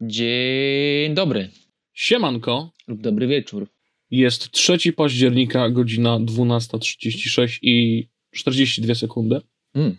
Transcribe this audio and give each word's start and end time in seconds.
Dzień 0.00 1.14
dobry 1.14 1.48
Siemanko, 1.94 2.72
lub 2.88 3.00
dobry 3.00 3.26
wieczór. 3.26 3.68
jest 4.10 4.50
3 4.50 4.92
października, 4.92 5.70
godzina 5.70 6.18
12.36 6.18 7.58
i 7.62 8.08
42 8.34 8.94
sekundy. 8.94 9.40
Mm. 9.74 9.96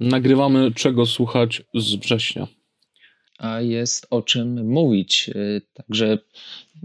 Nagrywamy 0.00 0.72
czego 0.72 1.06
słuchać 1.06 1.62
z 1.74 1.94
września. 1.94 2.46
A 3.38 3.60
jest 3.60 4.06
o 4.10 4.22
czym 4.22 4.66
mówić. 4.66 5.30
y, 5.34 5.62
Także 5.74 6.18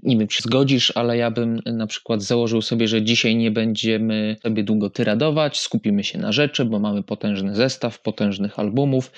nie 0.03 0.17
wiem, 0.17 0.27
czy 0.27 0.43
zgodzisz, 0.43 0.91
ale 0.95 1.17
ja 1.17 1.31
bym 1.31 1.61
na 1.65 1.87
przykład 1.87 2.23
założył 2.23 2.61
sobie, 2.61 2.87
że 2.87 3.03
dzisiaj 3.03 3.35
nie 3.35 3.51
będziemy 3.51 4.35
sobie 4.43 4.63
długo 4.63 4.89
tyradować, 4.89 5.59
skupimy 5.59 6.03
się 6.03 6.17
na 6.17 6.31
rzeczy, 6.31 6.65
bo 6.65 6.79
mamy 6.79 7.03
potężny 7.03 7.55
zestaw 7.55 8.01
potężnych 8.01 8.59
albumów. 8.59 9.11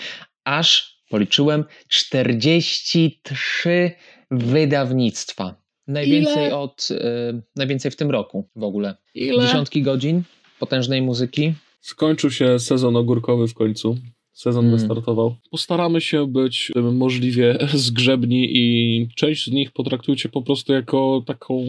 Aż 0.44 1.01
policzyłem 1.12 1.64
43 1.88 3.92
wydawnictwa. 4.32 5.56
Najwięcej 5.88 6.46
Ile? 6.46 6.58
od 6.58 6.88
y, 6.92 7.42
najwięcej 7.56 7.92
w 7.92 7.96
tym 7.96 8.12
roku 8.12 8.48
w 8.56 8.64
ogóle. 8.64 8.96
Ile? 9.16 9.44
Dziesiątki 9.46 9.82
godzin 9.82 10.24
potężnej 10.60 11.02
muzyki. 11.02 11.54
Skończył 11.80 12.32
się 12.32 12.60
sezon 12.60 12.96
ogórkowy 12.96 13.48
w 13.48 13.54
końcu. 13.54 13.98
Sezon 14.34 14.66
Mm. 14.66 14.78
wystartował. 14.80 15.36
Postaramy 15.52 16.02
się 16.02 16.28
być 16.28 16.72
możliwie 16.76 17.58
zgrzebni 17.74 18.50
i 18.58 19.08
część 19.16 19.46
z 19.46 19.52
nich 19.52 19.72
potraktujcie 19.72 20.30
po 20.30 20.42
prostu 20.42 20.74
jako 20.74 21.24
taką 21.28 21.66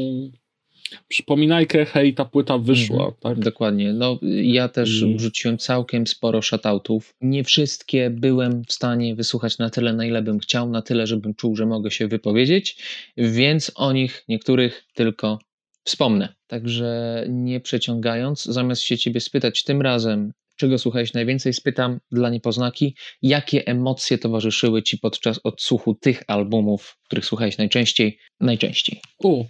przypominajkę, 1.09 1.85
hej, 1.85 2.15
ta 2.15 2.25
płyta 2.25 2.59
wyszła, 2.59 2.97
Mhm. 3.05 3.15
tak? 3.21 3.39
Dokładnie. 3.39 3.93
No, 3.93 4.19
ja 4.43 4.69
też 4.69 5.03
I- 5.03 5.17
wrzuciłem 5.17 5.59
całkiem 5.59 6.07
sporo 6.07 6.43
shoutoutów. 6.43 7.15
Nie 7.21 7.45
wszystkie 7.45 8.11
byłem 8.11 8.63
w 8.65 8.73
stanie 8.73 9.15
wysłuchać 9.15 9.59
na 9.59 9.71
tyle, 9.71 9.93
na 9.93 10.07
ile 10.07 10.23
bym 10.23 10.39
chciał, 10.39 10.71
na 10.71 10.83
tyle, 10.83 11.07
żebym 11.07 11.35
czuł, 11.35 11.57
że 11.57 11.67
mogę 11.67 11.91
się 11.91 12.09
wypowiedzieć, 12.09 12.77
więc 13.17 13.73
o 13.75 13.93
nich 13.93 14.25
niektórych 14.29 14.85
tylko 14.95 15.39
wspomnę. 15.85 16.35
Także 16.47 17.25
nie 17.29 17.61
przeciągając, 17.61 18.45
zamiast 18.45 18.83
się 18.83 18.99
ciebie 18.99 19.21
spytać 19.21 19.65
tym 19.65 19.83
razem, 19.83 20.33
czego 20.57 20.79
słuchałeś 20.79 21.13
najwięcej, 21.13 21.53
spytam 21.53 21.99
dla 22.13 22.31
niepoznaki, 22.31 22.95
jakie 23.23 23.67
emocje 23.67 24.19
towarzyszyły 24.19 24.83
ci 24.83 24.99
podczas 24.99 25.41
odsłuchu 25.45 25.95
tych 25.95 26.23
albumów, 26.27 26.99
których 27.05 27.25
słuchałeś 27.27 27.59
najczęściej, 27.59 28.19
najczęściej. 28.41 29.01
U, 29.19 29.45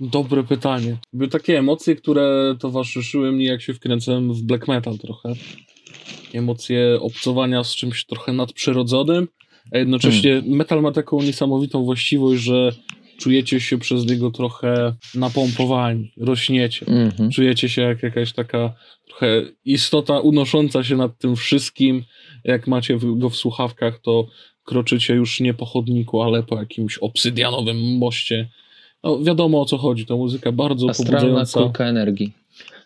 dobre 0.00 0.44
pytanie. 0.44 0.96
Były 1.12 1.28
takie 1.28 1.58
emocje, 1.58 1.96
które 1.96 2.56
towarzyszyły 2.60 3.32
mi, 3.32 3.44
jak 3.44 3.62
się 3.62 3.74
wkręcałem 3.74 4.34
w 4.34 4.42
black 4.42 4.68
metal 4.68 4.98
trochę. 4.98 5.32
Emocje 6.34 6.98
obcowania 7.00 7.64
z 7.64 7.76
czymś 7.76 8.04
trochę 8.04 8.32
nadprzyrodzonym, 8.32 9.28
a 9.72 9.78
jednocześnie 9.78 10.42
metal 10.46 10.82
ma 10.82 10.92
taką 10.92 11.22
niesamowitą 11.22 11.84
właściwość, 11.84 12.42
że 12.42 12.72
czujecie 13.18 13.60
się 13.60 13.78
przez 13.78 14.06
niego 14.06 14.30
trochę 14.30 14.94
napompowani, 15.14 16.12
rośniecie. 16.16 16.86
Mhm. 16.86 17.30
Czujecie 17.30 17.68
się 17.68 17.82
jak 17.82 18.02
jakaś 18.02 18.32
taka 18.32 18.74
trochę 19.06 19.42
istota 19.64 20.20
unosząca 20.20 20.84
się 20.84 20.96
nad 20.96 21.18
tym 21.18 21.36
wszystkim. 21.36 22.04
Jak 22.44 22.66
macie 22.66 22.98
go 23.16 23.30
w 23.30 23.36
słuchawkach, 23.36 23.98
to 23.98 24.26
kroczycie 24.64 25.14
już 25.14 25.40
nie 25.40 25.54
po 25.54 25.66
chodniku, 25.66 26.22
ale 26.22 26.42
po 26.42 26.58
jakimś 26.58 26.98
obsydianowym 26.98 27.98
moście. 27.98 28.48
No, 29.04 29.18
wiadomo 29.18 29.60
o 29.60 29.64
co 29.64 29.78
chodzi. 29.78 30.06
To 30.06 30.16
muzyka 30.16 30.52
bardzo 30.52 30.88
Astralna 30.88 31.18
pobudzająca. 31.20 31.60
kulka 31.60 31.84
energii. 31.84 32.32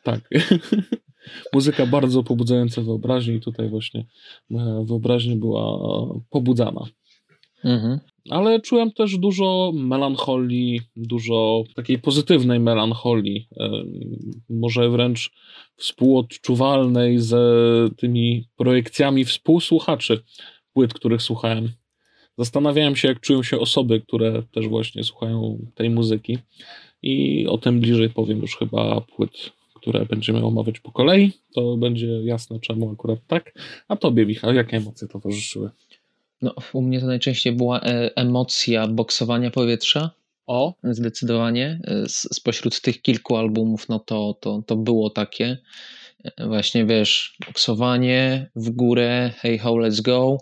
Tak. 0.02 0.20
muzyka 1.52 1.86
bardzo 1.86 2.22
pobudzająca 2.22 2.82
wyobraźnię 2.82 3.34
i 3.34 3.40
tutaj 3.40 3.68
właśnie 3.68 4.06
e, 4.50 4.84
wyobraźnia 4.86 5.36
była 5.36 5.78
pobudzana. 6.30 6.84
Mhm. 7.64 8.00
Ale 8.30 8.60
czułem 8.60 8.92
też 8.92 9.18
dużo 9.18 9.72
melancholii, 9.74 10.80
dużo 10.96 11.64
takiej 11.76 11.98
pozytywnej 11.98 12.60
melancholii, 12.60 13.48
e, 13.60 13.70
może 14.48 14.90
wręcz 14.90 15.30
współodczuwalnej 15.76 17.18
z 17.18 17.34
tymi 17.96 18.48
projekcjami 18.56 19.24
współsłuchaczy 19.24 20.22
płyt, 20.72 20.94
których 20.94 21.22
słuchałem. 21.22 21.68
Zastanawiałem 22.38 22.96
się, 22.96 23.08
jak 23.08 23.20
czują 23.20 23.42
się 23.42 23.58
osoby, 23.58 24.00
które 24.00 24.42
też 24.42 24.68
właśnie 24.68 25.04
słuchają 25.04 25.58
tej 25.74 25.90
muzyki 25.90 26.38
i 27.02 27.46
o 27.46 27.58
tym 27.58 27.80
bliżej 27.80 28.10
powiem 28.10 28.38
już 28.38 28.56
chyba 28.56 29.00
płyt, 29.00 29.52
które 29.74 30.06
będziemy 30.06 30.44
omawiać 30.44 30.80
po 30.80 30.92
kolei. 30.92 31.32
To 31.54 31.76
będzie 31.76 32.06
jasne, 32.06 32.60
czemu 32.60 32.90
akurat 32.90 33.18
tak. 33.26 33.52
A 33.88 33.96
tobie, 33.96 34.26
Michał, 34.26 34.54
jakie 34.54 34.76
emocje 34.76 35.08
towarzyszyły? 35.08 35.70
No, 36.42 36.54
u 36.72 36.82
mnie 36.82 37.00
to 37.00 37.06
najczęściej 37.06 37.52
była 37.52 37.80
e, 37.80 38.16
emocja 38.16 38.88
boksowania 38.88 39.50
powietrza. 39.50 40.10
O, 40.46 40.74
Zdecydowanie. 40.82 41.80
E, 41.84 42.04
Spośród 42.08 42.80
tych 42.80 43.02
kilku 43.02 43.36
albumów, 43.36 43.88
no 43.88 43.98
to, 43.98 44.38
to, 44.40 44.62
to 44.66 44.76
było 44.76 45.10
takie. 45.10 45.58
E, 46.24 46.48
Właśnie 46.48 46.86
wiesz, 46.86 47.36
boksowanie 47.46 48.50
w 48.56 48.70
górę, 48.70 49.32
hey 49.36 49.58
ho, 49.58 49.72
let's 49.74 50.02
go. 50.02 50.38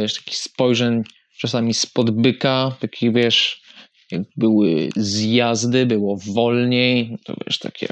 Wiesz, 0.00 0.14
takich 0.14 0.36
spojrzeń 0.36 1.02
czasami 1.38 1.74
spod 1.74 2.10
byka, 2.10 2.76
takich 2.80 3.12
wiesz, 3.14 3.62
jak 4.10 4.22
były 4.36 4.88
zjazdy, 4.96 5.86
było 5.86 6.18
wolniej, 6.34 7.16
to 7.24 7.34
wiesz, 7.46 7.58
takie. 7.58 7.88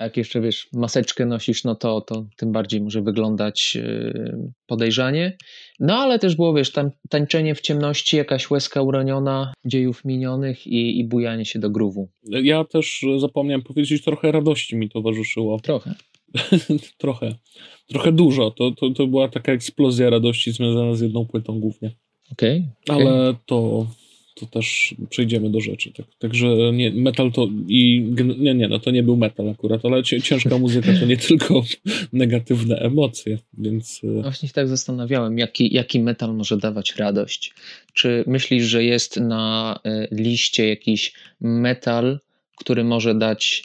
Jak 0.00 0.16
jeszcze 0.16 0.40
wiesz, 0.40 0.68
maseczkę 0.72 1.26
nosisz, 1.26 1.64
no 1.64 1.74
to, 1.74 2.00
to 2.00 2.26
tym 2.36 2.52
bardziej 2.52 2.80
może 2.80 3.02
wyglądać 3.02 3.76
e, 3.80 4.12
podejrzanie. 4.66 5.36
No 5.80 5.96
ale 5.96 6.18
też 6.18 6.36
było, 6.36 6.54
wiesz, 6.54 6.72
tam 6.72 6.90
tańczenie 7.10 7.54
w 7.54 7.60
ciemności, 7.60 8.16
jakaś 8.16 8.50
łezka 8.50 8.82
uroniona 8.82 9.52
dziejów 9.64 10.04
minionych 10.04 10.66
i, 10.66 10.98
i 10.98 11.04
bujanie 11.04 11.44
się 11.44 11.58
do 11.58 11.70
gruwu. 11.70 12.08
Ja 12.22 12.64
też 12.64 13.04
zapomniałem 13.18 13.62
powiedzieć, 13.62 14.04
trochę 14.04 14.32
radości 14.32 14.76
mi 14.76 14.88
towarzyszyło. 14.88 15.60
Trochę. 15.60 15.94
trochę. 16.98 17.34
Trochę 17.88 18.12
dużo. 18.12 18.50
To, 18.50 18.70
to, 18.70 18.90
to 18.90 19.06
była 19.06 19.28
taka 19.28 19.52
eksplozja 19.52 20.10
radości 20.10 20.52
związana 20.52 20.94
z 20.94 21.00
jedną 21.00 21.26
płytą 21.26 21.60
głównie. 21.60 21.90
Okej. 22.32 22.64
Ale 22.88 23.34
to, 23.46 23.86
to 24.34 24.46
też 24.46 24.94
przejdziemy 25.10 25.50
do 25.50 25.60
rzeczy. 25.60 25.92
Tak, 25.92 26.06
także 26.18 26.46
nie, 26.72 26.90
metal 26.90 27.32
to 27.32 27.48
i. 27.68 28.00
Nie, 28.38 28.54
nie, 28.54 28.68
no 28.68 28.78
to 28.78 28.90
nie 28.90 29.02
był 29.02 29.16
metal 29.16 29.50
akurat, 29.50 29.84
ale 29.84 30.02
ciężka 30.02 30.58
muzyka 30.66 30.92
to 31.00 31.06
nie 31.06 31.16
tylko 31.16 31.64
negatywne 32.12 32.78
emocje, 32.78 33.38
więc. 33.58 34.00
e, 34.18 34.22
Właśnie 34.22 34.48
się 34.48 34.54
tak 34.54 34.68
zastanawiałem, 34.68 35.38
jaki, 35.38 35.74
jaki 35.74 36.00
metal 36.00 36.34
może 36.34 36.56
dawać 36.56 36.96
radość. 36.96 37.54
Czy 37.92 38.24
myślisz, 38.26 38.64
że 38.64 38.84
jest 38.84 39.16
na 39.16 39.78
e, 39.84 40.08
liście 40.10 40.68
jakiś 40.68 41.14
metal, 41.40 42.18
który 42.56 42.84
może 42.84 43.14
dać 43.14 43.62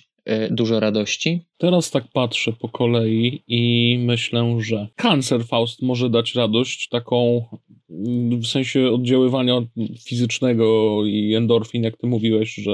dużo 0.52 0.80
radości? 0.80 1.42
Teraz 1.58 1.92
tak 1.92 2.04
patrzę 2.14 2.54
po 2.54 2.70
kolei 2.70 3.44
i 3.48 3.98
myślę, 4.00 4.58
że 4.60 4.88
Cancer 4.96 5.46
Faust 5.46 5.82
może 5.82 6.10
dać 6.10 6.36
radość, 6.36 6.90
taką 6.90 7.46
mm, 7.90 8.40
w 8.42 8.48
sensie 8.48 8.90
oddziaływania 8.90 9.62
fizycznego 10.08 10.98
i 11.06 11.36
endorfin, 11.36 11.84
jak 11.84 11.98
ty 11.98 12.08
mówiłeś, 12.08 12.54
że 12.54 12.72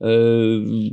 e, 0.00 0.06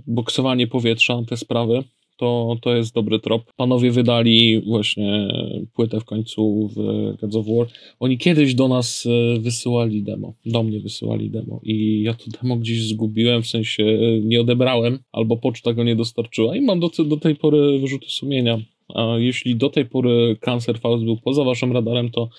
boksowanie 0.07 0.67
powietrza, 0.67 1.21
te 1.29 1.37
sprawy, 1.37 1.83
to, 2.19 2.57
to 2.61 2.75
jest 2.75 2.93
dobry 2.93 3.19
trop. 3.19 3.53
Panowie 3.55 3.91
wydali 3.91 4.61
właśnie 4.61 5.27
płytę 5.73 5.99
w 5.99 6.05
końcu 6.05 6.69
w 6.75 6.75
Gods 7.21 7.35
of 7.35 7.45
War. 7.45 7.67
Oni 7.99 8.17
kiedyś 8.17 8.55
do 8.55 8.67
nas 8.67 9.05
e, 9.05 9.39
wysyłali 9.39 10.03
demo, 10.03 10.33
do 10.45 10.63
mnie 10.63 10.79
wysyłali 10.79 11.29
demo 11.29 11.61
i 11.63 12.01
ja 12.03 12.13
to 12.13 12.25
demo 12.41 12.55
gdzieś 12.55 12.87
zgubiłem, 12.87 13.41
w 13.41 13.47
sensie 13.47 13.83
e, 13.83 14.19
nie 14.19 14.41
odebrałem, 14.41 14.99
albo 15.11 15.37
poczta 15.37 15.73
go 15.73 15.83
nie 15.83 15.95
dostarczyła 15.95 16.55
i 16.55 16.61
mam 16.61 16.79
do, 16.79 16.89
do 17.05 17.17
tej 17.17 17.35
pory 17.35 17.79
wyrzuty 17.79 18.09
sumienia. 18.09 18.59
A 18.95 19.15
jeśli 19.17 19.55
do 19.55 19.69
tej 19.69 19.85
pory 19.85 20.37
Cancer 20.39 20.79
Faust 20.79 21.03
był 21.03 21.17
poza 21.17 21.43
waszym 21.43 21.71
radarem, 21.71 22.09
to 22.09 22.29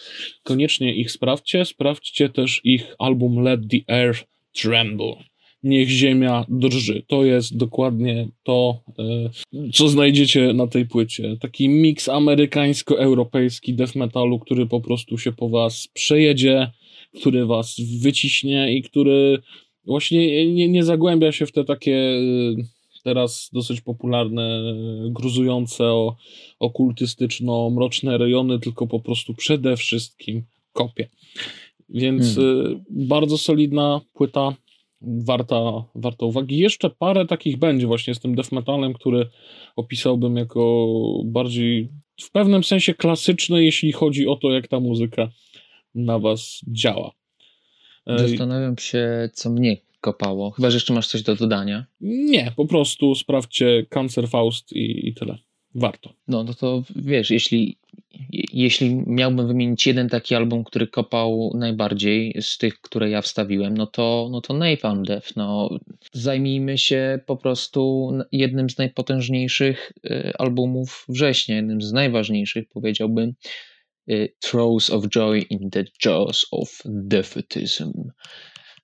koniecznie 0.42 0.94
ich 0.94 1.10
sprawdźcie. 1.10 1.64
Sprawdźcie 1.64 2.28
też 2.28 2.60
ich 2.64 2.94
album 2.98 3.42
Let 3.42 3.60
the 3.70 3.94
Earth 3.94 4.24
Tremble. 4.62 5.29
Niech 5.62 5.88
ziemia 5.88 6.44
drży. 6.48 7.02
To 7.06 7.24
jest 7.24 7.56
dokładnie 7.56 8.28
to, 8.42 8.80
e, 8.98 9.70
co 9.72 9.88
znajdziecie 9.88 10.52
na 10.52 10.66
tej 10.66 10.86
płycie. 10.86 11.36
Taki 11.40 11.68
miks 11.68 12.08
amerykańsko-europejski 12.08 13.74
death 13.74 13.96
metalu, 13.96 14.38
który 14.38 14.66
po 14.66 14.80
prostu 14.80 15.18
się 15.18 15.32
po 15.32 15.48
was 15.48 15.88
przejedzie, 15.94 16.70
który 17.20 17.46
was 17.46 17.76
wyciśnie 18.02 18.74
i 18.74 18.82
który 18.82 19.38
właśnie 19.84 20.52
nie, 20.54 20.68
nie 20.68 20.84
zagłębia 20.84 21.32
się 21.32 21.46
w 21.46 21.52
te 21.52 21.64
takie 21.64 21.96
e, 21.96 22.20
teraz 23.04 23.50
dosyć 23.52 23.80
popularne, 23.80 24.74
gruzujące 25.10 25.84
o 25.84 26.16
okultystyczno-mroczne 26.60 28.18
rejony, 28.18 28.58
tylko 28.58 28.86
po 28.86 29.00
prostu 29.00 29.34
przede 29.34 29.76
wszystkim 29.76 30.42
kopie. 30.72 31.08
Więc 31.88 32.34
hmm. 32.34 32.84
Bardzo 32.90 33.38
solidna 33.38 34.00
płyta, 34.14 34.56
warta, 35.00 35.84
warta 35.94 36.26
uwagi. 36.26 36.58
Jeszcze 36.58 36.90
parę 36.90 37.26
takich 37.26 37.56
będzie 37.56 37.86
właśnie 37.86 38.14
z 38.14 38.20
tym 38.20 38.34
death 38.34 38.52
metalem, 38.52 38.92
który 38.92 39.28
opisałbym 39.76 40.36
jako 40.36 40.86
bardziej 41.24 41.88
w 42.20 42.30
pewnym 42.30 42.64
sensie 42.64 42.94
klasyczny, 42.94 43.64
jeśli 43.64 43.92
chodzi 43.92 44.26
o 44.26 44.36
to, 44.36 44.50
jak 44.52 44.68
ta 44.68 44.80
muzyka 44.80 45.28
na 45.94 46.18
was 46.18 46.60
działa. 46.68 47.12
Zastanawiam 48.06 48.78
się, 48.78 49.30
co 49.32 49.50
mnie 49.50 49.76
kopało. 50.00 50.50
Chyba, 50.50 50.70
że 50.70 50.76
jeszcze 50.76 50.94
masz 50.94 51.08
coś 51.08 51.22
do 51.22 51.36
dodania. 51.36 51.86
Nie, 52.00 52.52
po 52.56 52.66
prostu 52.66 53.14
sprawdźcie 53.14 53.86
Cancer 53.88 54.28
Faust 54.28 54.72
i, 54.72 55.08
i 55.08 55.14
tyle. 55.14 55.38
Warto. 55.74 56.12
No, 56.28 56.44
no 56.44 56.54
to 56.54 56.82
wiesz, 56.96 57.30
jeśli, 57.30 57.76
jeśli 58.52 59.02
miałbym 59.06 59.46
wymienić 59.46 59.86
jeden 59.86 60.08
taki 60.08 60.34
album, 60.34 60.64
który 60.64 60.86
kopał 60.86 61.52
najbardziej 61.54 62.36
z 62.40 62.58
tych, 62.58 62.80
które 62.80 63.10
ja 63.10 63.22
wstawiłem, 63.22 63.76
no 63.76 63.86
to, 63.86 64.28
no 64.30 64.40
to 64.40 64.54
Napalm 64.54 65.02
Death. 65.02 65.36
No, 65.36 65.78
zajmijmy 66.12 66.78
się 66.78 67.20
po 67.26 67.36
prostu 67.36 68.10
jednym 68.32 68.70
z 68.70 68.78
najpotężniejszych 68.78 69.92
y, 70.10 70.32
albumów 70.38 71.04
września, 71.08 71.56
jednym 71.56 71.82
z 71.82 71.92
najważniejszych, 71.92 72.68
powiedziałbym. 72.68 73.34
Y, 74.10 74.34
Throws 74.40 74.90
of 74.90 75.08
Joy 75.08 75.38
in 75.38 75.70
the 75.70 75.84
Jaws 76.04 76.46
of 76.50 76.78
Defeatism. 76.84 77.92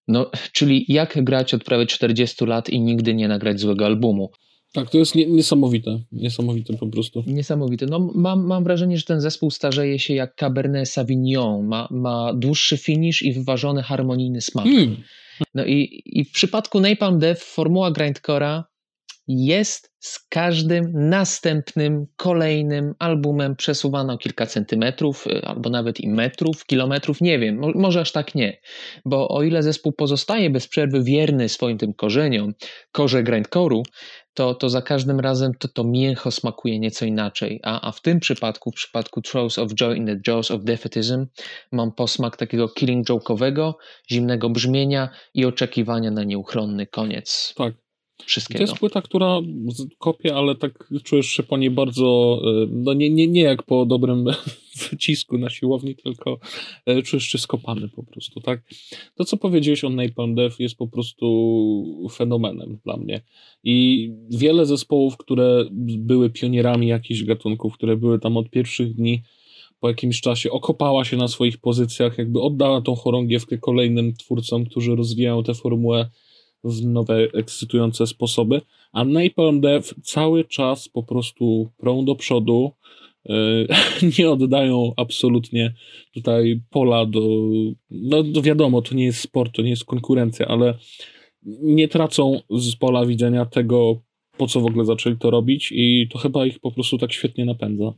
No, 0.09 0.31
czyli 0.53 0.85
jak 0.89 1.25
grać 1.25 1.55
od 1.55 1.65
prawie 1.65 1.87
40 1.87 2.45
lat 2.45 2.69
i 2.69 2.81
nigdy 2.81 3.15
nie 3.15 3.29
nagrać 3.29 3.61
złego 3.61 3.87
albumu. 3.87 4.31
Tak, 4.77 4.91
to 4.91 4.99
jest 4.99 5.15
nie, 5.15 5.27
niesamowite. 5.27 6.01
Niesamowite 6.13 6.77
po 6.77 6.87
prostu. 6.87 7.25
Niesamowite. 7.27 7.87
No, 7.87 8.11
mam, 8.15 8.47
mam 8.47 8.65
wrażenie, 8.65 8.99
że 8.99 9.05
ten 9.05 9.21
zespół 9.21 9.51
starzeje 9.51 9.99
się 9.99 10.15
jak 10.15 10.35
Cabernet 10.35 10.89
Sauvignon. 10.89 11.67
Ma, 11.67 11.89
ma 11.91 12.33
dłuższy 12.35 12.77
finish 12.77 13.23
i 13.23 13.33
wyważony 13.33 13.83
harmonijny 13.83 14.41
smak. 14.41 14.65
Hmm. 14.65 14.97
No 15.55 15.65
i, 15.65 16.03
i 16.07 16.25
w 16.25 16.33
przypadku 16.33 16.81
Napalm 16.81 17.19
Death 17.19 17.43
formuła 17.43 17.91
grindcora 17.91 18.65
jest 19.29 19.93
z 19.99 20.27
każdym 20.29 21.09
następnym, 21.09 22.07
kolejnym 22.17 22.95
albumem 22.99 23.57
przesuwana 23.57 24.13
o 24.13 24.19
kilka 24.19 24.47
centymetrów, 24.47 25.27
y, 25.27 25.43
albo 25.43 25.71
nawet 25.71 26.01
i 26.01 26.09
metrów, 26.09 26.67
kilometrów, 26.67 27.21
nie 27.21 27.39
wiem, 27.39 27.61
może 27.75 28.01
aż 28.01 28.13
tak 28.13 28.35
nie. 28.35 28.61
Bo 29.05 29.29
o 29.29 29.43
ile 29.43 29.63
zespół 29.63 29.93
pozostaje 29.93 30.51
bez 30.51 30.69
przerwy 30.69 31.03
wierny 31.03 31.49
swoim 31.49 31.79
tym 31.79 31.95
korzeniom, 31.95 32.55
korze 32.93 33.25
grindcore'u, 33.25 33.83
to, 34.37 34.55
to 34.55 34.69
za 34.69 34.83
każdym 34.83 35.21
razem 35.21 35.55
to, 35.55 35.69
to 35.69 35.85
mięcho 35.85 36.31
smakuje 36.31 36.79
nieco 36.79 37.05
inaczej. 37.05 37.61
A, 37.63 37.89
a 37.89 37.93
w 37.93 38.01
tym 38.01 38.21
przypadku, 38.21 38.71
w 38.71 38.75
przypadku 38.75 39.23
Throws 39.23 39.59
of 39.59 39.73
Joy 39.75 39.97
in 39.97 40.07
the 40.07 40.21
Jaws 40.27 40.51
of 40.51 40.65
Defeatism, 40.65 41.27
mam 41.73 41.93
posmak 41.93 42.37
takiego 42.37 42.69
killing 42.69 43.09
joke'owego, 43.09 43.73
zimnego 44.11 44.51
brzmienia 44.51 45.09
i 45.35 45.45
oczekiwania 45.45 46.11
na 46.11 46.25
nieuchronny 46.25 46.87
koniec. 46.87 47.55
Tak 47.57 47.86
wszystkiego. 48.25 48.59
To 48.59 48.63
jest 48.63 48.81
płyta, 48.81 49.03
która 49.03 49.41
kopie, 49.99 50.35
ale 50.35 50.55
tak 50.55 50.93
czujesz 51.05 51.27
się 51.27 51.43
po 51.43 51.57
niej 51.57 51.71
bardzo, 51.71 52.41
e, 52.45 52.67
no 52.71 52.95
nie, 52.95 53.11
nie, 53.11 53.29
nie 53.29 53.41
jak 53.41 53.63
po 53.63 53.87
dobrym 53.87 54.25
wycisku 54.91 55.39
na 55.39 55.51
siłowni, 55.51 55.95
tylko 55.95 56.39
e, 56.87 57.03
czujesz 57.03 57.25
się 57.25 57.39
skopany 57.39 57.89
po 57.89 58.03
prostu, 58.03 58.41
tak? 58.41 58.63
To, 59.15 59.25
co 59.25 59.37
powiedziałeś 59.37 59.85
o 59.85 59.91
Napalm 59.91 60.35
Death 60.35 60.61
jest 60.61 60.77
po 60.77 60.89
prostu 60.89 62.09
fenomenem 62.13 62.79
dla 62.85 62.97
mnie. 62.97 63.21
I 63.65 64.11
wiele 64.31 64.67
zespołów, 64.67 65.17
które 65.17 65.65
były 65.99 66.31
pionierami 66.31 66.87
jakichś 66.87 67.25
gatunków, 67.25 67.75
które 67.75 67.97
były 67.97 68.19
tam 68.19 68.37
od 68.37 68.51
pierwszych 68.51 68.95
dni, 68.95 69.23
po 69.81 69.89
jakimś 69.89 70.21
czasie 70.21 70.51
okopała 70.51 71.05
się 71.05 71.17
na 71.17 71.29
swoich 71.29 71.59
pozycjach, 71.59 72.19
jakby 72.19 72.41
oddała 72.41 72.81
tą 72.81 72.95
chorągiewkę 72.95 73.59
kolejnym 73.59 74.15
twórcom, 74.15 74.67
którzy 74.67 74.97
rozwijają 74.97 75.43
tę 75.43 75.55
formułę 75.55 76.11
w 76.65 76.85
nowe, 76.85 77.17
ekscytujące 77.35 78.07
sposoby, 78.07 78.61
a 78.93 79.05
Napalm 79.05 79.61
Death 79.61 79.95
cały 80.03 80.45
czas 80.45 80.89
po 80.89 81.03
prostu 81.03 81.71
prą 81.77 82.05
do 82.05 82.15
przodu, 82.15 82.73
e, 83.29 83.33
nie 84.19 84.31
oddają 84.31 84.93
absolutnie 84.97 85.75
tutaj 86.15 86.61
pola 86.71 87.07
do, 87.07 87.21
no, 87.91 88.23
do 88.23 88.43
wiadomo, 88.43 88.83
to 88.83 88.95
nie 88.95 89.05
jest 89.05 89.21
sport, 89.21 89.55
to 89.55 89.63
nie 89.63 89.71
jest 89.71 89.85
konkurencja, 89.85 90.47
ale 90.47 90.75
nie 91.63 91.89
tracą 91.89 92.41
z 92.51 92.77
pola 92.77 93.07
widzenia 93.07 93.47
tego, 93.47 94.01
po 94.39 94.47
co 94.47 94.61
w 94.61 94.67
ogóle 94.67 94.85
zaczęli 94.85 95.17
to 95.17 95.31
robić 95.31 95.73
i 95.73 96.09
to 96.13 96.19
chyba 96.19 96.47
ich 96.47 96.59
po 96.59 96.73
prostu 96.73 96.99
tak 96.99 97.13
świetnie 97.13 97.45
napędza. 97.45 97.93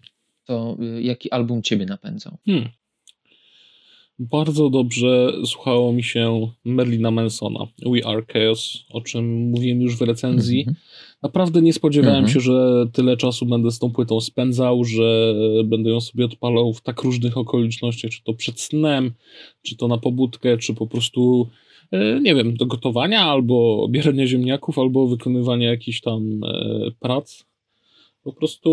To 0.46 0.76
y, 0.99 1.02
jaki 1.02 1.31
album 1.31 1.62
ciebie 1.62 1.87
napędzał? 1.87 2.38
Hmm. 2.46 2.69
Bardzo 4.19 4.70
dobrze 4.70 5.32
słuchało 5.44 5.93
mi 5.93 6.03
się 6.03 6.49
Merlina 6.65 7.11
Mansona, 7.11 7.67
We 7.87 8.06
Are 8.06 8.23
Chaos, 8.32 8.85
o 8.91 9.00
czym 9.00 9.50
mówiłem 9.50 9.81
już 9.81 9.97
w 9.97 10.03
recenzji. 10.03 10.62
Mm 10.62 10.75
-hmm. 10.75 10.79
Naprawdę 11.23 11.62
nie 11.62 11.73
spodziewałem 11.73 12.19
mm 12.19 12.31
-hmm. 12.31 12.35
się, 12.35 12.41
że 12.41 12.87
tyle 12.93 13.17
czasu 13.17 13.47
będę 13.47 13.70
z 13.70 13.79
tą 13.79 13.91
płytą 13.91 14.20
spędzał, 14.20 14.85
że 14.85 15.35
będę 15.65 15.91
ją 15.91 16.00
sobie 16.00 16.25
odpalał 16.25 16.73
w 16.73 16.81
tak 16.81 17.03
różnych 17.03 17.38
okolicznościach, 17.38 18.11
czy 18.11 18.23
to 18.25 18.35
przed 18.35 18.61
snem, 18.61 19.12
czy 19.62 19.76
to 19.76 19.88
na 19.88 19.99
pobudkę, 19.99 20.59
czy 20.59 20.75
po 20.75 20.87
prostu 20.87 21.49
e, 21.91 22.20
nie 22.20 22.35
wiem, 22.35 22.56
do 22.56 22.67
gotowania, 22.67 23.20
albo 23.20 23.88
bierania 23.91 24.26
ziemniaków, 24.26 24.79
albo 24.79 25.06
wykonywania 25.06 25.70
jakichś 25.70 26.00
tam 26.00 26.41
e, 26.44 26.91
prac. 27.00 27.47
Po 28.23 28.32
prostu 28.32 28.70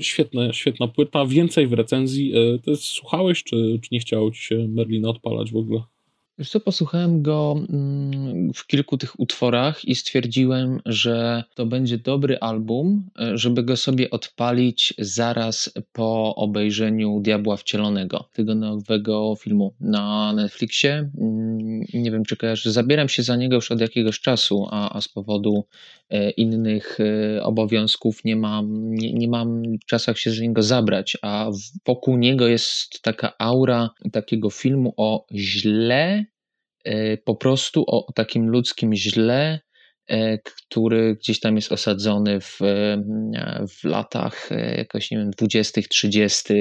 świetna, 0.00 0.52
świetna 0.52 0.88
płyta. 0.88 1.26
Więcej 1.26 1.66
w 1.66 1.72
recenzji. 1.72 2.32
E, 2.36 2.58
jest, 2.70 2.82
słuchałeś, 2.82 3.44
czy, 3.44 3.78
czy 3.82 3.88
nie 3.92 4.00
chciało 4.00 4.30
ci 4.30 4.42
się 4.42 4.68
Merlina 4.68 5.08
odpalać 5.08 5.52
w 5.52 5.56
ogóle? 5.56 5.82
Wiesz 6.38 6.50
co, 6.50 6.60
posłuchałem 6.60 7.22
go 7.22 7.56
mm, 7.68 8.52
w 8.54 8.66
kilku 8.66 8.98
tych 8.98 9.20
utworach 9.20 9.84
i 9.84 9.94
stwierdziłem, 9.94 10.80
że 10.86 11.44
to 11.54 11.66
będzie 11.66 11.98
dobry 11.98 12.38
album, 12.38 13.10
e, 13.20 13.38
żeby 13.38 13.62
go 13.62 13.76
sobie 13.76 14.10
odpalić 14.10 14.94
zaraz 14.98 15.72
po 15.92 16.34
obejrzeniu 16.34 17.20
Diabła 17.20 17.56
Wcielonego, 17.56 18.28
tego 18.32 18.54
nowego 18.54 19.34
filmu 19.40 19.74
na 19.80 20.32
Netflixie. 20.32 21.10
Mm, 21.20 21.80
nie 21.94 22.10
wiem, 22.10 22.24
czy 22.24 22.36
kojarzysz, 22.36 22.72
zabieram 22.72 23.08
się 23.08 23.22
za 23.22 23.36
niego 23.36 23.54
już 23.54 23.70
od 23.70 23.80
jakiegoś 23.80 24.20
czasu, 24.20 24.66
a, 24.70 24.96
a 24.96 25.00
z 25.00 25.08
powodu 25.08 25.64
e, 26.10 26.30
innych 26.30 26.98
e, 27.00 27.42
obowiązków 27.42 28.24
nie 28.24 28.36
mam, 28.36 28.94
nie, 28.94 29.12
nie 29.12 29.28
mam 29.28 29.62
czasach 29.86 30.18
się 30.18 30.30
z 30.30 30.40
niego 30.40 30.62
zabrać, 30.62 31.16
a 31.22 31.50
wokół 31.86 32.16
niego 32.16 32.48
jest 32.48 33.02
taka 33.02 33.32
aura 33.38 33.90
takiego 34.12 34.50
filmu 34.50 34.94
o 34.96 35.26
źle 35.34 36.23
po 37.24 37.36
prostu 37.36 37.84
o 37.86 38.12
takim 38.14 38.48
ludzkim 38.48 38.94
źle, 38.94 39.60
e, 40.10 40.38
który 40.38 41.14
gdzieś 41.14 41.40
tam 41.40 41.56
jest 41.56 41.72
osadzony 41.72 42.40
w, 42.40 42.62
e, 42.62 43.02
w 43.68 43.84
latach 43.84 44.50
jakoś, 44.76 45.10
nie 45.10 45.18
wiem, 45.18 45.30
20., 45.30 45.80
30., 45.90 46.54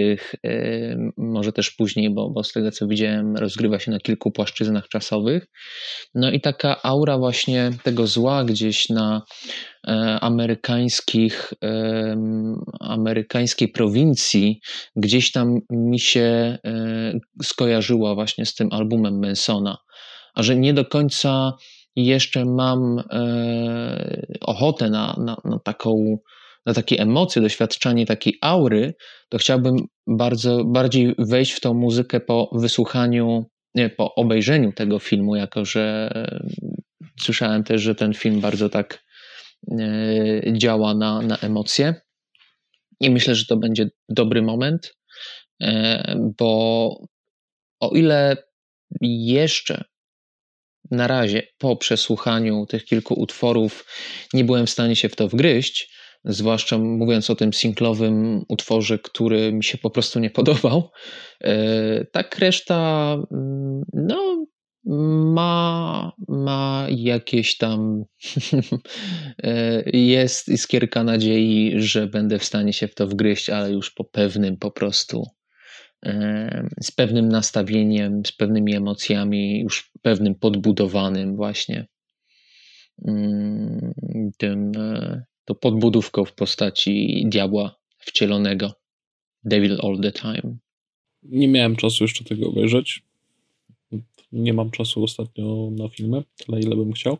może 1.17 1.53
też 1.53 1.71
później, 1.71 2.13
bo, 2.13 2.29
bo 2.29 2.43
z 2.43 2.51
tego 2.51 2.71
co 2.71 2.87
widziałem, 2.87 3.35
rozgrywa 3.35 3.79
się 3.79 3.91
na 3.91 3.99
kilku 3.99 4.31
płaszczyznach 4.31 4.87
czasowych. 4.87 5.47
No 6.15 6.31
i 6.31 6.41
taka 6.41 6.81
aura 6.83 7.17
właśnie 7.17 7.71
tego 7.83 8.07
zła 8.07 8.43
gdzieś 8.43 8.89
na 8.89 9.21
amerykańskich, 10.21 11.53
amerykańskiej 12.79 13.67
prowincji, 13.67 14.61
gdzieś 14.95 15.31
tam 15.31 15.59
mi 15.69 15.99
się 15.99 16.57
skojarzyła 17.43 18.15
właśnie 18.15 18.45
z 18.45 18.55
tym 18.55 18.67
albumem 18.71 19.19
Mansona 19.19 19.77
a 20.33 20.43
że 20.43 20.55
nie 20.55 20.73
do 20.73 20.85
końca 20.85 21.53
jeszcze 21.95 22.45
mam 22.45 22.99
e, 22.99 24.27
ochotę 24.41 24.89
na, 24.89 25.15
na, 25.17 25.37
na, 25.45 25.59
taką, 25.59 26.17
na 26.65 26.73
takie 26.73 26.99
emocje, 26.99 27.41
doświadczanie 27.41 28.05
takiej 28.05 28.37
aury, 28.41 28.93
to 29.29 29.37
chciałbym 29.37 29.75
bardzo, 30.07 30.63
bardziej 30.63 31.15
wejść 31.17 31.51
w 31.51 31.59
tą 31.59 31.73
muzykę 31.73 32.19
po 32.19 32.49
wysłuchaniu, 32.53 33.45
nie, 33.75 33.89
po 33.89 34.15
obejrzeniu 34.15 34.73
tego 34.73 34.99
filmu, 34.99 35.35
jako 35.35 35.65
że 35.65 36.11
słyszałem 37.21 37.63
też, 37.63 37.81
że 37.81 37.95
ten 37.95 38.13
film 38.13 38.41
bardzo 38.41 38.69
tak 38.69 39.03
e, 39.71 39.77
działa 40.53 40.93
na, 40.93 41.21
na 41.21 41.37
emocje. 41.37 41.95
I 42.99 43.09
myślę, 43.09 43.35
że 43.35 43.45
to 43.45 43.57
będzie 43.57 43.89
dobry 44.09 44.41
moment, 44.41 44.95
e, 45.61 46.15
bo 46.39 46.89
o 47.79 47.89
ile 47.89 48.37
jeszcze 49.01 49.83
na 50.93 51.07
razie 51.07 51.43
po 51.57 51.75
przesłuchaniu 51.75 52.65
tych 52.65 52.85
kilku 52.85 53.13
utworów 53.13 53.85
nie 54.33 54.43
byłem 54.43 54.65
w 54.65 54.69
stanie 54.69 54.95
się 54.95 55.09
w 55.09 55.15
to 55.15 55.27
wgryźć, 55.27 55.93
zwłaszcza 56.25 56.77
mówiąc 56.77 57.29
o 57.29 57.35
tym 57.35 57.53
singlowym 57.53 58.45
utworze, 58.49 58.99
który 58.99 59.53
mi 59.53 59.63
się 59.63 59.77
po 59.77 59.89
prostu 59.89 60.19
nie 60.19 60.29
podobał. 60.29 60.89
E, 61.41 62.05
tak 62.05 62.39
reszta, 62.39 63.13
mm, 63.31 63.81
no, 63.93 64.45
ma, 65.33 66.11
ma 66.27 66.87
jakieś 66.89 67.57
tam 67.57 68.03
e, 69.43 69.83
jest 69.93 70.49
iskierka 70.49 71.03
nadziei, 71.03 71.73
że 71.75 72.07
będę 72.07 72.39
w 72.39 72.43
stanie 72.45 72.73
się 72.73 72.87
w 72.87 72.95
to 72.95 73.07
wgryźć, 73.07 73.49
ale 73.49 73.71
już 73.71 73.91
po 73.91 74.03
pewnym 74.03 74.57
po 74.57 74.71
prostu 74.71 75.23
z 76.81 76.91
pewnym 76.91 77.29
nastawieniem, 77.29 78.25
z 78.25 78.31
pewnymi 78.31 78.75
emocjami, 78.75 79.59
już 79.59 79.91
pewnym 80.01 80.35
podbudowanym 80.35 81.35
właśnie 81.35 81.87
mm, 83.05 83.93
tym, 84.37 84.71
e, 84.77 85.23
to 85.45 85.55
podbudówką 85.55 86.25
w 86.25 86.33
postaci 86.33 87.23
diabła 87.27 87.75
wcielonego. 87.97 88.73
Devil 89.43 89.77
all 89.83 89.99
the 90.01 90.11
time. 90.11 90.57
Nie 91.23 91.47
miałem 91.47 91.75
czasu 91.75 92.03
jeszcze 92.03 92.23
tego 92.23 92.49
obejrzeć 92.49 93.03
nie 94.33 94.53
mam 94.53 94.71
czasu 94.71 95.03
ostatnio 95.03 95.69
na 95.71 95.89
filmy, 95.89 96.23
tyle 96.37 96.59
ile 96.59 96.75
bym 96.75 96.93
chciał. 96.93 97.17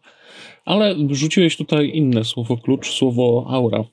Ale 0.66 0.96
rzuciłeś 1.10 1.58
tutaj 1.58 1.92
inne 1.94 2.24
słowo 2.24 2.58
klucz, 2.58 2.92
słowo 2.92 3.46
aura. 3.50 3.84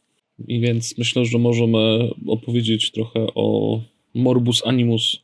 I 0.49 0.61
więc 0.61 0.99
myślę, 0.99 1.25
że 1.25 1.39
możemy 1.39 2.11
opowiedzieć 2.27 2.91
trochę 2.91 3.27
o 3.35 3.81
Morbus 4.14 4.67
Animus 4.67 5.21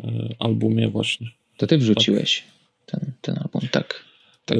e, 0.00 0.34
albumie 0.38 0.88
właśnie. 0.88 1.30
To 1.56 1.66
ty 1.66 1.78
wrzuciłeś 1.78 2.42
tak. 2.86 3.00
ten, 3.00 3.12
ten 3.20 3.38
album, 3.38 3.68
tak. 3.70 4.04
tak. 4.44 4.58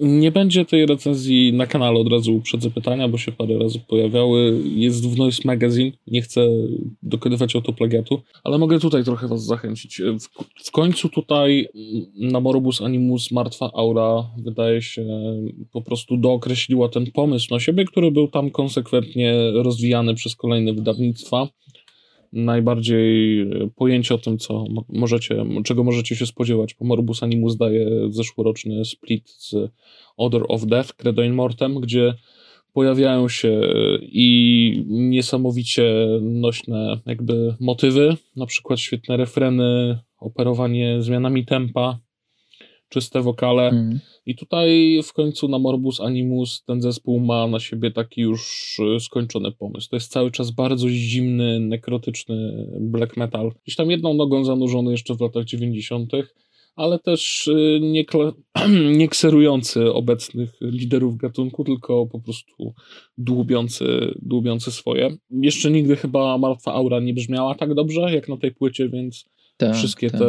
Nie 0.00 0.32
będzie 0.32 0.64
tej 0.64 0.86
recenzji 0.86 1.52
na 1.52 1.66
kanale 1.66 2.00
od 2.00 2.12
razu 2.12 2.36
uprzedzę 2.36 2.70
pytania, 2.70 3.08
bo 3.08 3.18
się 3.18 3.32
parę 3.32 3.58
razy 3.58 3.80
pojawiały. 3.88 4.62
Jest 4.64 5.08
w 5.08 5.18
Noise 5.18 5.42
Magazine, 5.44 5.92
nie 6.06 6.22
chcę 6.22 6.46
dokonywać 7.02 7.56
autoplagiatu, 7.56 8.22
ale 8.44 8.58
mogę 8.58 8.78
tutaj 8.78 9.04
trochę 9.04 9.28
was 9.28 9.44
zachęcić. 9.44 10.00
W, 10.00 10.28
w 10.66 10.70
końcu 10.70 11.08
tutaj 11.08 11.68
na 12.14 12.40
Morobus 12.40 12.82
Animus 12.82 13.30
Martwa 13.30 13.70
Aura 13.74 14.30
wydaje 14.38 14.82
się 14.82 15.04
po 15.72 15.82
prostu 15.82 16.16
dookreśliła 16.16 16.88
ten 16.88 17.10
pomysł 17.10 17.54
na 17.54 17.60
siebie, 17.60 17.84
który 17.84 18.10
był 18.10 18.28
tam 18.28 18.50
konsekwentnie 18.50 19.34
rozwijany 19.52 20.14
przez 20.14 20.36
kolejne 20.36 20.72
wydawnictwa 20.72 21.48
najbardziej 22.32 23.46
pojęcie 23.76 24.14
o 24.14 24.18
tym, 24.18 24.38
co 24.38 24.64
możecie, 24.88 25.44
czego 25.64 25.84
możecie 25.84 26.16
się 26.16 26.26
spodziewać. 26.26 26.76
Bo 26.80 26.86
Morbus 26.86 27.22
Animus 27.22 27.56
daje 27.56 27.88
zeszłoroczny 28.10 28.84
split 28.84 29.30
z 29.30 29.54
Order 30.16 30.42
of 30.48 30.66
Death, 30.66 30.92
Credo 30.92 31.22
in 31.22 31.32
Mortem, 31.32 31.80
gdzie 31.80 32.14
pojawiają 32.72 33.28
się 33.28 33.60
i 34.02 34.84
niesamowicie 34.88 36.06
nośne 36.20 37.00
jakby 37.06 37.54
motywy, 37.60 38.16
na 38.36 38.46
przykład 38.46 38.80
świetne 38.80 39.16
refreny, 39.16 39.98
operowanie 40.18 41.02
zmianami 41.02 41.46
tempa, 41.46 41.98
czyste 42.90 43.22
wokale. 43.22 43.68
Mm. 43.68 44.00
I 44.26 44.36
tutaj 44.36 45.00
w 45.04 45.12
końcu 45.12 45.48
na 45.48 45.58
Morbus 45.58 46.00
Animus 46.00 46.64
ten 46.66 46.82
zespół 46.82 47.20
ma 47.20 47.46
na 47.46 47.60
siebie 47.60 47.90
taki 47.90 48.20
już 48.20 48.76
e, 48.96 49.00
skończony 49.00 49.52
pomysł. 49.52 49.88
To 49.90 49.96
jest 49.96 50.12
cały 50.12 50.30
czas 50.30 50.50
bardzo 50.50 50.88
zimny, 50.88 51.60
nekrotyczny 51.60 52.66
black 52.80 53.16
metal. 53.16 53.52
Gdzieś 53.64 53.76
tam 53.76 53.90
jedną 53.90 54.14
nogą 54.14 54.44
zanurzony 54.44 54.90
jeszcze 54.90 55.14
w 55.14 55.20
latach 55.20 55.44
90., 55.44 56.12
ale 56.76 56.98
też 56.98 57.48
e, 57.48 57.80
nie, 57.80 58.04
nie 58.98 59.08
kserujący 59.08 59.92
obecnych 59.92 60.50
liderów 60.60 61.16
gatunku, 61.16 61.64
tylko 61.64 62.06
po 62.06 62.20
prostu 62.20 62.74
dłubiący, 63.18 64.14
dłubiący 64.22 64.72
swoje. 64.72 65.16
Jeszcze 65.30 65.70
nigdy 65.70 65.96
chyba 65.96 66.38
Martwa 66.38 66.74
Aura 66.74 67.00
nie 67.00 67.14
brzmiała 67.14 67.54
tak 67.54 67.74
dobrze 67.74 68.14
jak 68.14 68.28
na 68.28 68.36
tej 68.36 68.54
płycie, 68.54 68.88
więc 68.88 69.24
tak, 69.56 69.76
wszystkie 69.76 70.10
tak. 70.10 70.20
te 70.20 70.26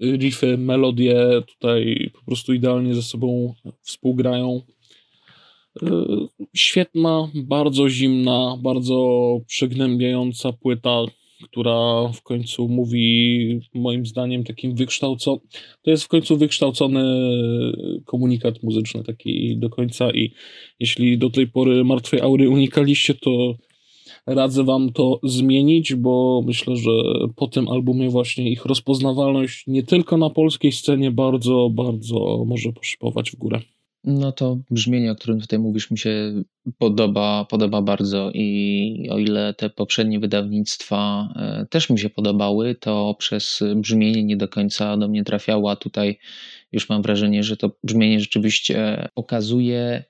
riffy, 0.00 0.58
melodie 0.58 1.42
tutaj 1.46 2.10
po 2.14 2.24
prostu 2.24 2.54
idealnie 2.54 2.94
ze 2.94 3.02
sobą 3.02 3.54
współgrają. 3.80 4.62
E, 5.82 6.04
świetna, 6.54 7.30
bardzo 7.34 7.88
zimna, 7.88 8.56
bardzo 8.62 9.38
przygnębiająca 9.46 10.52
płyta, 10.52 11.04
która 11.42 12.08
w 12.14 12.22
końcu 12.22 12.68
mówi 12.68 13.60
moim 13.74 14.06
zdaniem 14.06 14.44
takim 14.44 14.74
wykształconym, 14.74 15.40
to 15.82 15.90
jest 15.90 16.04
w 16.04 16.08
końcu 16.08 16.36
wykształcony 16.36 17.04
komunikat 18.04 18.62
muzyczny 18.62 19.04
taki 19.04 19.56
do 19.56 19.70
końca 19.70 20.10
i 20.10 20.32
jeśli 20.80 21.18
do 21.18 21.30
tej 21.30 21.46
pory 21.46 21.84
Martwej 21.84 22.20
Aury 22.20 22.48
unikaliście, 22.48 23.14
to 23.14 23.54
radzę 24.26 24.64
wam 24.64 24.92
to 24.92 25.20
zmienić, 25.22 25.94
bo 25.94 26.42
myślę, 26.46 26.76
że 26.76 26.90
po 27.36 27.46
tym 27.46 27.68
albumie 27.68 28.08
właśnie 28.08 28.50
ich 28.50 28.64
rozpoznawalność 28.64 29.66
nie 29.66 29.82
tylko 29.82 30.16
na 30.16 30.30
polskiej 30.30 30.72
scenie 30.72 31.10
bardzo, 31.10 31.70
bardzo 31.72 32.44
może 32.46 32.72
poszypować 32.72 33.30
w 33.30 33.36
górę. 33.36 33.60
No 34.04 34.32
to 34.32 34.58
brzmienie, 34.70 35.12
o 35.12 35.14
którym 35.14 35.40
tutaj 35.40 35.58
mówisz, 35.58 35.90
mi 35.90 35.98
się 35.98 36.42
podoba, 36.78 37.46
podoba 37.50 37.82
bardzo 37.82 38.30
i 38.34 39.08
o 39.10 39.18
ile 39.18 39.54
te 39.54 39.70
poprzednie 39.70 40.20
wydawnictwa 40.20 41.28
e, 41.36 41.66
też 41.70 41.90
mi 41.90 41.98
się 41.98 42.10
podobały, 42.10 42.74
to 42.74 43.16
przez 43.18 43.62
brzmienie 43.76 44.24
nie 44.24 44.36
do 44.36 44.48
końca 44.48 44.96
do 44.96 45.08
mnie 45.08 45.24
trafiała. 45.24 45.76
Tutaj 45.76 46.18
już 46.72 46.88
mam 46.88 47.02
wrażenie, 47.02 47.42
że 47.42 47.56
to 47.56 47.70
brzmienie 47.84 48.20
rzeczywiście 48.20 49.08
pokazuje 49.14 50.04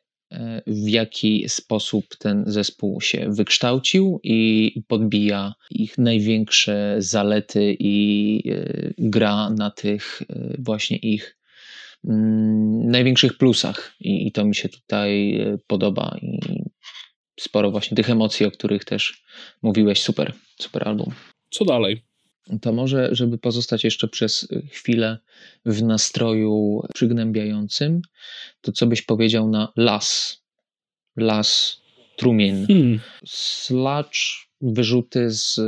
w 0.67 0.89
jaki 0.89 1.49
sposób 1.49 2.17
ten 2.19 2.45
zespół 2.47 3.01
się 3.01 3.27
wykształcił 3.31 4.21
i 4.23 4.73
podbija 4.89 5.55
ich 5.71 5.99
największe 5.99 6.97
zalety 6.99 7.77
i 7.79 8.43
e, 8.51 8.93
gra 8.99 9.51
na 9.51 9.71
tych 9.71 10.23
e, 10.23 10.57
właśnie 10.59 10.97
ich 10.97 11.37
mm, 12.05 12.91
największych 12.91 13.39
plusach. 13.39 13.95
I, 14.01 14.33
to 14.33 14.45
mi 14.45 14.55
się 14.55 14.69
tutaj 14.69 15.41
e, 15.41 15.59
podoba. 15.67 16.17
I 16.23 16.39
sporo 17.41 17.71
właśnie 17.71 17.97
tych 17.97 18.11
emocji, 18.11 18.47
o 18.47 18.51
których 18.51 18.85
też 18.85 19.25
mówiłeś. 19.63 20.03
Super, 20.03 20.33
super 20.61 20.89
album. 20.89 21.15
Co 21.51 21.65
dalej? 21.65 22.03
To 22.63 22.73
może, 22.73 23.09
żeby 23.13 23.39
pozostać 23.39 23.85
jeszcze 23.85 24.09
przez 24.09 24.49
chwilę 24.71 25.19
w 25.67 25.83
nastroju 25.83 26.83
przygnębiającym, 26.95 28.03
to 28.61 28.73
co 28.73 28.87
byś 28.87 29.03
powiedział 29.03 29.49
na 29.49 29.73
las? 29.77 30.39
Las 31.17 31.81
trumien. 32.17 32.67
Hmm. 32.67 33.01
Slacz, 33.27 34.49
wyrzuty 34.61 35.31
z 35.31 35.61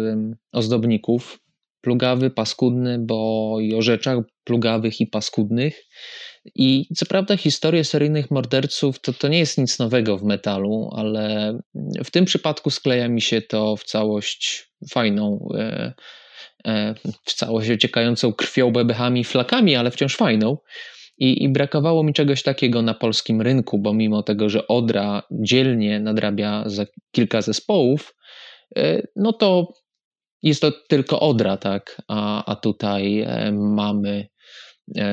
ozdobników, 0.52 1.40
plugawy, 1.80 2.30
paskudny, 2.30 2.98
bo 2.98 3.56
i 3.60 3.74
o 3.74 3.82
rzeczach 3.82 4.18
plugawych 4.44 5.00
i 5.00 5.06
paskudnych. 5.06 5.84
I 6.54 6.86
co 6.96 7.06
prawda 7.06 7.36
historie 7.36 7.84
seryjnych 7.84 8.30
morderców 8.30 9.00
to, 9.00 9.12
to 9.12 9.28
nie 9.28 9.38
jest 9.38 9.58
nic 9.58 9.78
nowego 9.78 10.18
w 10.18 10.22
metalu, 10.22 10.90
ale 10.92 11.58
w 12.04 12.10
tym 12.10 12.24
przypadku 12.24 12.70
skleja 12.70 13.08
mi 13.08 13.20
się 13.20 13.42
to 13.42 13.76
w 13.76 13.84
całość 13.84 14.70
fajną 14.90 15.48
E, 15.54 15.92
w 17.24 17.34
całość 17.34 17.70
ociekającą 17.70 18.32
krwią, 18.32 18.70
bebechami, 18.70 19.24
flakami, 19.24 19.76
ale 19.76 19.90
wciąż 19.90 20.16
fajną. 20.16 20.56
I, 21.18 21.44
I, 21.44 21.48
brakowało 21.48 22.02
mi 22.02 22.12
czegoś 22.12 22.42
takiego 22.42 22.82
na 22.82 22.94
polskim 22.94 23.42
rynku, 23.42 23.78
bo 23.78 23.94
mimo 23.94 24.22
tego, 24.22 24.48
że 24.48 24.68
Odra 24.68 25.22
dzielnie 25.30 26.00
nadrabia 26.00 26.62
za 26.66 26.86
kilka 27.12 27.42
zespołów, 27.42 28.14
e, 28.76 29.02
no 29.16 29.32
to 29.32 29.72
jest 30.42 30.60
to 30.60 30.72
tylko 30.88 31.20
Odra, 31.20 31.56
tak? 31.56 32.02
A, 32.08 32.44
a 32.52 32.56
tutaj 32.56 33.20
e, 33.20 33.52
mamy 33.52 34.28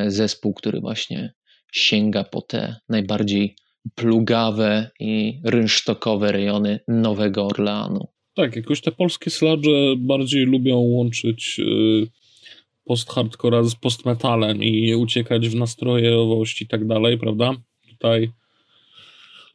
zespół, 0.07 0.53
który 0.53 0.79
właśnie 0.79 1.33
sięga 1.73 2.23
po 2.23 2.41
te 2.41 2.75
najbardziej 2.89 3.55
plugawe 3.95 4.91
i 4.99 5.41
rynsztokowe 5.45 6.31
rejony 6.31 6.79
Nowego 6.87 7.45
Orleanu. 7.45 8.12
Tak, 8.33 8.55
jakoś 8.55 8.81
te 8.81 8.91
polskie 8.91 9.29
sladże 9.29 9.95
bardziej 9.97 10.45
lubią 10.45 10.77
łączyć 10.77 11.59
y, 11.59 12.07
post-hardcora 12.85 13.63
z 13.63 13.75
post-metalem 13.75 14.63
i 14.63 14.95
uciekać 14.95 15.49
w 15.49 15.55
nastrojowość 15.55 16.61
i 16.61 16.67
tak 16.67 16.87
dalej, 16.87 17.17
prawda? 17.17 17.53
Tutaj, 17.89 18.31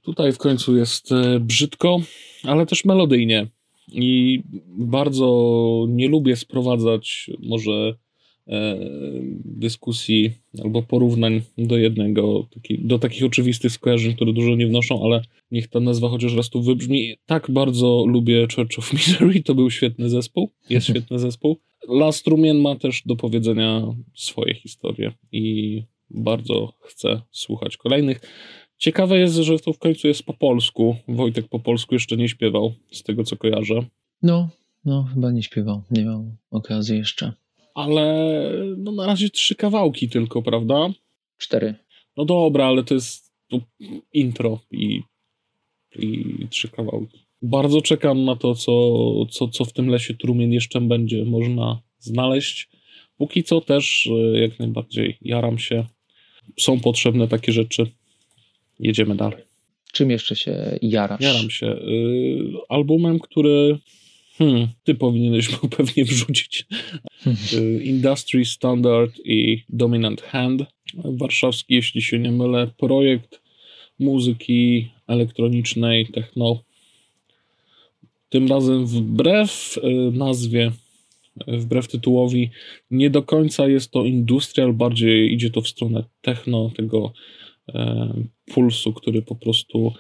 tutaj 0.02 0.32
w 0.32 0.38
końcu 0.38 0.76
jest 0.76 1.12
y, 1.12 1.40
brzydko, 1.40 2.00
ale 2.44 2.66
też 2.66 2.84
melodyjnie. 2.84 3.46
I 3.92 4.42
bardzo 4.68 5.86
nie 5.88 6.08
lubię 6.08 6.36
sprowadzać 6.36 7.30
może 7.38 7.94
dyskusji 9.44 10.30
albo 10.64 10.82
porównań 10.82 11.42
do 11.58 11.78
jednego, 11.78 12.48
taki, 12.54 12.78
do 12.78 12.98
takich 12.98 13.24
oczywistych 13.24 13.72
skojarzeń, 13.72 14.14
które 14.14 14.32
dużo 14.32 14.56
nie 14.56 14.66
wnoszą, 14.66 15.04
ale 15.04 15.22
niech 15.50 15.68
ta 15.68 15.80
nazwa 15.80 16.08
chociaż 16.08 16.36
raz 16.36 16.50
tu 16.50 16.62
wybrzmi. 16.62 17.14
Tak 17.26 17.50
bardzo 17.50 18.04
lubię 18.06 18.46
Church 18.56 18.78
of 18.78 18.92
Misery, 18.92 19.42
to 19.42 19.54
był 19.54 19.70
świetny 19.70 20.10
zespół, 20.10 20.50
jest 20.70 20.86
świetny 20.90 21.18
zespół. 21.18 21.58
Las 21.88 22.22
Trumien 22.22 22.60
ma 22.60 22.76
też 22.76 23.02
do 23.06 23.16
powiedzenia 23.16 23.82
swoje 24.14 24.54
historie 24.54 25.12
i 25.32 25.82
bardzo 26.10 26.72
chcę 26.80 27.20
słuchać 27.30 27.76
kolejnych. 27.76 28.20
Ciekawe 28.78 29.18
jest, 29.18 29.34
że 29.34 29.58
to 29.58 29.72
w 29.72 29.78
końcu 29.78 30.08
jest 30.08 30.22
po 30.22 30.34
polsku. 30.34 30.96
Wojtek 31.08 31.48
po 31.48 31.58
polsku 31.58 31.94
jeszcze 31.94 32.16
nie 32.16 32.28
śpiewał, 32.28 32.72
z 32.92 33.02
tego 33.02 33.24
co 33.24 33.36
kojarzę. 33.36 33.86
No, 34.22 34.48
no 34.84 35.02
chyba 35.14 35.30
nie 35.30 35.42
śpiewał, 35.42 35.82
nie 35.90 36.04
miał 36.04 36.36
okazji 36.50 36.98
jeszcze. 36.98 37.32
Ale 37.78 38.32
no 38.76 38.92
na 38.92 39.06
razie 39.06 39.30
trzy 39.30 39.54
kawałki 39.54 40.08
tylko, 40.08 40.42
prawda? 40.42 40.90
Cztery. 41.36 41.74
No 42.16 42.24
dobra, 42.24 42.66
ale 42.66 42.84
to 42.84 42.94
jest 42.94 43.32
to 43.48 43.60
intro 44.12 44.60
i, 44.70 45.02
i 45.98 46.24
trzy 46.50 46.68
kawałki. 46.68 47.18
Bardzo 47.42 47.82
czekam 47.82 48.24
na 48.24 48.36
to, 48.36 48.54
co, 48.54 49.26
co, 49.30 49.48
co 49.48 49.64
w 49.64 49.72
tym 49.72 49.88
lesie 49.88 50.14
trumien 50.14 50.52
jeszcze 50.52 50.80
będzie 50.80 51.24
można 51.24 51.80
znaleźć. 51.98 52.68
Póki 53.16 53.44
co 53.44 53.60
też 53.60 54.10
e, 54.34 54.38
jak 54.38 54.58
najbardziej 54.58 55.18
jaram 55.22 55.58
się. 55.58 55.86
Są 56.60 56.80
potrzebne 56.80 57.28
takie 57.28 57.52
rzeczy. 57.52 57.86
Jedziemy 58.80 59.14
dalej. 59.14 59.42
Czym 59.92 60.10
jeszcze 60.10 60.36
się 60.36 60.78
jarasz? 60.82 61.20
Jaram 61.20 61.50
się. 61.50 61.66
Y, 61.66 62.52
albumem, 62.68 63.18
który 63.18 63.78
hmm, 64.38 64.68
ty 64.84 64.94
powinieneś 64.94 65.50
mu 65.62 65.68
pewnie 65.68 66.04
wrzucić. 66.04 66.66
Y, 67.52 67.84
Industry 67.84 68.44
Standard 68.44 69.12
i 69.24 69.62
Dominant 69.68 70.22
Hand. 70.22 70.64
Warszawski, 71.04 71.74
jeśli 71.74 72.02
się 72.02 72.18
nie 72.18 72.30
mylę, 72.30 72.70
projekt 72.76 73.40
muzyki 73.98 74.90
elektronicznej, 75.06 76.06
techno. 76.06 76.62
Tym 78.28 78.48
razem 78.48 78.86
wbrew 78.86 79.78
y, 79.78 79.80
nazwie, 80.12 80.72
wbrew 81.46 81.88
tytułowi, 81.88 82.50
nie 82.90 83.10
do 83.10 83.22
końca 83.22 83.68
jest 83.68 83.90
to 83.90 84.04
industrial, 84.04 84.72
bardziej 84.72 85.32
idzie 85.34 85.50
to 85.50 85.60
w 85.60 85.68
stronę 85.68 86.04
techno, 86.22 86.70
tego 86.76 87.12
pulsu, 88.54 88.92
który 88.92 89.22
po 89.22 89.34
prostu 89.34 89.92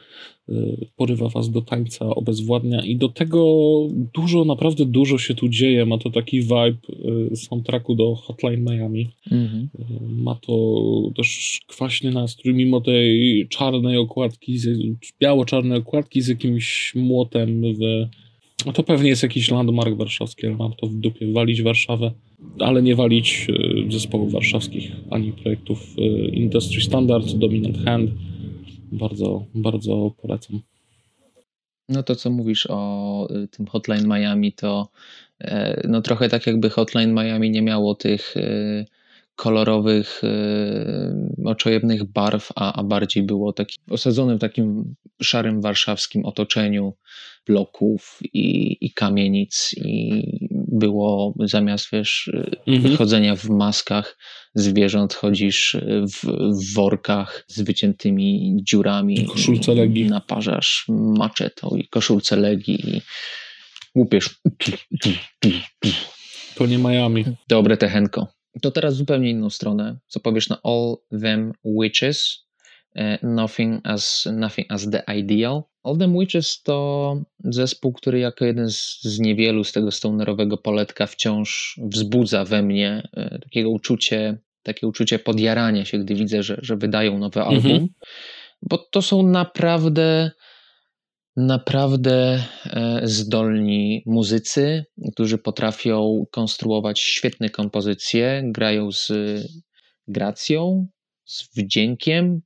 e, 0.48 0.52
porywa 0.96 1.28
was 1.28 1.50
do 1.50 1.62
tańca, 1.62 2.14
obezwładnia 2.14 2.84
i 2.84 2.96
do 2.96 3.08
tego 3.08 3.46
dużo, 4.14 4.44
naprawdę 4.44 4.86
dużo 4.86 5.18
się 5.18 5.34
tu 5.34 5.48
dzieje. 5.48 5.86
Ma 5.86 5.98
to 5.98 6.10
taki 6.10 6.40
vibe 6.40 6.78
e, 7.32 7.36
soundtracku 7.36 7.94
do 7.94 8.14
Hotline 8.14 8.64
Miami. 8.64 9.10
Mhm. 9.30 9.68
Ma 10.08 10.34
to 10.34 10.52
też 11.16 11.60
kwaśny 11.66 12.10
nastrój, 12.10 12.54
mimo 12.54 12.80
tej 12.80 13.46
czarnej 13.48 13.96
okładki, 13.96 14.58
biało-czarnej 15.20 15.78
okładki 15.78 16.22
z 16.22 16.28
jakimś 16.28 16.92
młotem 16.94 17.62
w... 17.62 18.08
No 18.66 18.72
to 18.72 18.82
pewnie 18.82 19.08
jest 19.08 19.22
jakiś 19.22 19.50
landmark 19.50 19.96
warszawski, 19.96 20.46
ale 20.46 20.56
mam 20.56 20.72
to 20.72 20.86
w 20.86 20.94
dupie. 20.94 21.32
Walić 21.32 21.62
Warszawę, 21.62 22.10
ale 22.58 22.82
nie 22.82 22.96
walić 22.96 23.46
e, 23.88 23.92
zespołów 23.92 24.32
warszawskich, 24.32 24.92
ani 25.10 25.32
projektów 25.32 25.94
e, 25.98 26.02
Industry 26.28 26.80
Standard, 26.80 27.32
Dominant 27.32 27.78
Hand. 27.84 28.10
Bardzo, 28.92 29.44
bardzo 29.54 30.14
polecam. 30.22 30.60
No 31.88 32.02
to 32.02 32.16
co 32.16 32.30
mówisz 32.30 32.66
o 32.70 33.28
y, 33.44 33.48
tym 33.48 33.66
Hotline 33.66 34.06
Miami, 34.06 34.52
to 34.52 34.88
e, 35.40 35.82
no 35.88 36.02
trochę 36.02 36.28
tak 36.28 36.46
jakby 36.46 36.70
Hotline 36.70 37.12
Miami 37.12 37.50
nie 37.50 37.62
miało 37.62 37.94
tych 37.94 38.36
y, 38.36 38.86
kolorowych, 39.38 40.24
y, 40.24 41.44
oczojebnych 41.44 42.04
barw, 42.04 42.48
a, 42.54 42.72
a 42.72 42.82
bardziej 42.84 43.22
było 43.22 43.52
taki 43.52 43.76
osadzone 43.90 44.36
w 44.36 44.40
takim 44.40 44.94
szarym 45.22 45.60
warszawskim 45.60 46.24
otoczeniu 46.24 46.92
bloków 47.46 48.18
i, 48.32 48.76
i 48.80 48.92
kamienic 48.92 49.74
i 49.76 50.22
było 50.68 51.34
zamiast 51.40 51.88
wiesz 51.92 52.30
Mhm. 52.66 52.96
chodzenia 52.96 53.36
w 53.36 53.48
maskach 53.48 54.18
zwierząt 54.54 55.14
chodzisz 55.14 55.76
w, 56.12 56.26
w 56.60 56.74
workach 56.74 57.44
z 57.48 57.60
wyciętymi 57.60 58.56
dziurami. 58.62 59.24
Koszulce 59.24 59.72
i 59.72 59.76
Legii. 59.76 60.04
Naparzasz 60.04 60.84
maczetą 60.88 61.76
i 61.76 61.88
koszulce 61.88 62.36
Legii 62.36 62.96
i 62.96 63.02
łupiesz. 63.94 64.40
To 66.54 66.66
nie 66.66 66.78
Miami. 66.78 67.24
Dobre 67.48 67.76
techenko. 67.76 68.37
To 68.62 68.70
teraz 68.70 68.94
zupełnie 68.94 69.30
inną 69.30 69.50
stronę. 69.50 69.98
Co 70.06 70.20
powiesz 70.20 70.48
na 70.48 70.58
All 70.62 70.96
Them 71.20 71.52
Witches? 71.64 72.48
e, 72.98 73.18
Nothing 73.22 73.80
as, 73.84 74.28
nothing 74.32 74.72
as 74.72 74.90
the 74.90 75.02
Ideal. 75.18 75.62
All 75.84 75.98
Them 75.98 76.18
Witches 76.18 76.62
to 76.62 77.16
zespół, 77.44 77.92
który 77.92 78.18
jako 78.18 78.44
jeden 78.44 78.70
z, 78.70 79.02
z 79.02 79.18
niewielu 79.20 79.64
z 79.64 79.72
tego 79.72 79.90
stonerowego 79.90 80.56
poletka 80.56 81.06
wciąż 81.06 81.80
wzbudza 81.82 82.44
we 82.44 82.62
mnie 82.62 83.08
e, 83.16 83.38
takiego 83.38 83.70
uczucie, 83.70 84.38
takie 84.62 84.86
uczucie 84.86 85.18
podjarania 85.18 85.84
się, 85.84 85.98
gdy 85.98 86.14
widzę, 86.14 86.42
że, 86.42 86.58
że 86.62 86.76
wydają 86.76 87.18
nowy 87.18 87.42
album. 87.42 87.72
Mhm. 87.72 87.88
Bo 88.62 88.78
to 88.78 89.02
są 89.02 89.22
naprawdę 89.22 90.30
naprawdę 91.38 92.44
e, 92.66 93.00
zdolni 93.04 94.02
muzycy, 94.06 94.84
którzy 95.12 95.38
potrafią 95.38 96.24
konstruować 96.30 97.00
świetne 97.00 97.50
kompozycje, 97.50 98.42
grają 98.44 98.92
z 98.92 99.12
gracją, 100.08 100.86
z 101.24 101.48
wdziękiem, 101.56 102.40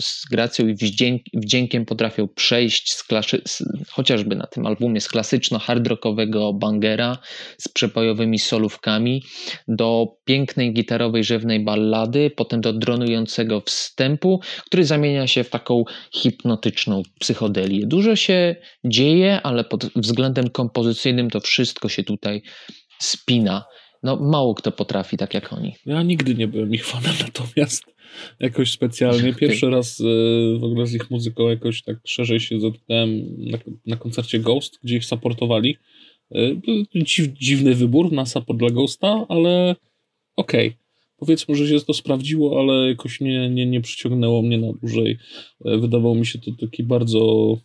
z 0.00 0.26
gracją 0.26 0.68
i 0.68 0.74
wdzięk, 0.74 1.22
wdziękiem 1.34 1.86
potrafią 1.86 2.28
przejść 2.28 2.92
z 2.92 3.04
klasy, 3.04 3.42
z, 3.46 3.62
chociażby 3.90 4.36
na 4.36 4.46
tym 4.46 4.66
albumie 4.66 5.00
z 5.00 5.08
klasyczno-hardrockowego 5.08 6.52
bangera 6.58 7.18
z 7.58 7.68
przepojowymi 7.68 8.38
solówkami 8.38 9.22
do 9.68 10.06
pięknej 10.24 10.72
gitarowej, 10.72 11.24
rzewnej 11.24 11.64
ballady, 11.64 12.30
potem 12.36 12.60
do 12.60 12.72
dronującego 12.72 13.60
wstępu, 13.60 14.40
który 14.66 14.84
zamienia 14.84 15.26
się 15.26 15.44
w 15.44 15.50
taką 15.50 15.84
hipnotyczną 16.14 17.02
psychodelię. 17.20 17.86
Dużo 17.86 18.16
się 18.16 18.56
dzieje, 18.84 19.40
ale 19.42 19.64
pod 19.64 19.84
względem 19.96 20.50
kompozycyjnym 20.50 21.30
to 21.30 21.40
wszystko 21.40 21.88
się 21.88 22.04
tutaj 22.04 22.42
spina. 23.00 23.64
No, 24.02 24.16
mało 24.16 24.54
kto 24.54 24.72
potrafi 24.72 25.16
tak 25.16 25.34
jak 25.34 25.52
oni. 25.52 25.74
Ja 25.86 26.02
nigdy 26.02 26.34
nie 26.34 26.48
byłem 26.48 26.74
ich 26.74 26.86
fanem, 26.86 27.12
natomiast 27.26 27.84
jakoś 28.40 28.70
specjalnie. 28.70 29.34
Pierwszy 29.34 29.70
raz 29.70 30.00
e, 30.00 30.04
w 30.58 30.64
ogóle 30.64 30.86
z 30.86 30.94
ich 30.94 31.10
muzyką 31.10 31.48
jakoś 31.48 31.82
tak 31.82 31.96
szerzej 32.04 32.40
się 32.40 32.60
zetknąłem 32.60 33.36
na, 33.38 33.58
na 33.86 33.96
koncercie 33.96 34.38
Ghost, 34.38 34.78
gdzie 34.82 34.96
ich 34.96 35.04
supportowali. 35.04 35.76
E, 36.32 36.36
Dziw, 36.94 37.28
dziwny 37.32 37.74
wybór 37.74 38.12
na 38.12 38.26
support 38.26 38.58
dla 38.58 38.70
Ghosta, 38.70 39.26
ale 39.28 39.76
okej. 40.36 40.76
Powiedzmy, 41.16 41.54
że 41.54 41.68
się 41.68 41.84
to 41.84 41.94
sprawdziło, 41.94 42.60
ale 42.60 42.88
jakoś 42.88 43.20
nie, 43.20 43.50
nie, 43.50 43.66
nie 43.66 43.80
przyciągnęło 43.80 44.42
mnie 44.42 44.58
na 44.58 44.72
dłużej. 44.72 45.18
E, 45.64 45.78
Wydawał 45.78 46.14
mi 46.14 46.26
się 46.26 46.38
to 46.38 46.50
taki 46.60 46.82
bardzo 46.84 47.56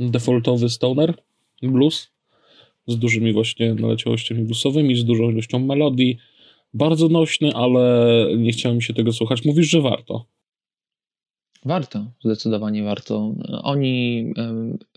defaultowy 0.00 0.68
stoner 0.68 1.14
blues 1.62 2.13
z 2.86 2.98
dużymi 2.98 3.32
właśnie 3.32 3.74
naleciałościami 3.74 4.44
bluesowymi, 4.44 4.96
z 4.96 5.04
dużą 5.04 5.30
ilością 5.30 5.58
melodii. 5.58 6.18
Bardzo 6.74 7.08
nośny, 7.08 7.52
ale 7.54 8.26
nie 8.36 8.52
chciałem 8.52 8.80
się 8.80 8.94
tego 8.94 9.12
słuchać. 9.12 9.44
Mówisz, 9.44 9.68
że 9.70 9.80
warto. 9.80 10.26
Warto, 11.64 12.06
zdecydowanie 12.24 12.82
warto. 12.82 13.34
Oni 13.62 14.24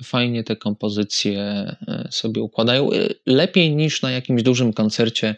fajnie 0.03 0.43
te 0.43 0.55
kompozycje 0.55 1.41
e, 1.41 2.07
sobie 2.11 2.41
układają. 2.41 2.91
E, 2.91 3.09
Lepiej 3.25 3.75
niż 3.75 4.01
na 4.01 4.11
jakimś 4.11 4.43
dużym 4.43 4.73
koncercie 4.73 5.35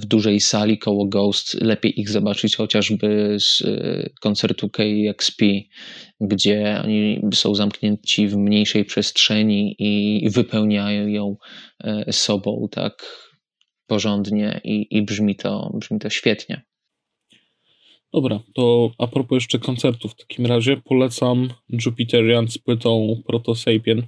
w 0.00 0.04
dużej 0.04 0.40
sali 0.40 0.78
koło 0.78 1.06
Ghost. 1.06 1.54
Lepiej 1.54 2.00
ich 2.00 2.10
zobaczyć 2.10 2.56
chociażby 2.56 3.36
z 3.40 3.62
e, 3.62 4.10
koncertu 4.20 4.68
KXP, 4.68 5.44
gdzie 6.20 6.80
oni 6.84 7.20
są 7.34 7.54
zamknięci 7.54 8.28
w 8.28 8.36
mniejszej 8.36 8.84
przestrzeni 8.84 9.76
i 9.78 10.30
wypełniają 10.30 11.06
ją 11.06 11.36
e, 11.84 12.12
sobą 12.12 12.68
tak 12.70 13.06
porządnie 13.86 14.60
i, 14.64 14.86
i 14.90 15.02
brzmi, 15.02 15.36
to, 15.36 15.72
brzmi 15.74 15.98
to 15.98 16.10
świetnie. 16.10 16.62
Dobra, 18.12 18.40
to 18.54 18.90
a 18.98 19.06
propos 19.06 19.36
jeszcze 19.36 19.58
koncertów, 19.58 20.12
w 20.12 20.16
takim 20.16 20.46
razie 20.46 20.76
polecam 20.76 21.48
Jupiterian 21.86 22.48
z 22.48 22.58
płytą 22.58 23.22
Proto 23.26 23.54
Sapien. 23.54 24.02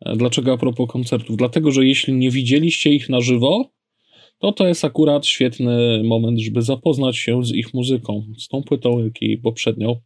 E, 0.00 0.16
Dlaczego 0.16 0.52
a 0.52 0.56
propos 0.56 0.90
koncertów? 0.90 1.36
Dlatego, 1.36 1.70
że 1.70 1.86
jeśli 1.86 2.14
nie 2.14 2.30
widzieliście 2.30 2.90
ich 2.90 3.08
na 3.08 3.20
żywo, 3.20 3.75
to 4.38 4.52
to 4.52 4.68
jest 4.68 4.84
akurat 4.84 5.26
świetny 5.26 6.02
moment, 6.04 6.40
żeby 6.40 6.62
zapoznać 6.62 7.16
się 7.16 7.44
z 7.44 7.52
ich 7.52 7.74
muzyką, 7.74 8.26
z 8.38 8.48
tą 8.48 8.62
płytą, 8.62 9.04
jak 9.04 9.22
i 9.22 9.38
poprzednią. 9.38 10.00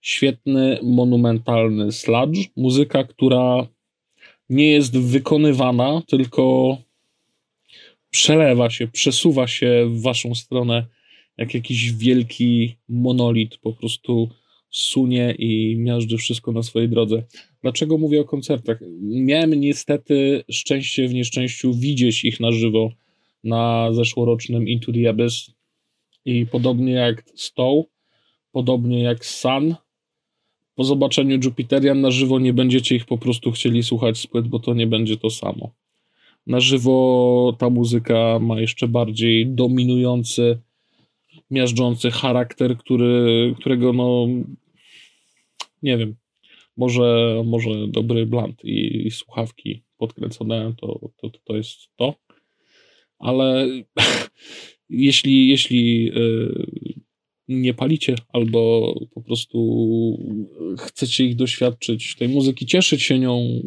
Świetny, 0.00 0.78
monumentalny 0.82 1.92
sludge, 1.92 2.38
muzyka, 2.56 3.04
która 3.04 3.66
nie 4.50 4.70
jest 4.70 4.98
wykonywana, 4.98 6.02
tylko 6.06 6.76
przelewa 8.10 8.70
się, 8.70 8.88
przesuwa 8.88 9.46
się 9.46 9.86
w 9.90 10.02
waszą 10.02 10.34
stronę 10.34 10.86
jak 11.36 11.54
jakiś 11.54 11.92
wielki 11.92 12.76
monolit, 12.88 13.56
po 13.56 13.72
prostu 13.72 14.28
sunie 14.70 15.34
i 15.38 15.76
miażdży 15.76 16.18
wszystko 16.18 16.52
na 16.52 16.62
swojej 16.62 16.88
drodze. 16.88 17.22
Dlaczego 17.62 17.98
mówię 17.98 18.20
o 18.20 18.24
koncertach? 18.24 18.78
Miałem 19.02 19.54
niestety 19.54 20.44
szczęście 20.50 21.08
w 21.08 21.14
nieszczęściu 21.14 21.74
widzieć 21.74 22.24
ich 22.24 22.40
na 22.40 22.52
żywo 22.52 22.90
na 23.44 23.92
zeszłorocznym 23.92 24.68
Into 24.68 24.92
the 24.92 25.08
Abyss 25.10 25.50
i 26.24 26.46
podobnie 26.46 26.92
jak 26.92 27.24
Stow, 27.34 27.84
podobnie 28.52 29.02
jak 29.02 29.26
Sun, 29.26 29.74
po 30.74 30.84
zobaczeniu 30.84 31.38
Jupiterian 31.44 32.00
na 32.00 32.10
żywo 32.10 32.38
nie 32.38 32.52
będziecie 32.52 32.96
ich 32.96 33.04
po 33.04 33.18
prostu 33.18 33.52
chcieli 33.52 33.82
słuchać 33.82 34.18
z 34.18 34.26
płyt, 34.26 34.48
bo 34.48 34.58
to 34.58 34.74
nie 34.74 34.86
będzie 34.86 35.16
to 35.16 35.30
samo. 35.30 35.70
Na 36.46 36.60
żywo 36.60 37.56
ta 37.58 37.70
muzyka 37.70 38.38
ma 38.38 38.60
jeszcze 38.60 38.88
bardziej 38.88 39.46
dominujący, 39.46 40.58
miażdżący 41.50 42.10
charakter, 42.10 42.76
który, 42.76 43.54
którego 43.60 43.92
no 43.92 44.26
nie 45.82 45.98
wiem, 45.98 46.14
może, 46.76 47.42
może 47.44 47.70
dobry 47.88 48.26
blunt 48.26 48.64
i, 48.64 49.06
i 49.06 49.10
słuchawki 49.10 49.82
podkręcone 49.98 50.72
to, 50.80 51.00
to, 51.16 51.30
to 51.44 51.56
jest 51.56 51.78
to. 51.96 52.14
Ale 53.18 53.66
jeśli, 54.88 55.48
jeśli 55.48 56.12
y, 56.16 56.94
nie 57.48 57.74
palicie, 57.74 58.14
albo 58.32 58.94
po 59.14 59.22
prostu 59.22 59.58
chcecie 60.78 61.24
ich 61.24 61.36
doświadczyć, 61.36 62.16
tej 62.18 62.28
muzyki, 62.28 62.66
cieszyć 62.66 63.02
się 63.02 63.18
nią, 63.18 63.62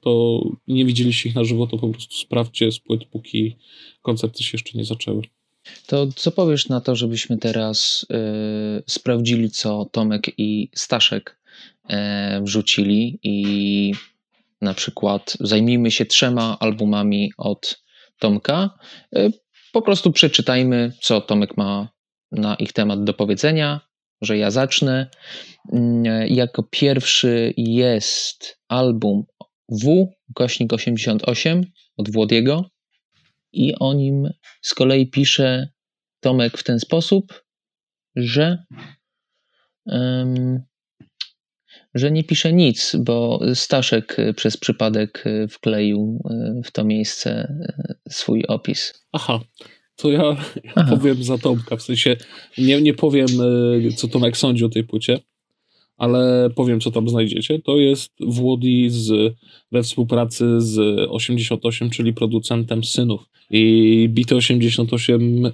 to 0.00 0.42
nie 0.68 0.84
widzieliście 0.84 1.28
ich 1.28 1.34
na 1.34 1.44
żywo, 1.44 1.66
to 1.66 1.78
po 1.78 1.88
prostu 1.88 2.14
sprawdźcie 2.14 2.72
z 2.72 2.78
płyt, 2.78 3.04
póki 3.04 3.56
koncerty 4.02 4.42
się 4.42 4.50
jeszcze 4.52 4.78
nie 4.78 4.84
zaczęły. 4.84 5.22
To 5.86 6.06
co 6.16 6.30
powiesz 6.30 6.68
na 6.68 6.80
to, 6.80 6.96
żebyśmy 6.96 7.38
teraz 7.38 8.06
y, 8.78 8.82
sprawdzili, 8.86 9.50
co 9.50 9.88
Tomek 9.92 10.38
i 10.38 10.68
Staszek 10.74 11.38
y, 11.84 11.94
wrzucili 12.42 13.18
i 13.22 13.92
na 14.60 14.74
przykład 14.74 15.36
zajmijmy 15.40 15.90
się 15.90 16.06
trzema 16.06 16.56
albumami 16.60 17.32
od 17.36 17.83
Tomka. 18.24 18.70
Y, 19.16 19.32
po 19.72 19.82
prostu 19.82 20.12
przeczytajmy, 20.12 20.92
co 21.00 21.20
Tomek 21.20 21.56
ma 21.56 21.88
na 22.32 22.54
ich 22.54 22.72
temat 22.72 23.04
do 23.04 23.14
powiedzenia, 23.14 23.80
że 24.22 24.38
ja 24.38 24.50
zacznę. 24.50 25.10
Mm, 25.72 26.04
jako 26.28 26.62
pierwszy 26.62 27.54
jest 27.56 28.58
album 28.68 29.24
W, 29.68 30.06
kośnik 30.34 30.72
88 30.72 31.62
od 31.96 32.10
Włodiego 32.10 32.70
i 33.52 33.74
o 33.80 33.94
nim 33.94 34.30
z 34.62 34.74
kolei 34.74 35.10
pisze 35.10 35.68
Tomek 36.20 36.58
w 36.58 36.64
ten 36.64 36.80
sposób, 36.80 37.44
że 38.16 38.64
że 41.94 42.10
nie 42.10 42.24
pisze 42.24 42.52
nic, 42.52 42.96
bo 43.00 43.40
Staszek 43.54 44.16
przez 44.36 44.56
przypadek 44.56 45.24
wkleił 45.50 46.22
w 46.64 46.70
to 46.72 46.84
miejsce 46.84 47.54
swój 48.08 48.44
opis. 48.48 49.04
Aha, 49.12 49.40
to 49.96 50.10
ja, 50.10 50.36
ja 50.76 50.84
powiem 50.84 51.24
za 51.24 51.38
Tomka, 51.38 51.76
w 51.76 51.82
sensie 51.82 52.16
nie, 52.58 52.82
nie 52.82 52.94
powiem, 52.94 53.28
co 53.96 54.08
Tomek 54.08 54.36
sądzi 54.36 54.64
o 54.64 54.68
tej 54.68 54.84
płycie, 54.84 55.20
ale 55.96 56.50
powiem, 56.56 56.80
co 56.80 56.90
tam 56.90 57.08
znajdziecie. 57.08 57.58
To 57.58 57.78
jest 57.78 58.12
Włody 58.20 58.90
z, 58.90 59.34
we 59.72 59.82
współpracy 59.82 60.60
z 60.60 60.78
88, 61.10 61.90
czyli 61.90 62.12
producentem 62.12 62.84
Synów. 62.84 63.20
I 63.50 64.08
Bity 64.12 64.36
88 64.36 65.52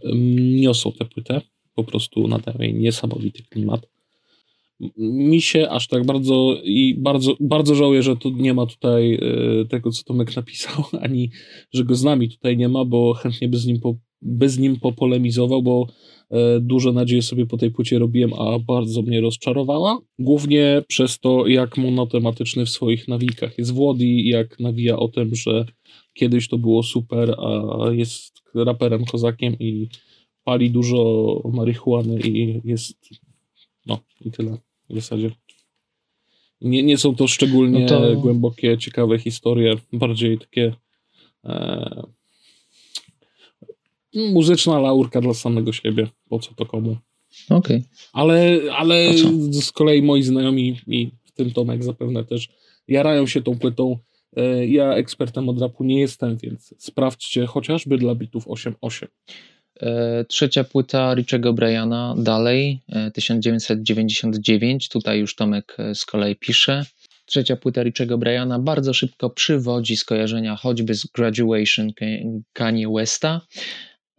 niosą 0.61 0.93
tę 0.93 1.05
płytę, 1.05 1.41
po 1.75 1.85
prostu 1.85 2.29
nadają 2.29 2.59
jej 2.59 2.75
niesamowity 2.75 3.43
klimat. 3.43 3.87
Mi 4.97 5.41
się 5.41 5.69
aż 5.69 5.89
tak 5.89 6.07
bardzo 6.07 6.57
i 6.65 6.95
bardzo, 6.99 7.37
bardzo 7.41 7.75
żałuję, 7.75 8.03
że 8.03 8.17
tu 8.17 8.31
nie 8.31 8.55
ma 8.55 8.67
tutaj 8.67 9.15
e, 9.15 9.65
tego, 9.65 9.91
co 9.91 10.05
Tomek 10.05 10.37
napisał, 10.37 10.85
ani 11.03 11.31
że 11.73 11.85
go 11.85 11.95
z 11.95 12.05
nami 12.05 12.29
tutaj 12.29 12.57
nie 12.57 12.69
ma, 12.69 12.85
bo 12.85 13.15
chętnie 13.15 13.49
by 13.49 13.57
z 13.59 13.67
nim 13.67 13.81
po, 13.81 13.95
by 14.23 14.49
z 14.49 14.59
nim 14.59 14.81
popolemizował, 14.81 15.63
bo 15.63 15.87
e, 16.31 16.61
duże 16.61 16.93
nadzieje 16.93 17.23
sobie 17.23 17.47
po 17.47 17.57
tej 17.57 17.71
płycie 17.71 17.99
robiłem, 17.99 18.33
a 18.35 18.59
bardzo 18.59 19.03
mnie 19.03 19.21
rozczarowała. 19.21 19.99
Głównie 20.19 20.83
przez 20.89 21.19
to, 21.19 21.47
jak 21.47 21.77
monotematyczny 21.77 22.67
w 22.67 22.71
swoich 22.71 23.09
nawikach 23.09 23.59
jest 23.59 23.75
Włody, 23.75 24.07
jak 24.07 24.61
nawija 24.61 24.97
o 24.97 25.09
tym, 25.09 25.35
że 25.35 25.65
kiedyś 26.15 26.49
to 26.49 26.59
było 26.59 26.83
super, 26.83 27.35
a 27.39 27.91
jest 27.93 28.43
raperem 28.55 29.05
kozakiem 29.05 29.59
i 29.59 29.89
pali 30.45 30.71
dużo 30.71 31.43
marihuany 31.53 32.21
i 32.21 32.61
jest 32.65 32.99
no 33.87 33.99
i 34.21 34.31
tyle 34.31 34.59
w 34.91 34.95
zasadzie. 34.95 35.31
Nie, 36.61 36.83
nie 36.83 36.99
są 36.99 37.15
to 37.15 37.29
szczególnie 37.29 37.81
no 37.81 37.89
to... 37.89 38.17
głębokie, 38.17 38.79
ciekawe 38.79 39.19
historie, 39.19 39.75
bardziej 39.93 40.39
takie 40.39 40.75
e, 41.45 42.03
muzyczna 44.15 44.79
laurka 44.79 45.21
dla 45.21 45.35
samego 45.35 45.73
siebie. 45.73 46.09
Po 46.29 46.39
co 46.39 46.55
to 46.55 46.67
komu? 46.67 46.97
Okej. 47.51 47.77
Okay. 47.77 47.83
Ale, 48.13 48.61
ale 48.77 49.13
z 49.51 49.73
kolei 49.73 50.03
moi 50.03 50.23
znajomi 50.23 50.81
i 50.87 51.11
w 51.25 51.33
tym 51.33 51.51
Tomek 51.51 51.85
zapewne 51.85 52.25
też 52.25 52.49
jarają 52.89 53.27
się 53.27 53.43
tą 53.43 53.59
płytą. 53.59 53.99
E, 54.37 54.67
ja 54.67 54.95
ekspertem 54.95 55.49
od 55.49 55.61
rapu 55.61 55.85
nie 55.85 56.01
jestem, 56.01 56.37
więc 56.37 56.75
sprawdźcie 56.79 57.47
chociażby 57.47 57.99
dla 57.99 58.15
bitów 58.15 58.47
8.8. 58.47 59.07
E, 59.83 60.25
trzecia 60.25 60.65
płyta 60.65 61.15
Richego 61.15 61.53
Bryana, 61.53 62.15
dalej, 62.19 62.81
1999. 63.15 64.87
E, 64.87 64.89
Tutaj 64.89 65.19
już 65.19 65.35
Tomek 65.35 65.77
z 65.95 66.05
kolei 66.05 66.37
pisze. 66.37 66.85
Trzecia 67.27 67.57
płyta 67.57 67.83
Richego 67.83 68.19
Bryana 68.19 68.59
bardzo 68.59 68.95
szybko 68.95 69.31
przywodzi 69.31 69.97
skojarzenia 69.97 70.57
choćby 70.57 70.95
z 70.95 71.07
Graduation 71.07 71.93
Kanye 72.53 72.89
Westa 72.89 73.41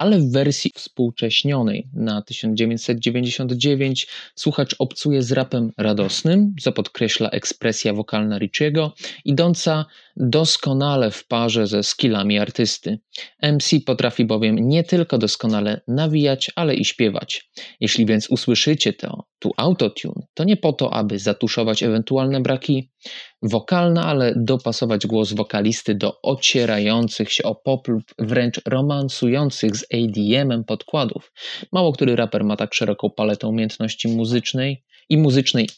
ale 0.02 0.19
w 0.19 0.32
wersji 0.32 0.71
współcześnionej 0.76 1.88
na 1.93 2.21
1999 2.21 4.08
słuchacz 4.36 4.76
obcuje 4.80 5.24
z 5.24 5.32
rapem 5.32 5.71
radosnym, 5.78 6.56
co 6.62 6.71
podkreśla 6.71 7.30
ekspresja 7.30 7.93
wokalna 7.93 8.38
Richiego, 8.38 8.93
idąca 9.26 9.86
doskonale 10.17 11.12
w 11.12 11.28
parze 11.28 11.67
ze 11.67 11.84
skillami 11.84 12.39
artysty. 12.39 13.00
MC 13.43 13.80
potrafi 13.86 14.26
bowiem 14.26 14.56
nie 14.56 14.84
tylko 14.84 15.17
doskonale 15.17 15.82
nawijać, 15.88 16.52
ale 16.56 16.76
i 16.76 16.86
śpiewać. 16.86 17.52
Jeśli 17.80 18.06
więc 18.06 18.30
usłyszycie 18.30 18.93
to, 18.93 19.24
tu 19.39 19.52
autotune, 19.58 20.28
to 20.34 20.43
nie 20.43 20.58
po 20.58 20.74
to, 20.74 20.93
aby 20.93 21.19
zatuszować 21.19 21.84
ewentualne 21.84 22.41
braki 22.41 22.91
wokalne, 23.41 24.02
ale 24.02 24.34
dopasować 24.36 25.08
głos 25.08 25.34
wokalisty 25.34 25.95
do 25.95 26.21
ocierających 26.21 27.32
się 27.32 27.43
o 27.43 27.56
pop 27.56 27.88
lub 27.88 28.04
wręcz 28.19 28.62
romansujących 28.65 29.76
z 29.76 29.86
ADM-em 29.93 30.63
podkładów. 30.63 31.32
Mało 31.71 31.93
który 31.93 32.15
raper 32.15 32.43
ma 32.43 32.56
tak 32.58 32.74
szeroką 32.74 33.10
paletę 33.10 33.47
umiejętności 33.47 34.08
muzycznej 34.08 34.84
i 35.10 35.17
muzycznej 35.17 35.69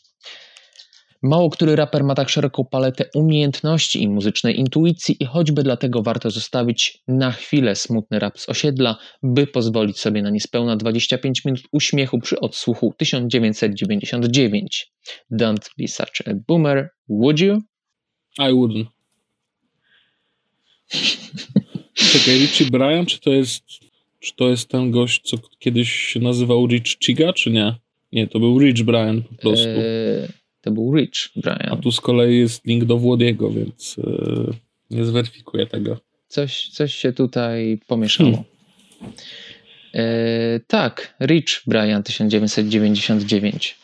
Mało 1.23 1.49
który 1.49 1.75
raper 1.75 2.03
ma 2.03 2.15
tak 2.15 2.29
szeroką 2.29 2.65
paletę 2.71 3.05
umiejętności 3.15 4.03
i 4.03 4.09
muzycznej 4.09 4.59
intuicji, 4.59 5.17
i 5.19 5.25
choćby 5.25 5.63
dlatego 5.63 6.03
warto 6.03 6.31
zostawić 6.31 7.03
na 7.07 7.31
chwilę 7.31 7.75
smutny 7.75 8.19
rap 8.19 8.39
z 8.39 8.49
osiedla, 8.49 8.97
by 9.23 9.47
pozwolić 9.47 9.99
sobie 9.99 10.21
na 10.21 10.29
niespełna 10.29 10.75
25 10.75 11.45
minut 11.45 11.61
uśmiechu 11.71 12.19
przy 12.19 12.39
odsłuchu 12.39 12.93
1999. 12.97 14.91
Don't 15.31 15.69
be 15.77 15.87
such 15.87 16.21
a 16.25 16.31
boomer, 16.47 16.89
would 17.09 17.39
you? 17.39 17.61
I 18.39 18.51
wouldn't. 18.53 18.85
Czekaj, 22.13 22.39
Richie 22.39 22.65
Bryan, 22.65 23.05
czy 23.05 23.19
to 23.19 23.29
jest 23.29 23.63
czy 24.19 24.35
to 24.35 24.49
jest 24.49 24.69
ten 24.69 24.91
gość, 24.91 25.21
co 25.21 25.37
kiedyś 25.59 25.91
się 25.91 26.19
nazywał 26.19 26.67
Rich 26.67 26.99
Chiga, 27.05 27.33
czy 27.33 27.51
nie? 27.51 27.75
Nie, 28.11 28.27
to 28.27 28.39
był 28.39 28.59
Rich 28.59 28.83
Brian 28.83 29.23
po 29.23 29.35
prostu. 29.35 29.67
Eee 29.67 30.42
to 30.63 30.71
był 30.71 30.95
Rich 30.95 31.29
Brian. 31.35 31.69
A 31.71 31.75
tu 31.75 31.91
z 31.91 32.01
kolei 32.01 32.39
jest 32.39 32.65
link 32.65 32.85
do 32.85 32.97
Włodiego, 32.97 33.51
więc 33.51 33.97
yy, 33.97 34.53
nie 34.89 35.05
zweryfikuję 35.05 35.67
tego. 35.67 35.99
Coś, 36.27 36.69
coś 36.69 36.95
się 36.95 37.13
tutaj 37.13 37.79
pomieszało. 37.87 38.31
Hmm. 38.31 38.45
E, 39.93 40.59
tak, 40.67 41.15
Rich 41.21 41.61
Brian 41.67 42.03
1999. 42.03 43.77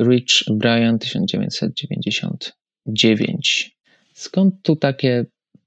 Rich 0.00 0.42
Brian 0.50 0.98
1999. 0.98 3.76
Skąd 4.14 4.54
tu 4.62 4.76
takie 4.76 5.26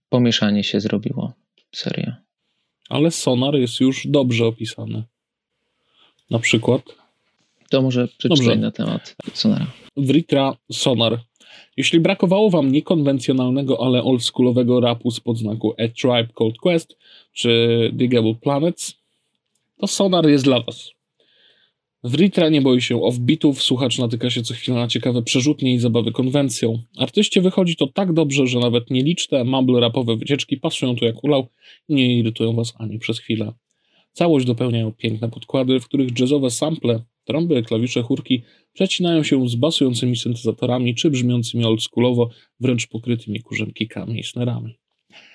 pomieszanie 0.09 0.63
się 0.63 0.79
zrobiło? 0.79 1.33
Serio. 1.75 2.11
Ale 2.89 3.11
sonar 3.11 3.55
jest 3.55 3.79
już 3.79 4.07
dobrze 4.07 4.45
opisany. 4.45 5.03
Na 6.29 6.39
przykład 6.39 6.81
to 7.75 7.81
może 7.81 8.07
przeczytaj 8.17 8.59
na 8.59 8.71
temat 8.71 9.15
Sonara. 9.33 9.67
Writra 9.97 10.57
Sonar. 10.71 11.19
Jeśli 11.77 11.99
brakowało 11.99 12.49
wam 12.49 12.71
niekonwencjonalnego, 12.71 13.85
ale 13.85 14.03
oldschoolowego 14.03 14.79
rapu 14.79 15.11
z 15.11 15.19
podznaku 15.19 15.73
A 15.77 15.87
Tribe 15.87 16.33
Called 16.37 16.57
Quest 16.57 16.97
czy 17.33 17.91
Digable 17.93 18.35
Planets, 18.35 18.93
to 19.77 19.87
Sonar 19.87 20.29
jest 20.29 20.43
dla 20.43 20.61
was. 20.61 20.91
W 22.03 22.15
Ritra 22.15 22.49
nie 22.49 22.61
boi 22.61 22.81
się 22.81 22.95
off-bitów, 22.95 23.53
słuchacz 23.53 23.97
natyka 23.97 24.29
się 24.29 24.41
co 24.41 24.53
chwilę 24.53 24.77
na 24.77 24.87
ciekawe 24.87 25.21
przerzutnie 25.21 25.73
i 25.73 25.79
zabawy 25.79 26.11
konwencją. 26.11 26.79
Artyście 26.97 27.41
wychodzi 27.41 27.75
to 27.75 27.87
tak 27.87 28.13
dobrze, 28.13 28.47
że 28.47 28.59
nawet 28.59 28.89
nieliczne 28.89 29.43
mumble 29.43 29.79
rapowe 29.79 30.15
wycieczki 30.15 30.57
pasują 30.57 30.95
tu 30.95 31.05
jak 31.05 31.23
ulał 31.23 31.47
i 31.89 31.95
nie 31.95 32.19
irytują 32.19 32.53
was 32.53 32.73
ani 32.77 32.99
przez 32.99 33.19
chwilę. 33.19 33.53
Całość 34.13 34.45
dopełniają 34.45 34.91
piękne 34.91 35.29
podkłady, 35.29 35.79
w 35.79 35.85
których 35.85 36.19
jazzowe 36.19 36.49
sample, 36.49 36.99
trąby, 37.25 37.63
klawisze, 37.63 38.01
chórki 38.01 38.43
przecinają 38.73 39.23
się 39.23 39.49
z 39.49 39.55
basującymi 39.55 40.17
syntezatorami 40.17 40.95
czy 40.95 41.09
brzmiącymi 41.09 41.65
oldschoolowo, 41.65 42.29
wręcz 42.59 42.87
pokrytymi 42.87 43.41
kurzemkikami 43.41 44.19
i 44.19 44.23
snerami. 44.23 44.77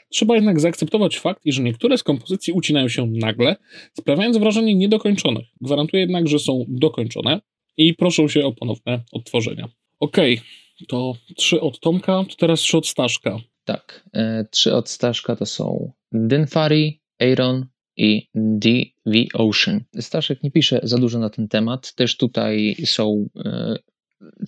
Trzeba 0.08 0.34
jednak 0.34 0.60
zaakceptować 0.60 1.18
fakt, 1.18 1.46
iż 1.46 1.58
niektóre 1.58 1.98
z 1.98 2.02
kompozycji 2.02 2.52
ucinają 2.52 2.88
się 2.88 3.06
nagle, 3.06 3.56
sprawiając 3.98 4.36
wrażenie 4.36 4.74
niedokończonych. 4.74 5.46
Gwarantuję 5.60 6.00
jednak, 6.00 6.28
że 6.28 6.38
są 6.38 6.64
dokończone 6.68 7.40
i 7.76 7.94
proszą 7.94 8.28
się 8.28 8.46
o 8.46 8.52
ponowne 8.52 9.00
odtworzenia. 9.12 9.68
Okej, 10.00 10.34
okay, 10.34 10.86
to 10.88 11.14
trzy 11.36 11.60
od 11.60 11.80
Tomka, 11.80 12.24
to 12.28 12.34
teraz 12.36 12.60
trzy 12.60 12.76
od 12.76 12.86
Staszka. 12.86 13.38
Tak, 13.64 14.08
e, 14.12 14.44
trzy 14.50 14.74
od 14.74 14.88
Staszka 14.88 15.36
to 15.36 15.46
są 15.46 15.92
Dynfari, 16.12 17.00
Aaron 17.20 17.66
i 17.96 18.28
DV 18.34 19.14
Ocean. 19.34 19.80
Staszek 20.00 20.42
nie 20.42 20.50
pisze 20.50 20.80
za 20.82 20.98
dużo 20.98 21.18
na 21.18 21.30
ten 21.30 21.48
temat. 21.48 21.94
Też 21.94 22.16
tutaj 22.16 22.76
są 22.84 23.28
e, 23.44 23.76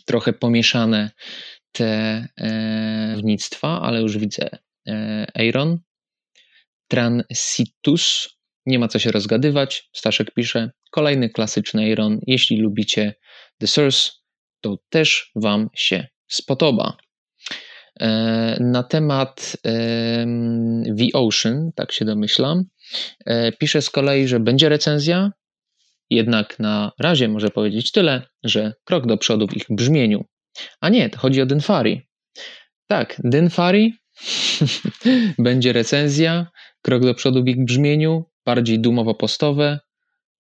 trochę 0.04 0.32
pomieszane 0.32 1.10
te 1.72 1.86
e, 2.36 3.16
wnictwa, 3.16 3.80
ale 3.82 4.00
już 4.00 4.18
widzę 4.18 4.48
E, 4.88 5.26
Aaron. 5.34 5.78
Transitus, 6.88 8.28
nie 8.66 8.78
ma 8.78 8.88
co 8.88 8.98
się 8.98 9.12
rozgadywać, 9.12 9.88
Staszek 9.92 10.34
pisze. 10.34 10.70
Kolejny 10.90 11.30
klasyczny 11.30 11.90
Aaron, 11.90 12.20
jeśli 12.26 12.56
lubicie 12.56 13.14
The 13.58 13.66
Source, 13.66 14.10
to 14.60 14.78
też 14.88 15.30
Wam 15.34 15.68
się 15.74 16.06
spodoba. 16.28 16.96
Na 18.60 18.82
temat 18.82 19.56
The 20.98 21.06
Ocean, 21.14 21.70
tak 21.74 21.92
się 21.92 22.04
domyślam, 22.04 22.64
pisze 23.58 23.82
z 23.82 23.90
kolei, 23.90 24.28
że 24.28 24.40
będzie 24.40 24.68
recenzja, 24.68 25.32
jednak 26.10 26.58
na 26.58 26.92
razie 27.00 27.28
może 27.28 27.50
powiedzieć 27.50 27.92
tyle, 27.92 28.22
że 28.44 28.74
krok 28.84 29.06
do 29.06 29.16
przodu 29.16 29.48
w 29.48 29.56
ich 29.56 29.66
brzmieniu. 29.70 30.24
A 30.80 30.88
nie, 30.88 31.10
to 31.10 31.18
chodzi 31.18 31.42
o 31.42 31.46
Dynfari. 31.46 32.02
Tak, 32.86 33.20
Dynfari 33.24 34.02
Będzie 35.38 35.72
recenzja, 35.72 36.46
krok 36.82 37.02
do 37.02 37.14
przodu 37.14 37.44
w 37.44 37.48
ich 37.48 37.64
brzmieniu, 37.64 38.24
bardziej 38.46 38.80
dumowo-postowe, 38.80 39.78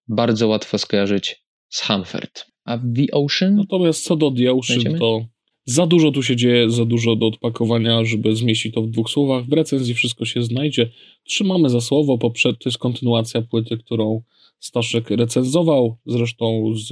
bardzo 0.08 0.48
łatwo 0.48 0.78
skojarzyć 0.78 1.44
z 1.68 1.80
Hanford. 1.80 2.46
A 2.64 2.78
The 2.78 3.06
Ocean? 3.12 3.56
Natomiast 3.56 4.04
co 4.04 4.16
do 4.16 4.30
The 4.30 4.52
Ocean, 4.52 4.78
Będziemy? 4.78 4.98
to 4.98 5.20
za 5.64 5.86
dużo 5.86 6.10
tu 6.12 6.22
się 6.22 6.36
dzieje, 6.36 6.70
za 6.70 6.84
dużo 6.84 7.16
do 7.16 7.26
odpakowania, 7.26 8.04
żeby 8.04 8.36
zmieścić 8.36 8.74
to 8.74 8.82
w 8.82 8.90
dwóch 8.90 9.10
słowach. 9.10 9.46
W 9.46 9.52
recenzji 9.52 9.94
wszystko 9.94 10.24
się 10.24 10.42
znajdzie. 10.42 10.90
Trzymamy 11.24 11.70
za 11.70 11.80
słowo, 11.80 12.18
poprzed 12.18 12.58
to 12.58 12.68
jest 12.68 12.78
kontynuacja 12.78 13.42
płyty, 13.42 13.78
którą 13.78 14.22
Staszek 14.58 15.10
recenzował, 15.10 15.96
zresztą 16.06 16.72
z 16.74 16.90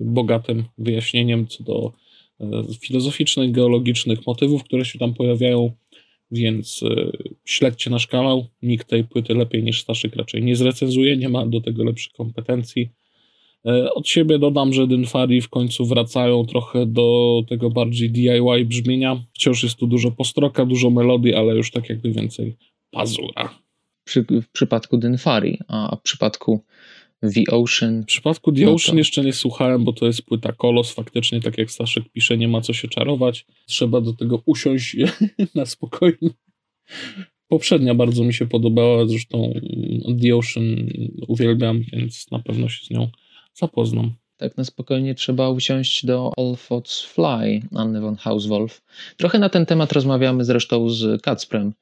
bogatym 0.00 0.64
wyjaśnieniem 0.78 1.46
co 1.46 1.64
do 1.64 1.92
e, 2.40 2.62
filozoficznych, 2.80 3.52
geologicznych 3.52 4.26
motywów, 4.26 4.64
które 4.64 4.84
się 4.84 4.98
tam 4.98 5.14
pojawiają 5.14 5.72
więc 6.30 6.80
e, 6.82 7.10
śledźcie 7.44 7.90
nasz 7.90 8.06
kanał. 8.06 8.46
Nikt 8.62 8.88
tej 8.88 9.04
płyty 9.04 9.34
lepiej 9.34 9.62
niż 9.62 9.82
Staszyk 9.82 10.16
raczej 10.16 10.42
nie 10.42 10.56
zrecenzuje, 10.56 11.16
nie 11.16 11.28
ma 11.28 11.46
do 11.46 11.60
tego 11.60 11.84
lepszych 11.84 12.12
kompetencji. 12.12 12.90
E, 13.68 13.94
od 13.94 14.08
siebie 14.08 14.38
dodam, 14.38 14.72
że 14.72 14.86
Dynfari 14.86 15.40
w 15.40 15.48
końcu 15.48 15.86
wracają 15.86 16.46
trochę 16.46 16.86
do 16.86 17.42
tego 17.48 17.70
bardziej 17.70 18.10
DIY 18.10 18.64
brzmienia. 18.64 19.22
Wciąż 19.32 19.62
jest 19.62 19.76
tu 19.76 19.86
dużo 19.86 20.10
postroka, 20.10 20.66
dużo 20.66 20.90
melodii, 20.90 21.34
ale 21.34 21.56
już 21.56 21.70
tak 21.70 21.88
jakby 21.88 22.12
więcej 22.12 22.56
pazura. 22.90 23.58
Przy, 24.04 24.22
w 24.22 24.48
przypadku 24.52 24.96
Dynfari, 24.96 25.58
a 25.68 25.96
w 25.96 26.02
przypadku 26.02 26.64
The 27.20 27.56
Ocean. 27.56 28.02
W 28.02 28.06
przypadku 28.06 28.52
The 28.52 28.64
no 28.64 28.72
Ocean 28.72 28.94
to... 28.94 28.98
jeszcze 28.98 29.24
nie 29.24 29.32
słuchałem, 29.32 29.84
bo 29.84 29.92
to 29.92 30.06
jest 30.06 30.22
płyta 30.22 30.52
Kolos. 30.52 30.92
Faktycznie, 30.92 31.40
tak 31.40 31.58
jak 31.58 31.70
Staszek 31.70 32.04
pisze, 32.12 32.36
nie 32.38 32.48
ma 32.48 32.60
co 32.60 32.72
się 32.72 32.88
czarować. 32.88 33.46
Trzeba 33.66 34.00
do 34.00 34.12
tego 34.12 34.42
usiąść 34.46 34.96
na 35.54 35.66
spokojnie. 35.66 36.30
Poprzednia 37.48 37.94
bardzo 37.94 38.24
mi 38.24 38.34
się 38.34 38.46
podobała, 38.46 39.06
zresztą 39.06 39.52
The 40.22 40.36
Ocean 40.36 40.90
uwielbiam, 41.28 41.82
więc 41.92 42.30
na 42.30 42.38
pewno 42.38 42.68
się 42.68 42.84
z 42.84 42.90
nią 42.90 43.08
zapoznam. 43.58 44.14
Tak 44.36 44.56
na 44.56 44.64
spokojnie 44.64 45.14
trzeba 45.14 45.48
usiąść 45.48 46.06
do 46.06 46.32
All 46.36 46.56
Thoughts 46.68 47.02
Fly 47.02 47.60
Anny 47.74 48.00
von 48.00 48.16
Hauswolf. 48.16 48.82
Trochę 49.16 49.38
na 49.38 49.48
ten 49.48 49.66
temat 49.66 49.92
rozmawiamy 49.92 50.44
zresztą 50.44 50.90
z 50.90 51.22
Kacprem, 51.22 51.72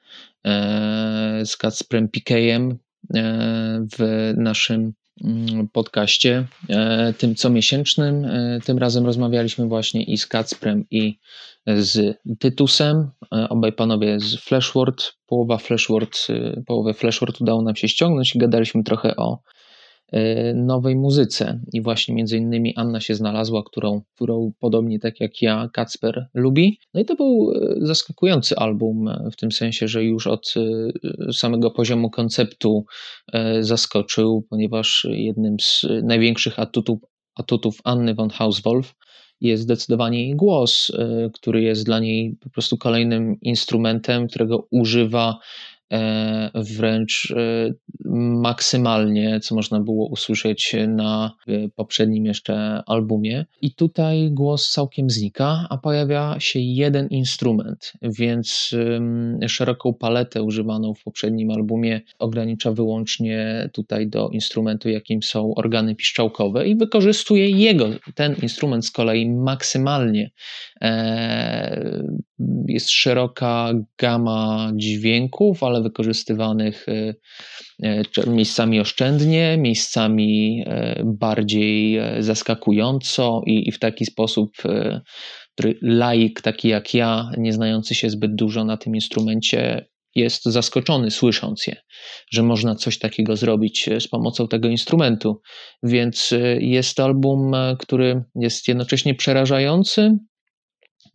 e, 0.46 1.42
z 1.44 1.56
Kacprem 1.56 2.08
PKM 2.08 2.78
e, 3.14 3.86
w 3.98 4.32
naszym 4.36 4.92
Mm, 5.24 5.68
podcaście, 5.68 6.46
e, 6.68 7.12
tym 7.12 7.34
comiesięcznym. 7.34 8.26
Tym 8.64 8.78
razem 8.78 9.06
rozmawialiśmy 9.06 9.66
właśnie 9.66 10.04
i 10.04 10.18
z 10.18 10.26
Kacprem, 10.26 10.84
i 10.90 11.18
z 11.66 12.18
Tytusem. 12.38 13.10
Obaj 13.30 13.72
panowie 13.72 14.20
z 14.20 14.36
Flashword. 14.36 15.12
Połowa 15.26 15.58
Flashword, 15.58 16.26
połowę 16.66 16.94
Flashword 16.94 17.40
udało 17.40 17.62
nam 17.62 17.76
się 17.76 17.88
ściągnąć 17.88 18.32
gadaliśmy 18.36 18.84
trochę 18.84 19.16
o 19.16 19.38
nowej 20.54 20.96
muzyce. 20.96 21.60
I 21.72 21.82
właśnie 21.82 22.14
między 22.14 22.36
innymi 22.36 22.76
Anna 22.76 23.00
się 23.00 23.14
znalazła, 23.14 23.62
którą, 23.62 24.02
którą 24.14 24.52
podobnie 24.58 24.98
tak 24.98 25.20
jak 25.20 25.42
ja, 25.42 25.68
Kacper 25.72 26.26
lubi. 26.34 26.78
No 26.94 27.00
i 27.00 27.04
to 27.04 27.14
był 27.14 27.52
e, 27.54 27.86
zaskakujący 27.86 28.56
album, 28.56 29.10
w 29.32 29.36
tym 29.36 29.52
sensie, 29.52 29.88
że 29.88 30.04
już 30.04 30.26
od 30.26 30.54
samego 31.32 31.70
poziomu 31.70 32.10
konceptu 32.10 32.84
zaskoczył, 33.60 34.46
ponieważ 34.50 35.06
jednym 35.10 35.56
z 35.60 35.86
największych 36.02 36.58
atutów, 36.58 36.98
atutów 37.34 37.78
Anny 37.84 38.14
von 38.14 38.30
Hauswolf 38.30 38.94
jest 39.40 39.62
zdecydowanie 39.62 40.22
jej 40.26 40.36
głos, 40.36 40.92
który 41.34 41.62
jest 41.62 41.84
dla 41.84 42.00
niej 42.00 42.36
po 42.40 42.50
prostu 42.50 42.78
kolejnym 42.78 43.36
instrumentem, 43.42 44.28
którego 44.28 44.66
używa 44.70 45.38
wręcz 46.54 47.30
e, 47.36 47.72
maksymalnie, 48.40 49.40
co 49.40 49.54
można 49.54 49.80
było 49.80 50.08
usłyszeć 50.08 50.76
na 50.88 51.32
e, 51.48 51.68
poprzednim 51.68 52.26
jeszcze 52.26 52.82
albumie. 52.86 53.46
I 53.62 53.74
tutaj 53.74 54.30
głos 54.30 54.70
całkiem 54.70 55.10
znika, 55.10 55.66
a 55.70 55.78
pojawia 55.78 56.36
się 56.38 56.60
jeden 56.60 57.08
instrument, 57.08 57.92
więc 58.02 58.74
szeroką 59.48 59.94
paletę 59.94 60.42
używaną 60.42 60.94
w 60.94 61.02
poprzednim 61.02 61.50
albumie 61.50 62.00
ogranicza 62.18 62.72
wyłącznie 62.72 63.70
tutaj 63.72 64.08
do 64.08 64.28
instrumentu, 64.28 64.88
jakim 64.88 65.22
są 65.22 65.54
organy 65.54 65.94
piszczałkowe 65.94 66.68
i 66.68 66.76
wykorzystuje 66.76 67.50
jego, 67.50 67.88
ten 68.14 68.34
instrument 68.42 68.86
z 68.86 68.90
kolei 68.90 69.30
maksymalnie. 69.30 70.30
Jest 72.68 72.90
szeroka 72.90 73.72
gama 73.98 74.72
dźwięków, 74.76 75.62
ale 75.62 75.82
wykorzystywanych 75.82 76.86
e, 76.88 77.14
e, 77.82 78.30
miejscami 78.30 78.80
oszczędnie, 78.80 79.56
miejscami 79.58 80.62
e, 80.66 81.02
bardziej 81.04 81.98
zaskakująco 82.20 83.42
i, 83.46 83.72
w 83.72 83.78
taki 83.78 84.06
sposób, 84.06 84.52
który 85.54 85.78
laik 85.82 86.40
taki 86.40 86.68
jak 86.68 86.94
ja, 86.94 87.30
nie 87.38 87.52
znający 87.52 87.94
się 87.94 88.10
zbyt 88.10 88.34
dużo 88.34 88.64
na 88.64 88.76
tym 88.76 88.94
instrumencie, 88.94 89.86
jest 90.14 90.44
zaskoczony 90.44 91.10
słysząc 91.10 91.66
je, 91.66 91.76
że 92.32 92.42
można 92.42 92.74
coś 92.74 92.98
takiego 92.98 93.36
zrobić 93.36 93.88
z 94.00 94.08
pomocą 94.08 94.48
tego 94.48 94.68
instrumentu. 94.68 95.40
Więc 95.82 96.34
jest 96.58 97.00
album, 97.00 97.52
który 97.78 98.22
jest 98.34 98.68
jednocześnie 98.68 99.14
przerażający, 99.14 100.18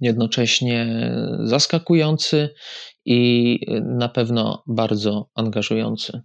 jednocześnie 0.02 1.12
zaskakujący 1.44 2.50
i 3.06 3.60
na 3.98 4.10
pewno 4.10 4.64
bardzo 4.68 5.30
angażujący. 5.36 6.22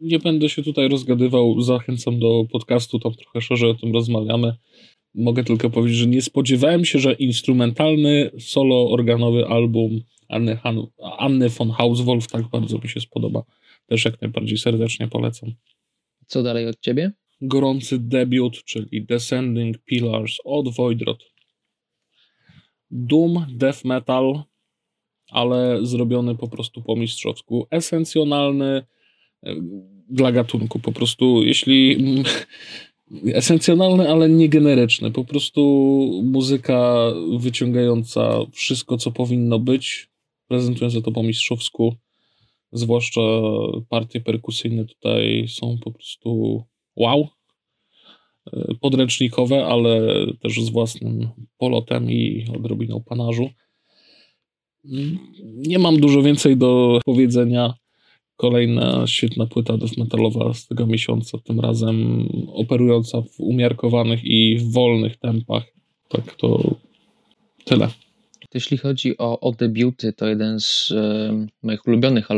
Nie 0.00 0.18
będę 0.18 0.48
się 0.48 0.62
tutaj 0.62 0.88
rozgadywał, 0.88 1.60
zachęcam 1.60 2.18
do 2.18 2.44
podcastu, 2.52 2.98
tam 2.98 3.12
trochę 3.14 3.40
szerzej 3.40 3.70
o 3.70 3.74
tym 3.74 3.92
rozmawiamy. 3.92 4.56
Mogę 5.14 5.44
tylko 5.44 5.70
powiedzieć, 5.70 5.98
że 5.98 6.06
nie 6.06 6.22
spodziewałem 6.22 6.84
się, 6.84 6.98
że 6.98 7.12
instrumentalny, 7.12 8.30
solo 8.38 8.90
organowy 8.90 9.46
album 9.46 10.00
Anny, 10.28 10.56
Han, 10.56 10.86
Anny 11.18 11.48
von 11.48 11.70
Hauswolf 11.70 12.28
tak 12.28 12.48
bardzo 12.48 12.78
mi 12.78 12.88
się 12.88 13.00
spodoba. 13.00 13.42
Też 13.86 14.04
jak 14.04 14.20
najbardziej 14.20 14.58
serdecznie 14.58 15.08
polecam. 15.08 15.50
Co 16.26 16.42
dalej 16.42 16.66
od 16.66 16.80
ciebie? 16.80 17.12
Gorący 17.40 17.98
debiut, 17.98 18.64
czyli 18.64 19.06
Descending 19.06 19.78
Pillars 19.78 20.36
od 20.44 20.74
Voidrot. 20.74 21.29
Doom, 22.90 23.46
death 23.48 23.84
metal, 23.84 24.42
ale 25.30 25.78
zrobiony 25.86 26.34
po 26.34 26.48
prostu 26.48 26.82
po 26.82 26.96
mistrzowsku. 26.96 27.66
Esencjonalny 27.70 28.82
e, 29.42 29.54
dla 30.08 30.32
gatunku. 30.32 30.78
Po 30.78 30.92
prostu, 30.92 31.42
jeśli 31.42 31.96
esencjonalny, 33.34 34.10
ale 34.10 34.28
nie 34.28 34.48
generyczny. 34.48 35.10
Po 35.10 35.24
prostu 35.24 35.60
muzyka 36.24 37.06
wyciągająca 37.38 38.38
wszystko, 38.52 38.96
co 38.96 39.10
powinno 39.10 39.58
być, 39.58 40.10
prezentująca 40.48 41.00
to 41.00 41.12
po 41.12 41.22
mistrzowsku. 41.22 41.96
Zwłaszcza 42.72 43.20
partie 43.88 44.20
perkusyjne 44.20 44.84
tutaj 44.84 45.44
są 45.48 45.78
po 45.78 45.90
prostu 45.90 46.62
wow. 46.96 47.28
Podręcznikowe, 48.80 49.66
ale 49.66 50.00
też 50.42 50.60
z 50.62 50.70
własnym 50.70 51.28
polotem 51.58 52.10
i 52.10 52.46
odrobiną 52.56 53.02
panażu. 53.06 53.50
Nie 55.44 55.78
mam 55.78 56.00
dużo 56.00 56.22
więcej 56.22 56.56
do 56.56 57.00
powiedzenia. 57.04 57.74
Kolejna 58.36 59.06
świetna 59.06 59.46
płyta 59.46 59.76
death 59.76 59.98
metalowa 59.98 60.54
z 60.54 60.66
tego 60.66 60.86
miesiąca, 60.86 61.38
tym 61.44 61.60
razem 61.60 62.28
operująca 62.54 63.22
w 63.22 63.40
umiarkowanych 63.40 64.24
i 64.24 64.58
wolnych 64.72 65.16
tempach. 65.16 65.64
Tak 66.08 66.34
to 66.34 66.74
tyle. 67.64 67.88
Jeśli 68.54 68.78
chodzi 68.78 69.18
o, 69.18 69.40
o 69.40 69.52
debiuty, 69.52 70.12
to 70.12 70.28
jeden 70.28 70.60
z 70.60 70.92
e, 70.92 71.46
moich 71.62 71.86
ulubionych 71.86 72.28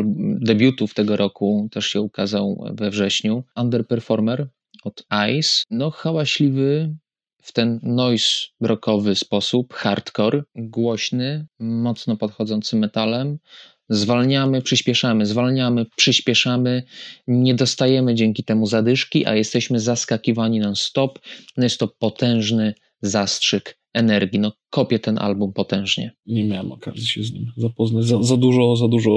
debiutów 0.41 0.95
tego 0.95 1.17
roku 1.17 1.69
też 1.73 1.87
się 1.87 2.01
ukazał 2.01 2.65
we 2.75 2.91
wrześniu. 2.91 3.43
Underperformer 3.57 4.49
od 4.83 5.07
Ice. 5.39 5.65
No, 5.71 5.91
hałaśliwy, 5.91 6.97
w 7.43 7.53
ten 7.53 7.81
noise 7.83 8.49
rockowy 8.61 9.15
sposób, 9.15 9.75
hardcore, 9.75 10.43
głośny, 10.55 11.47
mocno 11.59 12.17
podchodzący 12.17 12.77
metalem. 12.77 13.39
Zwalniamy, 13.89 14.63
przyspieszamy, 14.63 15.27
zwalniamy, 15.27 15.87
przyspieszamy, 15.97 16.83
nie 17.27 17.55
dostajemy 17.55 18.15
dzięki 18.15 18.45
temu 18.45 18.67
zadyszki, 18.67 19.27
a 19.27 19.35
jesteśmy 19.35 19.81
zaskakiwani 19.81 20.61
non-stop. 20.61 21.19
No 21.57 21.65
jest 21.65 21.79
to 21.79 21.89
potężny 21.89 22.75
zastrzyk 23.03 23.79
energii. 23.95 24.39
No, 24.39 24.53
kopię 24.71 24.99
ten 24.99 25.19
album 25.19 25.53
potężnie. 25.53 26.13
Nie 26.27 26.45
miałem 26.45 26.73
okazji 26.73 27.07
się 27.07 27.23
z 27.23 27.33
nim 27.33 27.53
zapoznać. 27.57 28.05
Za, 28.05 28.23
za 28.23 28.37
dużo, 28.37 28.77
za 28.77 28.89
dużo 28.89 29.11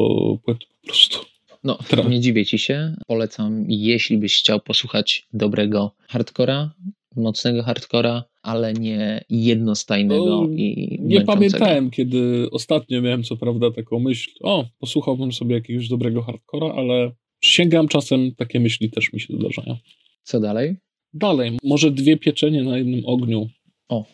płyt 0.45 0.58
po 0.82 0.88
prostu. 0.88 1.35
No, 1.65 1.80
nie 2.10 2.19
dziwię 2.19 2.45
ci 2.45 2.60
się. 2.60 2.95
Polecam, 3.08 3.65
jeśli 3.67 4.17
byś 4.17 4.39
chciał 4.39 4.60
posłuchać 4.60 5.28
dobrego 5.34 5.95
hardcora, 6.08 6.73
mocnego 7.15 7.63
hardcora, 7.63 8.23
ale 8.41 8.73
nie 8.73 9.23
jednostajnego 9.30 10.25
no, 10.25 10.47
i 10.49 10.99
Nie 11.01 11.21
pamiętałem, 11.21 11.91
kiedy 11.91 12.47
ostatnio 12.51 13.01
miałem 13.01 13.23
co 13.23 13.38
prawda 13.38 13.71
taką 13.71 13.99
myśl, 13.99 14.32
o, 14.43 14.65
posłuchałbym 14.80 15.32
sobie 15.32 15.56
jakiegoś 15.56 15.88
dobrego 15.88 16.21
hardcora, 16.21 16.73
ale 16.73 17.12
sięgam 17.41 17.88
czasem, 17.88 18.36
takie 18.36 18.60
myśli 18.60 18.89
też 18.91 19.13
mi 19.13 19.19
się 19.19 19.34
zdarzają. 19.34 19.78
Co 20.23 20.39
dalej? 20.39 20.75
Dalej, 21.13 21.58
może 21.63 21.91
dwie 21.91 22.17
pieczenie 22.17 22.63
na 22.63 22.78
jednym 22.78 23.01
ogniu. 23.06 23.49
O, 23.89 24.06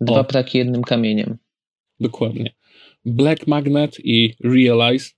dwa 0.00 0.20
o. 0.20 0.24
ptaki 0.24 0.58
jednym 0.58 0.82
kamieniem. 0.82 1.36
Dokładnie. 2.00 2.54
Black 3.04 3.46
Magnet 3.46 3.96
i 4.04 4.34
Realize. 4.44 5.15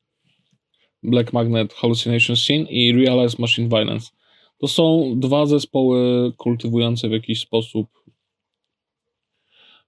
Black 1.03 1.33
Magnet 1.33 1.73
Hallucination 1.75 2.37
Scene 2.37 2.71
i 2.71 2.93
Realize 2.93 3.37
Machine 3.39 3.69
Violence. 3.69 4.11
To 4.59 4.69
są 4.69 5.15
dwa 5.17 5.47
zespoły 5.47 6.33
kultywujące 6.37 7.09
w 7.09 7.13
jakiś 7.13 7.41
sposób 7.41 7.89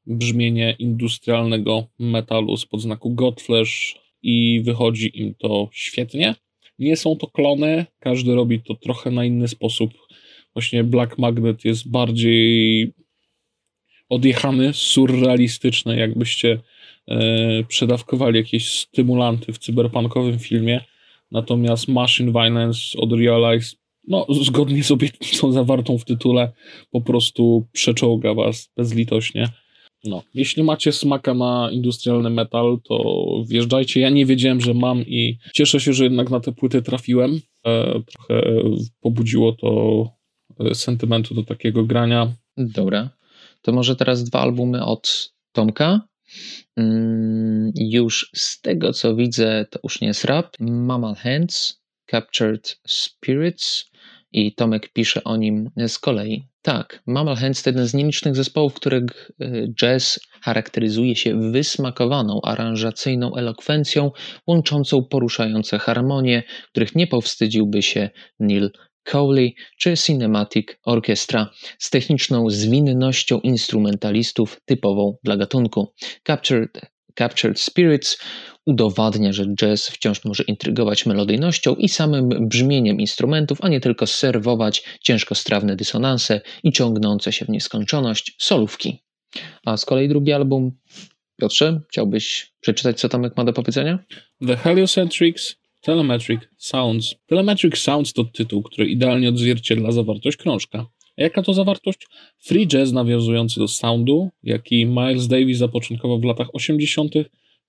brzmienie 0.07 0.77
industrialnego 0.79 1.87
metalu 1.99 2.57
spod 2.57 2.81
znaku 2.81 3.14
Godflesh 3.14 3.96
i 4.23 4.61
wychodzi 4.64 5.20
im 5.20 5.35
to 5.35 5.68
świetnie. 5.73 6.35
Nie 6.79 6.96
są 6.96 7.16
to 7.16 7.27
klony, 7.27 7.87
każdy 7.99 8.35
robi 8.35 8.61
to 8.61 8.75
trochę 8.75 9.11
na 9.11 9.25
inny 9.25 9.49
sposób. 9.49 9.90
Właśnie 10.53 10.85
Black 10.85 11.18
Magnet 11.18 11.64
jest 11.64 11.90
bardziej 11.90 12.92
odjechany, 14.09 14.73
surrealistyczny, 14.73 15.96
jakbyście 15.96 16.59
e, 17.09 17.64
przedawkowali 17.64 18.37
jakieś 18.38 18.70
stymulanty 18.70 19.53
w 19.53 19.59
cyberpunkowym 19.59 20.38
filmie. 20.38 20.81
Natomiast 21.31 21.88
Machine 21.88 22.33
Violence 22.33 22.99
od 22.99 23.12
Realize 23.12 23.77
no, 24.09 24.27
zgodnie 24.43 24.85
z 24.85 24.90
obietnicą 24.90 25.53
zawartą 25.53 25.99
w 25.99 26.05
tytule, 26.05 26.53
po 26.90 27.01
prostu 27.01 27.66
przeczołga 27.73 28.35
was 28.35 28.73
bezlitośnie. 28.77 29.49
No, 30.05 30.23
jeśli 30.35 30.62
macie 30.62 30.93
smaka 30.93 31.35
na 31.35 31.69
industrialny 31.73 32.31
metal, 32.31 32.79
to 32.85 33.05
wjeżdżajcie. 33.49 34.01
Ja 34.01 34.11
nie 34.11 34.27
wiedziałem, 34.27 34.61
że 34.61 34.75
mam 34.75 35.01
i 35.01 35.38
cieszę 35.55 35.81
się, 35.81 35.93
że 35.93 36.05
jednak 36.05 36.31
na 36.31 36.40
te 36.40 36.53
płyty 36.53 36.83
trafiłem. 36.83 37.40
E, 37.66 38.01
trochę 38.07 38.43
pobudziło 39.01 39.53
to 39.53 40.05
e, 40.61 40.75
sentymentu 40.75 41.35
do 41.35 41.43
takiego 41.43 41.85
grania. 41.85 42.33
Dobra, 42.57 43.11
to 43.62 43.73
może 43.73 43.97
teraz 43.97 44.25
dwa 44.25 44.40
albumy 44.40 44.85
od 44.85 45.33
Tomka. 45.53 46.01
Mm, 46.77 47.73
już 47.75 48.31
z 48.35 48.61
tego 48.61 48.93
co 48.93 49.16
widzę, 49.16 49.66
to 49.71 49.81
już 49.85 50.01
nie 50.01 50.09
jest 50.09 50.25
rap. 50.25 50.57
Mammal 50.61 51.14
Hands, 51.14 51.81
Captured 52.11 52.81
Spirits 52.87 53.90
i 54.33 54.55
Tomek 54.55 54.93
pisze 54.93 55.25
o 55.25 55.37
nim 55.37 55.71
z 55.88 55.99
kolei. 55.99 56.45
Tak, 56.62 57.03
Mammal 57.07 57.37
Hands 57.37 57.62
to 57.62 57.71
jeden 57.71 57.87
z 57.87 57.95
nielicznych 57.95 58.37
zespołów, 58.37 58.75
których 58.75 59.31
e, 59.40 59.69
jazz 59.69 60.21
charakteryzuje 60.43 61.16
się 61.16 61.53
wysmakowaną 61.53 62.40
aranżacyjną 62.45 63.37
elokwencją, 63.37 64.11
łączącą 64.47 65.05
poruszające 65.05 65.79
harmonie, 65.79 66.43
których 66.71 66.95
nie 66.95 67.07
powstydziłby 67.07 67.83
się 67.83 68.11
Neil 68.40 68.71
Cowley 69.04 69.54
czy 69.78 69.96
Cinematic 69.96 70.66
Orchestra 70.84 71.50
z 71.78 71.90
techniczną 71.90 72.50
zwinnością 72.50 73.40
instrumentalistów 73.40 74.60
typową 74.64 75.16
dla 75.24 75.36
gatunku. 75.36 75.94
Captured 76.26 76.80
Captured 77.14 77.60
Spirits 77.60 78.18
udowadnia, 78.66 79.32
że 79.32 79.46
jazz 79.54 79.88
wciąż 79.88 80.24
może 80.24 80.42
intrygować 80.42 81.06
melodyjnością 81.06 81.74
i 81.74 81.88
samym 81.88 82.28
brzmieniem 82.28 83.00
instrumentów, 83.00 83.58
a 83.62 83.68
nie 83.68 83.80
tylko 83.80 84.06
serwować 84.06 84.82
ciężkostrawne 85.00 85.76
dysonanse 85.76 86.40
i 86.62 86.72
ciągnące 86.72 87.32
się 87.32 87.44
w 87.44 87.48
nieskończoność 87.48 88.36
solówki. 88.38 89.04
A 89.66 89.76
z 89.76 89.84
kolei 89.84 90.08
drugi 90.08 90.32
album, 90.32 90.72
Piotrze, 91.40 91.80
chciałbyś 91.90 92.52
przeczytać, 92.60 93.00
co 93.00 93.08
Tomek 93.08 93.36
ma 93.36 93.44
do 93.44 93.52
powiedzenia? 93.52 93.98
The 94.46 94.56
Heliocentrics 94.56 95.60
Telemetric 95.81 96.40
Sounds. 96.57 97.14
Telemetric 97.27 97.79
Sounds 97.79 98.12
to 98.12 98.25
tytuł, 98.25 98.62
który 98.62 98.88
idealnie 98.88 99.29
odzwierciedla 99.29 99.93
zawartość 99.93 100.37
krążka. 100.37 100.87
A 101.19 101.23
jaka 101.23 101.43
to 101.43 101.55
zawartość? 101.55 102.07
Free 102.38 102.66
jazz 102.66 102.93
nawiązujący 102.93 103.61
do 103.61 103.69
soundu, 103.69 104.31
jaki 104.43 104.87
Miles 104.87 105.29
Davis 105.29 105.59
zapoczątkował 105.59 106.21
w 106.21 106.25
latach 106.25 106.55
80., 106.55 107.14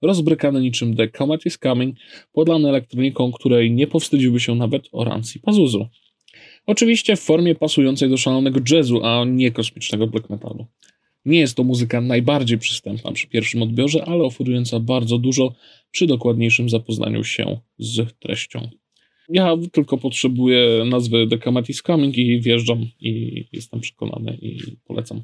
rozbrykany 0.02 0.62
niczym 0.62 0.96
The 0.96 1.08
Comet 1.08 1.46
is 1.46 1.58
Coming, 1.58 1.96
podlany 2.34 2.70
elektroniką, 2.70 3.32
której 3.32 3.72
nie 3.72 3.88
powstydziłby 3.88 4.40
się 4.40 4.56
nawet 4.56 4.90
Oransi 4.92 5.40
Pazuzu. 5.40 5.88
Oczywiście 6.66 7.16
w 7.16 7.22
formie 7.22 7.56
pasującej 7.56 8.10
do 8.10 8.18
szalonego 8.18 8.60
jazzu, 8.72 9.06
a 9.06 9.26
nie 9.26 9.52
kosmicznego 9.52 10.08
black 10.08 10.30
metalu. 10.30 10.66
Nie 11.26 11.40
jest 11.40 11.58
to 11.58 11.64
muzyka 11.64 12.02
najbardziej 12.02 12.58
przystępna 12.58 13.12
przy 13.12 13.28
pierwszym 13.28 13.62
odbiorze, 13.62 14.06
ale 14.06 14.24
oferująca 14.24 14.80
bardzo 14.80 15.18
dużo 15.18 15.56
przy 15.92 16.08
dokładniejszym 16.08 16.70
zapoznaniu 16.70 17.24
się 17.24 17.60
z 17.80 18.20
treścią. 18.20 18.70
Ja 19.30 19.58
tylko 19.72 19.98
potrzebuję 19.98 20.86
nazwy 20.86 21.28
The 21.28 21.38
Comet 21.38 21.70
is 21.70 21.82
Coming 21.82 22.18
i 22.18 22.42
wjeżdżam 22.42 22.86
i 23.00 23.44
jestem 23.52 23.80
przekonany 23.80 24.38
i 24.42 24.78
polecam. 24.86 25.24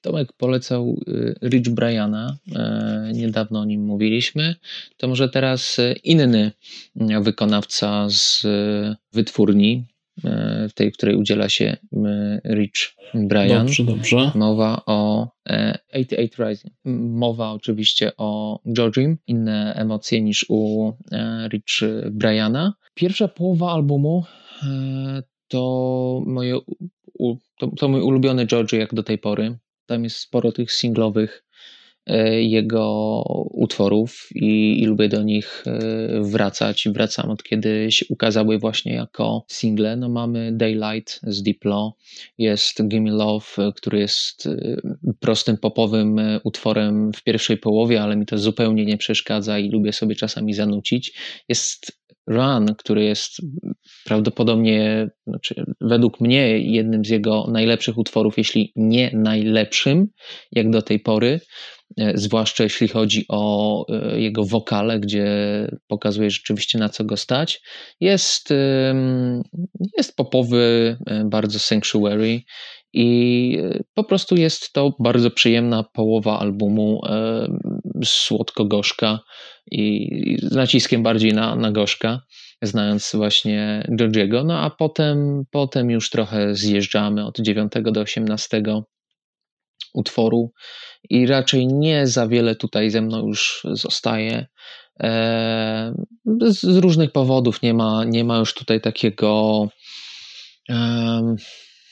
Tomek 0.00 0.32
polecał 0.32 1.00
y, 1.08 1.48
Rich 1.48 1.68
Briana, 1.68 2.36
e, 2.54 3.12
niedawno 3.14 3.60
o 3.60 3.64
nim 3.64 3.84
mówiliśmy. 3.84 4.54
To 4.96 5.08
może 5.08 5.28
teraz 5.28 5.80
inny 6.04 6.52
wykonawca 7.22 8.08
z 8.08 8.46
wytwórni, 9.12 9.72
e, 9.74 9.91
tej, 10.74 10.92
której 10.92 11.16
udziela 11.16 11.48
się 11.48 11.76
Rich 12.44 12.94
Brian. 13.14 13.66
Dobrze, 13.66 13.84
dobrze. 13.84 14.32
Mowa 14.34 14.82
o 14.86 15.28
88 15.94 16.44
e, 16.44 16.48
Rising. 16.48 16.74
Mowa 17.14 17.50
oczywiście 17.50 18.12
o 18.16 18.60
Georgim. 18.66 19.18
Inne 19.26 19.74
emocje 19.74 20.22
niż 20.22 20.46
u 20.48 20.92
Rich 21.48 21.80
Briana. 22.10 22.74
Pierwsza 22.94 23.28
połowa 23.28 23.72
albumu 23.72 24.24
to, 25.48 26.22
moje, 26.26 26.58
to, 27.58 27.66
to 27.76 27.88
mój 27.88 28.00
ulubiony 28.00 28.46
Georgie 28.46 28.78
jak 28.78 28.94
do 28.94 29.02
tej 29.02 29.18
pory. 29.18 29.58
Tam 29.86 30.04
jest 30.04 30.16
sporo 30.16 30.52
tych 30.52 30.72
singlowych 30.72 31.44
e, 31.44 31.51
jego 32.40 33.22
utworów 33.50 34.28
i, 34.34 34.82
i, 34.82 34.86
lubię 34.86 35.08
do 35.08 35.22
nich 35.22 35.64
e, 35.66 36.20
wracać. 36.22 36.88
Wracam 36.94 37.30
od 37.30 37.42
kiedy 37.42 37.86
się 37.90 38.06
ukazały 38.08 38.58
właśnie 38.58 38.94
jako 38.94 39.44
single. 39.48 39.96
No 39.96 40.08
mamy 40.08 40.52
Daylight 40.52 41.20
z 41.22 41.42
Diplo, 41.42 41.96
jest 42.38 42.88
Gimme 42.88 43.10
Love, 43.10 43.72
który 43.76 43.98
jest 43.98 44.46
e, 44.46 44.76
prostym 45.20 45.56
popowym 45.56 46.20
utworem 46.44 47.12
w 47.12 47.22
pierwszej 47.22 47.56
połowie, 47.56 48.02
ale 48.02 48.16
mi 48.16 48.26
to 48.26 48.38
zupełnie 48.38 48.84
nie 48.84 48.96
przeszkadza 48.96 49.58
i 49.58 49.70
lubię 49.70 49.92
sobie 49.92 50.14
czasami 50.14 50.54
zanucić. 50.54 51.18
Jest 51.48 52.01
Run, 52.26 52.74
który 52.78 53.04
jest 53.04 53.32
prawdopodobnie, 54.04 55.10
znaczy 55.26 55.64
według 55.80 56.20
mnie, 56.20 56.58
jednym 56.58 57.04
z 57.04 57.08
jego 57.08 57.46
najlepszych 57.50 57.98
utworów, 57.98 58.38
jeśli 58.38 58.72
nie 58.76 59.10
najlepszym, 59.14 60.06
jak 60.52 60.70
do 60.70 60.82
tej 60.82 61.00
pory, 61.00 61.40
e, 61.98 62.12
zwłaszcza 62.14 62.64
jeśli 62.64 62.88
chodzi 62.88 63.24
o 63.28 63.84
e, 63.88 64.20
jego 64.20 64.44
wokale, 64.44 65.00
gdzie 65.00 65.26
pokazuje 65.88 66.30
rzeczywiście 66.30 66.78
na 66.78 66.88
co 66.88 67.04
go 67.04 67.16
stać. 67.16 67.62
Jest, 68.00 68.48
jest 69.96 70.16
popowy, 70.16 70.96
e, 71.06 71.24
bardzo 71.24 71.58
sanctuary 71.58 72.40
i 72.94 73.58
po 73.94 74.04
prostu 74.04 74.36
jest 74.36 74.72
to 74.72 74.96
bardzo 74.98 75.30
przyjemna 75.30 75.84
połowa 75.92 76.38
albumu, 76.38 77.00
słodko-gorzka 78.04 79.18
i 79.70 80.36
z 80.42 80.54
naciskiem 80.54 81.02
bardziej 81.02 81.32
na, 81.32 81.56
na 81.56 81.72
gorzka, 81.72 82.20
znając 82.62 83.12
właśnie 83.14 83.88
Georgiego. 83.96 84.44
No 84.44 84.58
a 84.58 84.70
potem, 84.70 85.44
potem 85.50 85.90
już 85.90 86.10
trochę 86.10 86.54
zjeżdżamy 86.54 87.26
od 87.26 87.40
9 87.40 87.72
do 87.84 88.00
18 88.00 88.62
utworu 89.94 90.52
i 91.10 91.26
raczej 91.26 91.66
nie 91.66 92.06
za 92.06 92.28
wiele 92.28 92.56
tutaj 92.56 92.90
ze 92.90 93.02
mną 93.02 93.26
już 93.26 93.66
zostaje. 93.72 94.46
E, 95.02 95.94
z 96.46 96.76
różnych 96.76 97.12
powodów 97.12 97.62
nie 97.62 97.74
ma, 97.74 98.04
nie 98.04 98.24
ma 98.24 98.38
już 98.38 98.54
tutaj 98.54 98.80
takiego. 98.80 99.68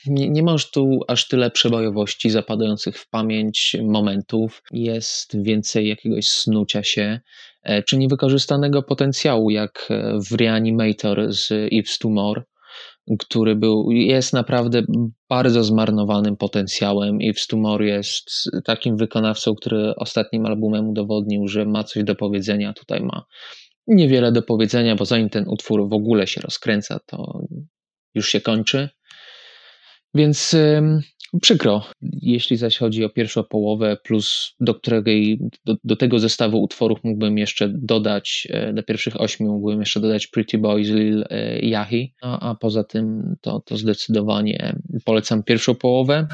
Nie, 0.05 0.29
nie 0.29 0.43
ma 0.43 0.51
już 0.51 0.71
tu 0.71 0.99
aż 1.07 1.27
tyle 1.27 1.51
przebojowości 1.51 2.29
zapadających 2.29 2.97
w 2.97 3.09
pamięć 3.09 3.75
momentów. 3.83 4.63
Jest 4.71 5.43
więcej 5.43 5.87
jakiegoś 5.87 6.27
snucia 6.27 6.83
się, 6.83 7.19
e, 7.63 7.83
czy 7.83 7.97
niewykorzystanego 7.97 8.83
potencjału, 8.83 9.49
jak 9.49 9.87
e, 9.89 10.19
w 10.29 10.31
Reanimator 10.31 11.33
z 11.33 11.49
Yves 11.73 11.97
Tumor, 11.97 12.43
który 13.19 13.55
był, 13.55 13.91
jest 13.91 14.33
naprawdę 14.33 14.81
bardzo 15.29 15.63
zmarnowanym 15.63 16.37
potencjałem. 16.37 17.17
Yves 17.21 17.47
Tumor 17.47 17.81
jest 17.81 18.29
takim 18.65 18.97
wykonawcą, 18.97 19.55
który 19.55 19.95
ostatnim 19.95 20.45
albumem 20.45 20.89
udowodnił, 20.89 21.47
że 21.47 21.65
ma 21.65 21.83
coś 21.83 22.03
do 22.03 22.15
powiedzenia. 22.15 22.73
Tutaj 22.73 23.01
ma 23.01 23.25
niewiele 23.87 24.31
do 24.31 24.41
powiedzenia, 24.41 24.95
bo 24.95 25.05
zanim 25.05 25.29
ten 25.29 25.45
utwór 25.47 25.89
w 25.89 25.93
ogóle 25.93 26.27
się 26.27 26.41
rozkręca, 26.41 26.99
to 27.05 27.39
już 28.15 28.29
się 28.29 28.41
kończy. 28.41 28.89
Więc 30.13 30.55
przykro. 31.41 31.83
Jeśli 32.01 32.57
zaś 32.57 32.77
chodzi 32.77 33.05
o 33.05 33.09
pierwszą 33.09 33.43
połowę, 33.43 33.97
plus 34.03 34.55
do, 34.59 34.75
którego, 34.75 35.11
do, 35.65 35.75
do, 35.83 35.95
tego 35.95 36.19
zestawu 36.19 36.63
utworów 36.63 36.99
mógłbym 37.03 37.37
jeszcze 37.37 37.69
dodać, 37.69 38.47
e, 38.49 38.73
do 38.73 38.83
pierwszych 38.83 39.21
ośmiu 39.21 39.47
mógłbym 39.51 39.79
jeszcze 39.79 39.99
dodać 39.99 40.27
Pretty 40.27 40.57
Boys 40.57 40.87
Lil 40.87 41.25
e, 41.29 41.59
Yahi, 41.59 42.13
a, 42.21 42.49
a 42.49 42.55
poza 42.55 42.83
tym 42.83 43.35
to, 43.41 43.59
to 43.59 43.77
zdecydowanie 43.77 44.75
polecam 45.05 45.43
pierwszą 45.43 45.75
połowę. 45.75 46.27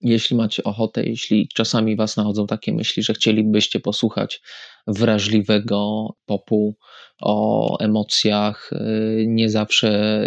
Jeśli 0.00 0.36
macie 0.36 0.64
ochotę, 0.64 1.04
jeśli 1.04 1.48
czasami 1.54 1.96
Was 1.96 2.16
nachodzą 2.16 2.46
takie 2.46 2.72
myśli, 2.72 3.02
że 3.02 3.14
chcielibyście 3.14 3.80
posłuchać 3.80 4.40
wrażliwego 4.86 6.08
popu 6.26 6.76
o 7.20 7.78
emocjach, 7.78 8.70
e, 8.72 8.78
nie 9.26 9.50
zawsze 9.50 10.20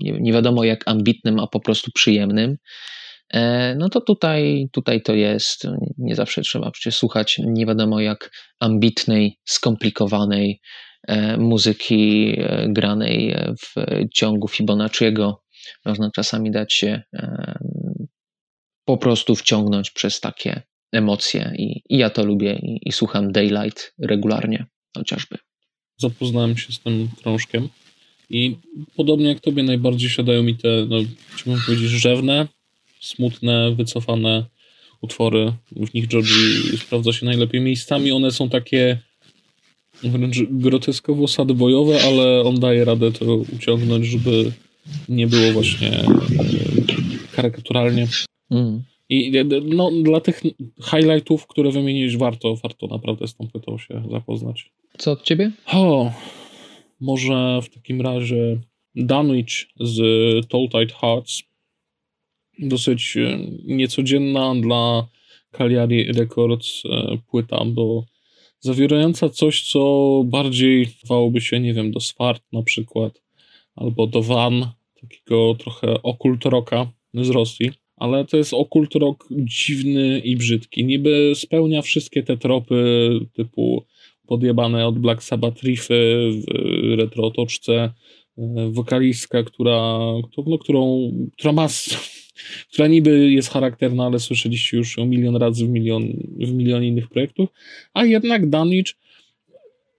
nie, 0.00 0.12
nie 0.20 0.32
wiadomo 0.32 0.64
jak 0.64 0.88
ambitnym, 0.88 1.40
a 1.40 1.46
po 1.46 1.60
prostu 1.60 1.90
przyjemnym, 1.94 2.56
e, 3.32 3.74
no 3.74 3.88
to 3.88 4.00
tutaj, 4.00 4.68
tutaj 4.72 5.02
to 5.02 5.14
jest. 5.14 5.66
Nie 5.98 6.14
zawsze 6.14 6.42
trzeba 6.42 6.70
przecież 6.70 6.96
słuchać 6.96 7.40
nie 7.44 7.66
wiadomo 7.66 8.00
jak 8.00 8.30
ambitnej, 8.60 9.38
skomplikowanej 9.44 10.60
e, 11.08 11.36
muzyki 11.36 12.34
e, 12.38 12.66
granej 12.68 13.36
w 13.60 13.74
ciągu 14.14 14.48
Fibonacciego. 14.48 15.42
Można 15.84 16.10
czasami 16.10 16.50
dać 16.50 16.72
się 16.72 17.02
po 18.84 18.96
prostu 18.96 19.34
wciągnąć 19.34 19.90
przez 19.90 20.20
takie 20.20 20.62
emocje 20.92 21.52
i, 21.58 21.82
i 21.88 21.98
ja 21.98 22.10
to 22.10 22.24
lubię 22.24 22.58
i, 22.62 22.88
i 22.88 22.92
słucham 22.92 23.32
Daylight 23.32 23.94
regularnie 23.98 24.66
chociażby. 24.96 25.38
Zapoznałem 25.96 26.56
się 26.56 26.72
z 26.72 26.80
tym 26.80 27.08
krążkiem 27.22 27.68
i 28.30 28.56
podobnie 28.96 29.28
jak 29.28 29.40
tobie 29.40 29.62
najbardziej 29.62 30.10
siadają 30.10 30.42
mi 30.42 30.54
te, 30.56 30.86
no, 30.88 30.96
chciałbym 31.34 31.62
powiedzieć, 31.66 31.90
rzewne, 31.90 32.46
smutne, 33.00 33.74
wycofane 33.74 34.44
utwory. 35.00 35.52
W 35.72 35.94
nich 35.94 36.08
Georgie 36.08 36.76
sprawdza 36.78 37.12
się 37.12 37.26
najlepiej. 37.26 37.60
Miejscami 37.60 38.12
one 38.12 38.30
są 38.30 38.48
takie 38.48 38.98
wręcz 40.02 40.36
groteskowo 40.50 41.28
sadbojowe, 41.28 42.02
ale 42.04 42.42
on 42.42 42.60
daje 42.60 42.84
radę 42.84 43.12
to 43.12 43.36
uciągnąć, 43.36 44.06
żeby 44.06 44.52
nie 45.08 45.26
było 45.26 45.52
właśnie 45.52 45.90
e, 45.90 46.06
karykaturalnie. 47.32 48.08
Mm. 48.50 48.82
I 49.08 49.32
no, 49.64 49.90
dla 50.02 50.20
tych 50.20 50.42
highlightów, 50.90 51.46
które 51.46 51.70
wymieniłeś, 51.70 52.16
warto, 52.16 52.56
warto 52.56 52.86
naprawdę 52.86 53.28
z 53.28 53.34
tą 53.34 53.48
płytą 53.48 53.78
się 53.78 54.02
zapoznać. 54.10 54.70
Co 54.98 55.12
od 55.12 55.22
ciebie? 55.22 55.50
O, 55.66 56.12
może 57.00 57.60
w 57.62 57.68
takim 57.68 58.00
razie 58.00 58.60
Dunwich 58.94 59.66
z 59.80 59.98
Tide 60.48 60.94
Hearts. 61.00 61.42
Dosyć 62.58 63.16
e, 63.16 63.38
niecodzienna 63.64 64.54
dla 64.54 65.08
Cagliari 65.50 66.12
Records 66.12 66.82
e, 66.84 67.18
płyta, 67.30 67.64
bo 67.64 68.04
zawierająca 68.60 69.28
coś, 69.28 69.62
co 69.62 70.22
bardziej 70.26 70.88
dawałoby 71.02 71.40
się, 71.40 71.60
nie 71.60 71.74
wiem, 71.74 71.90
do 71.90 72.00
Swart 72.00 72.42
na 72.52 72.62
przykład, 72.62 73.22
albo 73.76 74.06
do 74.06 74.22
Van, 74.22 74.66
takiego 75.00 75.54
trochę 75.54 76.02
okult 76.02 76.44
rocka 76.44 76.92
z 77.14 77.30
Rosji. 77.30 77.70
Ale 77.96 78.24
to 78.24 78.36
jest 78.36 78.54
okult 78.54 78.94
rock 78.94 79.28
dziwny 79.30 80.18
i 80.18 80.36
brzydki. 80.36 80.84
Niby 80.84 81.32
spełnia 81.34 81.82
wszystkie 81.82 82.22
te 82.22 82.36
tropy 82.36 83.10
typu 83.32 83.84
podjebane 84.30 84.86
od 84.86 84.98
Black 84.98 85.22
Sabbath 85.22 85.62
riffy 85.62 86.30
w 86.40 86.98
retro 86.98 87.24
otoczce, 87.24 87.72
e, 88.38 88.70
wokalistka, 88.70 89.42
która, 89.42 89.98
no, 90.46 90.58
którą, 90.58 91.12
która 91.32 91.52
ma, 91.52 91.66
która 92.72 92.88
niby 92.88 93.32
jest 93.32 93.50
charakterna, 93.50 94.06
ale 94.06 94.18
słyszeliście 94.18 94.76
już 94.76 94.98
ją 94.98 95.06
milion 95.06 95.36
razy 95.36 95.66
w 95.66 95.68
milion, 95.68 96.02
w 96.38 96.52
milion 96.52 96.84
innych 96.84 97.08
projektów, 97.08 97.48
a 97.94 98.04
jednak 98.04 98.48
Danwich 98.48 98.94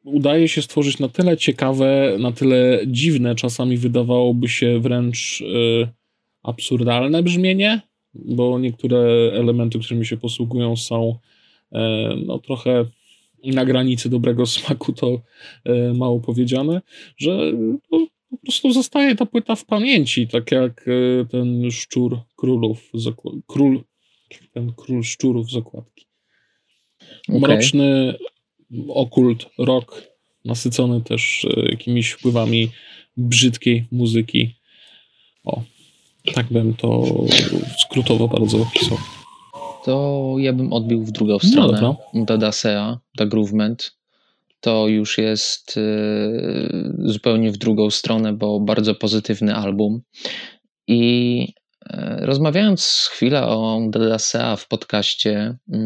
udaje 0.04 0.48
się 0.48 0.62
stworzyć 0.62 1.00
na 1.00 1.10
tyle 1.10 1.38
ciekawe, 1.38 2.18
na 2.20 2.32
tyle 2.32 2.82
dziwne, 2.88 3.36
czasami 3.36 3.78
wydawałoby 3.78 4.50
się 4.50 4.80
wręcz 4.80 5.42
y, 5.42 5.88
absurdalne 6.44 7.24
brzmienie, 7.24 7.82
bo 8.14 8.60
niektóre 8.60 9.00
elementy, 9.34 9.80
którymi 9.80 10.06
się 10.06 10.18
posługują 10.18 10.76
są 10.76 11.16
y, 11.72 11.78
no, 12.26 12.40
trochę 12.40 12.86
na 13.44 13.66
granicy 13.66 14.10
dobrego 14.10 14.46
smaku 14.46 14.94
to 14.94 15.22
e, 15.66 15.94
mało 15.94 16.20
powiedziane, 16.20 16.82
że 17.18 17.52
no, 17.92 18.08
po 18.32 18.38
prostu 18.38 18.72
zostaje 18.72 19.16
ta 19.16 19.26
płyta 19.26 19.56
w 19.56 19.66
pamięci, 19.66 20.28
tak 20.28 20.52
jak 20.52 20.86
e, 20.88 21.26
ten 21.26 21.72
szczur 21.72 22.20
królów, 22.36 22.92
król, 23.48 23.84
ten 24.54 24.74
król 24.78 25.04
szczurów 25.04 25.52
z 25.52 25.56
okładki. 25.56 26.06
Okay. 27.28 27.40
Mroczny 27.40 28.14
okult, 28.88 29.46
rock, 29.58 30.04
nasycony 30.46 31.02
też 31.02 31.46
e, 31.46 31.72
jakimiś 31.72 32.10
wpływami 32.10 32.70
brzydkiej 33.18 33.86
muzyki. 33.92 34.56
O, 35.44 35.64
tak 36.34 36.46
bym 36.46 36.74
to 36.74 37.04
skrótowo 37.78 38.28
bardzo 38.28 38.62
opisał 38.62 38.98
to 39.86 40.36
ja 40.40 40.54
bym 40.54 40.74
odbił 40.74 41.04
w 41.04 41.12
drugą 41.12 41.40
stronę. 41.40 41.82
No 41.82 42.26
Dada 42.26 42.52
Sea, 42.52 43.00
Da 43.18 43.26
Groovement. 43.26 44.02
To 44.62 44.88
już 44.88 45.18
jest 45.18 45.78
y, 45.78 46.94
zupełnie 47.00 47.52
w 47.52 47.58
drugą 47.58 47.90
stronę, 47.90 48.34
bo 48.34 48.60
bardzo 48.60 48.96
pozytywny 48.96 49.56
album. 49.56 50.02
I 50.88 51.54
y, 51.84 51.96
rozmawiając 52.20 53.10
chwilę 53.12 53.48
o 53.48 53.82
Sea 54.18 54.56
w 54.56 54.68
podcaście, 54.68 55.58
y, 55.74 55.78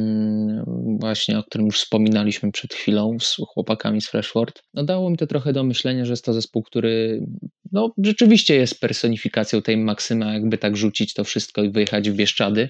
właśnie 1.00 1.40
o 1.40 1.44
którym 1.44 1.66
już 1.66 1.80
wspominaliśmy 1.80 2.52
przed 2.52 2.74
chwilą 2.74 3.18
z 3.20 3.36
chłopakami 3.48 4.02
z 4.02 4.08
Freshword, 4.08 4.64
no 4.74 4.84
dało 4.84 5.10
mi 5.10 5.18
to 5.18 5.28
trochę 5.28 5.54
do 5.54 5.64
myślenia, 5.64 6.06
że 6.06 6.14
jest 6.14 6.26
to 6.26 6.34
zespół, 6.34 6.64
który 6.64 7.26
no, 7.72 7.94
rzeczywiście 8.04 8.56
jest 8.56 8.80
personifikacją 8.80 9.62
tej 9.62 9.78
maksymy, 9.78 10.34
jakby 10.34 10.58
tak 10.58 10.78
rzucić 10.78 11.14
to 11.14 11.24
wszystko 11.24 11.64
i 11.64 11.70
wyjechać 11.70 12.10
w 12.10 12.16
Bieszczady 12.16 12.70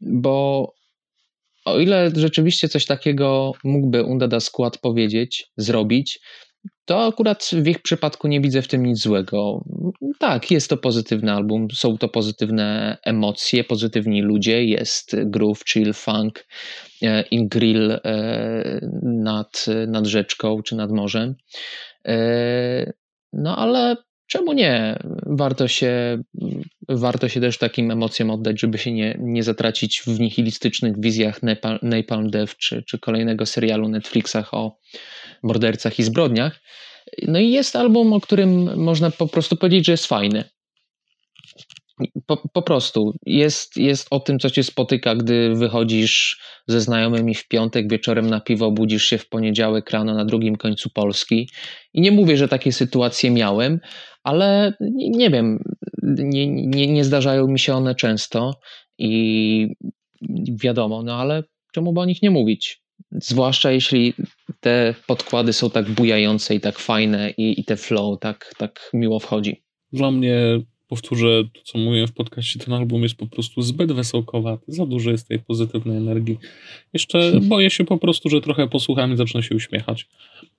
bo 0.00 0.66
o 1.64 1.78
ile 1.78 2.10
rzeczywiście 2.16 2.68
coś 2.68 2.86
takiego 2.86 3.52
mógłby 3.64 4.04
Undada 4.04 4.40
Skład 4.40 4.78
powiedzieć, 4.78 5.50
zrobić, 5.56 6.20
to 6.84 7.06
akurat 7.06 7.50
w 7.52 7.66
ich 7.66 7.82
przypadku 7.82 8.28
nie 8.28 8.40
widzę 8.40 8.62
w 8.62 8.68
tym 8.68 8.86
nic 8.86 8.98
złego. 8.98 9.64
Tak, 10.18 10.50
jest 10.50 10.70
to 10.70 10.76
pozytywny 10.76 11.32
album, 11.32 11.68
są 11.74 11.98
to 11.98 12.08
pozytywne 12.08 12.98
emocje, 13.04 13.64
pozytywni 13.64 14.22
ludzie, 14.22 14.64
jest 14.64 15.16
groove, 15.24 15.64
chill, 15.64 15.92
funk, 15.92 16.46
e, 17.02 17.22
in 17.22 17.48
grill 17.48 17.92
e, 17.92 18.80
nad, 19.02 19.66
nad 19.86 20.06
rzeczką 20.06 20.62
czy 20.62 20.76
nad 20.76 20.90
morzem. 20.90 21.34
E, 22.06 22.92
no 23.32 23.56
ale 23.56 23.96
czemu 24.26 24.52
nie? 24.52 24.98
Warto 25.26 25.68
się, 25.68 26.22
warto 26.90 27.28
się 27.28 27.40
też 27.40 27.58
takim 27.58 27.90
emocjom 27.90 28.30
oddać, 28.30 28.60
żeby 28.60 28.78
się 28.78 28.92
nie, 28.92 29.16
nie 29.20 29.42
zatracić 29.42 30.02
w 30.06 30.20
nihilistycznych 30.20 31.00
wizjach 31.00 31.42
Napalm, 31.42 31.78
Napalm 31.82 32.30
Death 32.30 32.56
czy, 32.56 32.82
czy 32.82 32.98
kolejnego 32.98 33.46
serialu 33.46 33.88
Netflixach 33.88 34.54
o 34.54 34.78
mordercach 35.42 35.98
i 35.98 36.02
zbrodniach. 36.02 36.60
No 37.28 37.38
i 37.38 37.50
jest 37.50 37.76
album, 37.76 38.12
o 38.12 38.20
którym 38.20 38.80
można 38.80 39.10
po 39.10 39.26
prostu 39.26 39.56
powiedzieć, 39.56 39.86
że 39.86 39.92
jest 39.92 40.06
fajny. 40.06 40.44
Po, 42.26 42.36
po, 42.52 42.62
prostu 42.62 43.12
jest, 43.26 43.76
jest 43.76 44.06
o 44.10 44.20
tym, 44.20 44.38
co 44.38 44.50
cię 44.50 44.62
spotyka, 44.62 45.14
gdy 45.14 45.54
wychodzisz 45.54 46.40
ze 46.66 46.80
znajomymi 46.80 47.34
w 47.34 47.48
piątek 47.48 47.90
wieczorem 47.90 48.30
na 48.30 48.40
piwo, 48.40 48.70
budzisz 48.70 49.04
się 49.04 49.18
w 49.18 49.28
poniedziałek 49.28 49.90
rano 49.90 50.14
na 50.14 50.24
drugim 50.24 50.56
końcu 50.56 50.90
Polski. 50.90 51.48
I 51.94 52.00
nie 52.00 52.12
mówię, 52.12 52.36
że 52.36 52.48
takie 52.48 52.72
sytuacje 52.72 53.30
miałem, 53.30 53.80
ale 54.24 54.72
nie 55.10 55.30
wiem, 55.30 55.58
nie, 56.02 56.46
nie, 56.46 56.86
nie 56.86 57.04
zdarzają 57.04 57.46
mi 57.46 57.58
się 57.58 57.74
one 57.74 57.94
często 57.94 58.60
i 58.98 59.68
wiadomo, 60.62 61.02
no 61.02 61.14
ale 61.14 61.44
czemu 61.72 61.92
by 61.92 62.00
o 62.00 62.04
nich 62.04 62.22
nie 62.22 62.30
mówić? 62.30 62.82
Zwłaszcza 63.12 63.72
jeśli 63.72 64.14
te 64.60 64.94
podkłady 65.06 65.52
są 65.52 65.70
tak 65.70 65.90
bujające 65.90 66.54
i 66.54 66.60
tak 66.60 66.78
fajne 66.78 67.30
i, 67.30 67.60
i 67.60 67.64
te 67.64 67.76
flow 67.76 68.20
tak, 68.20 68.54
tak 68.58 68.90
miło 68.94 69.18
wchodzi. 69.18 69.62
Dla 69.92 70.10
mnie 70.10 70.60
powtórzę 70.88 71.44
to, 71.54 71.60
co 71.64 71.78
mówiłem 71.78 72.06
w 72.06 72.12
podcaście, 72.12 72.60
ten 72.60 72.74
album 72.74 73.02
jest 73.02 73.14
po 73.14 73.26
prostu 73.26 73.62
zbyt 73.62 73.92
wesołkowaty, 73.92 74.64
za 74.68 74.86
dużo 74.86 75.10
jest 75.10 75.28
tej 75.28 75.38
pozytywnej 75.38 75.96
energii. 75.96 76.38
Jeszcze 76.92 77.32
boję 77.52 77.70
się 77.70 77.84
po 77.84 77.98
prostu, 77.98 78.28
że 78.28 78.40
trochę 78.40 78.68
posłucham 78.68 79.12
i 79.12 79.16
zacznę 79.16 79.42
się 79.42 79.54
uśmiechać. 79.54 80.08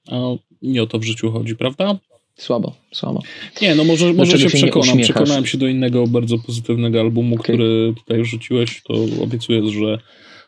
A 0.07 0.17
nie 0.61 0.83
o 0.83 0.87
to 0.87 0.99
w 0.99 1.03
życiu 1.03 1.31
chodzi, 1.31 1.55
prawda? 1.55 1.99
Słabo, 2.41 2.75
słabo. 2.91 3.23
Nie, 3.61 3.75
no 3.75 3.83
może, 3.83 4.13
może 4.13 4.39
się 4.39 4.49
przekonam. 4.49 4.99
Przekonałem 4.99 5.45
się 5.45 5.57
do 5.57 5.67
innego 5.67 6.07
bardzo 6.07 6.37
pozytywnego 6.39 6.99
albumu, 6.99 7.35
okay. 7.35 7.43
który 7.43 7.93
tutaj 7.97 8.25
rzuciłeś. 8.25 8.81
To 8.83 8.93
obiecuję, 9.23 9.69
że 9.69 9.99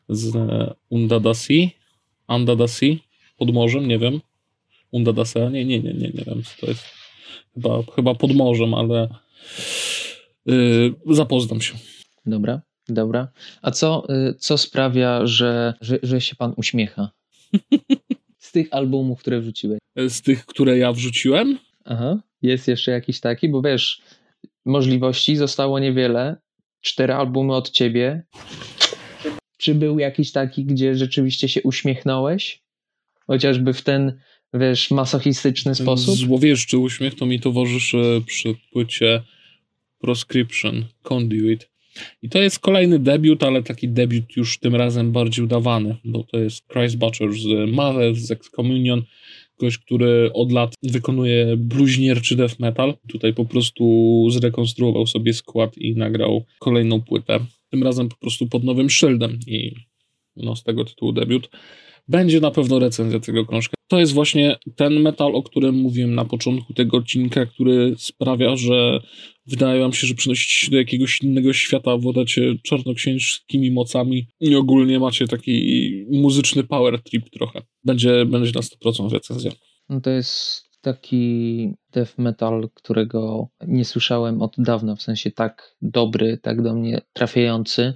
z 0.09 0.35
Undadasi, 0.89 1.71
Andadasi, 2.27 2.99
pod 3.37 3.53
morzem, 3.53 3.87
nie 3.87 3.99
wiem. 3.99 4.21
Undadase, 4.91 5.51
nie, 5.51 5.65
nie, 5.65 5.79
nie, 5.79 5.93
nie, 5.93 6.07
nie 6.07 6.23
wiem, 6.25 6.43
co 6.43 6.65
to 6.65 6.67
jest. 6.67 6.83
Chyba, 7.53 7.83
chyba 7.95 8.15
pod 8.15 8.35
morzem, 8.35 8.73
ale 8.73 9.09
yy, 10.45 10.93
zapoznam 11.09 11.61
się. 11.61 11.73
Dobra, 12.25 12.61
dobra. 12.89 13.27
A 13.61 13.71
co, 13.71 14.07
yy, 14.09 14.33
co 14.33 14.57
sprawia, 14.57 15.27
że, 15.27 15.73
że, 15.81 15.99
że 16.03 16.21
się 16.21 16.35
pan 16.35 16.53
uśmiecha? 16.57 17.09
Z 18.39 18.51
tych 18.51 18.67
albumów, 18.71 19.19
które 19.19 19.39
wrzuciłeś. 19.39 19.79
Z 20.07 20.21
tych, 20.21 20.45
które 20.45 20.77
ja 20.77 20.91
wrzuciłem? 20.91 21.57
Aha. 21.85 22.21
Jest 22.41 22.67
jeszcze 22.67 22.91
jakiś 22.91 23.19
taki, 23.19 23.49
bo 23.49 23.61
wiesz, 23.61 24.01
możliwości 24.65 25.35
zostało 25.35 25.79
niewiele. 25.79 26.35
Cztery 26.81 27.13
albumy 27.13 27.55
od 27.55 27.69
ciebie. 27.69 28.23
Czy 29.57 29.75
był 29.75 29.99
jakiś 29.99 30.31
taki, 30.31 30.65
gdzie 30.65 30.95
rzeczywiście 30.95 31.49
się 31.49 31.61
uśmiechnąłeś? 31.61 32.63
Chociażby 33.27 33.73
w 33.73 33.81
ten, 33.81 34.19
wiesz, 34.53 34.91
masochistyczny 34.91 35.75
sposób? 35.75 36.15
Złowieszczy 36.15 36.77
uśmiech 36.77 37.15
to 37.15 37.25
mi 37.25 37.39
towarzyszy 37.39 38.21
przy 38.25 38.55
płycie 38.71 39.23
Proscription, 39.99 40.85
Conduit. 41.03 41.69
I 42.21 42.29
to 42.29 42.41
jest 42.41 42.59
kolejny 42.59 42.99
debiut, 42.99 43.43
ale 43.43 43.63
taki 43.63 43.89
debiut 43.89 44.37
już 44.37 44.59
tym 44.59 44.75
razem 44.75 45.11
bardziej 45.11 45.45
udawany, 45.45 45.97
bo 46.05 46.23
to 46.23 46.39
jest 46.39 46.67
Christ 46.67 46.97
Butcher 46.97 47.33
z 47.33 47.71
Mother, 47.71 48.15
z 48.15 48.31
Excommunion, 48.31 49.03
gość, 49.63 49.77
który 49.77 50.33
od 50.33 50.51
lat 50.51 50.73
wykonuje 50.83 51.57
bluźnierczy 51.57 52.35
death 52.35 52.59
metal. 52.59 52.93
Tutaj 53.07 53.33
po 53.33 53.45
prostu 53.45 53.83
zrekonstruował 54.29 55.07
sobie 55.07 55.33
skład 55.33 55.77
i 55.77 55.95
nagrał 55.95 56.45
kolejną 56.59 57.01
płytę. 57.01 57.39
Tym 57.69 57.83
razem 57.83 58.09
po 58.09 58.15
prostu 58.15 58.47
pod 58.47 58.63
nowym 58.63 58.89
szyldem 58.89 59.39
i 59.47 59.75
no, 60.35 60.55
z 60.55 60.63
tego 60.63 60.85
tytułu 60.85 61.11
debiut. 61.11 61.49
Będzie 62.07 62.39
na 62.39 62.51
pewno 62.51 62.79
recenzja 62.79 63.19
tego 63.19 63.45
krążka. 63.45 63.73
To 63.87 63.99
jest 63.99 64.13
właśnie 64.13 64.55
ten 64.75 64.99
metal, 64.99 65.35
o 65.35 65.43
którym 65.43 65.75
mówiłem 65.75 66.15
na 66.15 66.25
początku 66.25 66.73
tego 66.73 66.97
odcinka, 66.97 67.45
który 67.45 67.95
sprawia, 67.97 68.55
że 68.55 69.01
wydaje 69.47 69.79
wam 69.79 69.93
się, 69.93 70.07
że 70.07 70.13
przenosicie 70.13 70.65
się 70.65 70.71
do 70.71 70.77
jakiegoś 70.77 71.21
innego 71.21 71.53
świata, 71.53 71.97
władacie 71.97 72.55
czarnoksiężskimi 72.63 73.71
mocami 73.71 74.27
i 74.39 74.55
ogólnie 74.55 74.99
macie 74.99 75.27
taki 75.27 76.05
muzyczny 76.11 76.63
power 76.63 77.03
trip 77.03 77.29
trochę. 77.29 77.61
Będzie, 77.83 78.25
będzie 78.25 78.51
na 78.55 78.91
100% 78.91 79.13
recenzja. 79.13 79.51
No 79.89 80.01
to 80.01 80.09
jest 80.09 80.63
taki 80.81 81.73
death 81.91 82.17
metal, 82.17 82.69
którego 82.73 83.47
nie 83.67 83.85
słyszałem 83.85 84.41
od 84.41 84.55
dawna, 84.57 84.95
w 84.95 85.01
sensie 85.01 85.31
tak 85.31 85.75
dobry, 85.81 86.37
tak 86.37 86.61
do 86.61 86.73
mnie 86.73 87.01
trafiający. 87.13 87.93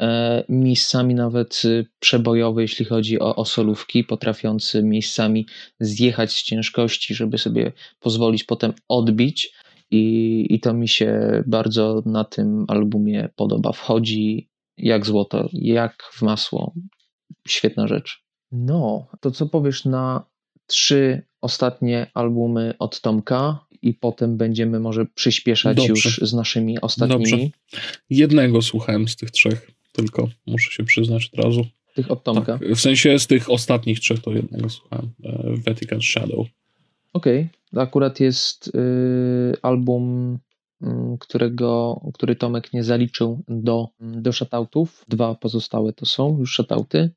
E, 0.00 0.44
miejscami 0.48 1.14
nawet 1.14 1.62
przebojowy, 2.00 2.62
jeśli 2.62 2.84
chodzi 2.84 3.20
o, 3.20 3.36
o 3.36 3.44
solówki, 3.44 4.04
potrafiący 4.04 4.82
miejscami 4.82 5.46
zjechać 5.80 6.32
z 6.32 6.42
ciężkości, 6.42 7.14
żeby 7.14 7.38
sobie 7.38 7.72
pozwolić 8.00 8.44
potem 8.44 8.72
odbić. 8.88 9.52
I, 9.90 10.46
I 10.50 10.60
to 10.60 10.74
mi 10.74 10.88
się 10.88 11.42
bardzo 11.46 12.02
na 12.06 12.24
tym 12.24 12.64
albumie 12.68 13.28
podoba. 13.36 13.72
Wchodzi 13.72 14.48
jak 14.76 15.06
złoto, 15.06 15.48
jak 15.52 16.02
w 16.12 16.22
masło. 16.22 16.74
Świetna 17.48 17.86
rzecz. 17.86 18.24
No, 18.52 19.06
to 19.20 19.30
co 19.30 19.46
powiesz 19.46 19.84
na 19.84 20.24
trzy 20.66 21.22
ostatnie 21.40 22.10
albumy 22.14 22.74
od 22.78 23.00
Tomka 23.00 23.66
i 23.82 23.94
potem 23.94 24.36
będziemy 24.36 24.80
może 24.80 25.06
przyspieszać 25.06 25.76
Dobrze. 25.76 25.90
już 25.90 26.20
z 26.22 26.34
naszymi 26.34 26.80
ostatnimi. 26.80 27.30
Dobrze. 27.30 27.48
Jednego 28.10 28.62
słuchałem 28.62 29.08
z 29.08 29.16
tych 29.16 29.30
trzech, 29.30 29.70
tylko 29.92 30.28
muszę 30.46 30.72
się 30.72 30.84
przyznać 30.84 31.30
od 31.32 31.44
razu. 31.44 31.66
Tych 31.94 32.10
od 32.10 32.24
Tomka? 32.24 32.58
Tak, 32.58 32.68
w 32.68 32.80
sensie 32.80 33.18
z 33.18 33.26
tych 33.26 33.50
ostatnich 33.50 34.00
trzech 34.00 34.20
to 34.20 34.32
jednego 34.32 34.68
słuchałem. 34.68 35.10
E, 35.24 35.54
Vatican 35.66 36.00
Shadow. 36.02 36.46
Okej, 37.12 37.48
okay. 37.70 37.82
akurat 37.82 38.20
jest 38.20 38.68
y, 38.68 39.56
album, 39.62 40.34
y, 40.82 40.86
którego, 41.20 42.00
który 42.14 42.36
Tomek 42.36 42.72
nie 42.72 42.84
zaliczył 42.84 43.42
do, 43.48 43.88
do 44.00 44.32
shoutoutów. 44.32 45.04
Dwa 45.08 45.34
pozostałe 45.34 45.92
to 45.92 46.06
są 46.06 46.38
już 46.38 46.54
shoutouty. 46.54 47.10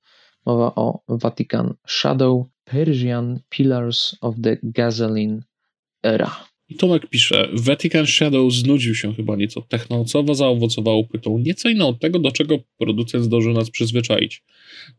Mowa 0.45 0.75
o 0.75 1.03
Vatican 1.07 1.73
Shadow, 1.87 2.45
Persian 2.63 3.39
Pillars 3.49 4.15
of 4.21 4.35
the 4.43 4.57
Gasoline 4.63 5.41
Era. 6.03 6.52
Tomek 6.73 7.09
pisze, 7.09 7.49
Vatican 7.53 8.07
Shadow 8.07 8.53
znudził 8.53 8.95
się 8.95 9.13
chyba 9.13 9.35
nieco 9.35 9.61
technocowo, 9.61 10.35
zaowocowało 10.35 11.03
płytą 11.03 11.37
nieco 11.37 11.69
inną 11.69 11.87
od 11.87 11.99
tego, 11.99 12.19
do 12.19 12.31
czego 12.31 12.59
producent 12.77 13.25
zdążył 13.25 13.53
nas 13.53 13.69
przyzwyczaić. 13.69 14.43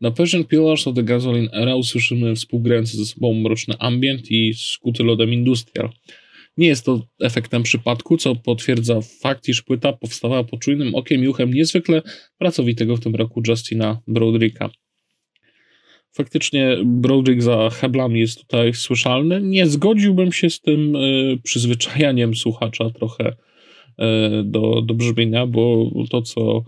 Na 0.01 0.11
Persian 0.11 0.43
Pillars 0.43 0.87
of 0.87 0.95
the 0.95 1.03
Gasoline 1.03 1.49
Era 1.53 1.75
usłyszymy 1.75 2.35
współgrający 2.35 2.97
ze 2.97 3.05
sobą 3.05 3.33
mroczny 3.33 3.75
ambient 3.79 4.31
i 4.31 4.53
skuty 4.53 5.03
lodem 5.03 5.33
industrial. 5.33 5.89
Nie 6.57 6.67
jest 6.67 6.85
to 6.85 7.07
efektem 7.21 7.63
przypadku, 7.63 8.17
co 8.17 8.35
potwierdza 8.35 9.01
fakt, 9.01 9.47
iż 9.47 9.61
płyta 9.61 9.93
powstawała 9.93 10.43
pod 10.43 10.59
czujnym 10.59 10.95
okiem 10.95 11.23
i 11.23 11.27
uchem 11.27 11.53
niezwykle 11.53 12.01
pracowitego 12.37 12.97
w 12.97 12.99
tym 12.99 13.15
roku 13.15 13.41
Justina 13.47 14.01
Brodricka. 14.07 14.69
Faktycznie 16.15 16.77
Broderick 16.85 17.41
za 17.41 17.69
heblami 17.69 18.19
jest 18.19 18.41
tutaj 18.41 18.73
słyszalny. 18.73 19.41
Nie 19.41 19.67
zgodziłbym 19.67 20.31
się 20.31 20.49
z 20.49 20.61
tym 20.61 20.95
y, 20.95 21.39
przyzwyczajaniem 21.43 22.35
słuchacza 22.35 22.89
trochę 22.89 23.29
y, 23.29 23.33
do, 24.43 24.81
do 24.81 24.93
brzmienia, 24.93 25.47
bo 25.47 25.91
to, 26.09 26.21
co 26.21 26.63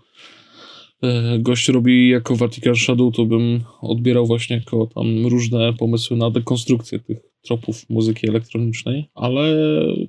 y, 1.35 1.39
gość 1.39 1.67
robi 1.69 2.09
jako 2.09 2.35
Vatican 2.35 2.75
Shadow, 2.75 3.15
to 3.15 3.25
bym 3.25 3.63
odbierał 3.81 4.25
właśnie 4.25 4.55
jako 4.55 4.89
tam 4.95 5.27
różne 5.27 5.73
pomysły 5.73 6.17
na 6.17 6.31
dekonstrukcję 6.31 6.99
tych 6.99 7.17
tropów 7.41 7.89
muzyki 7.89 8.29
elektronicznej, 8.29 9.09
ale 9.15 9.55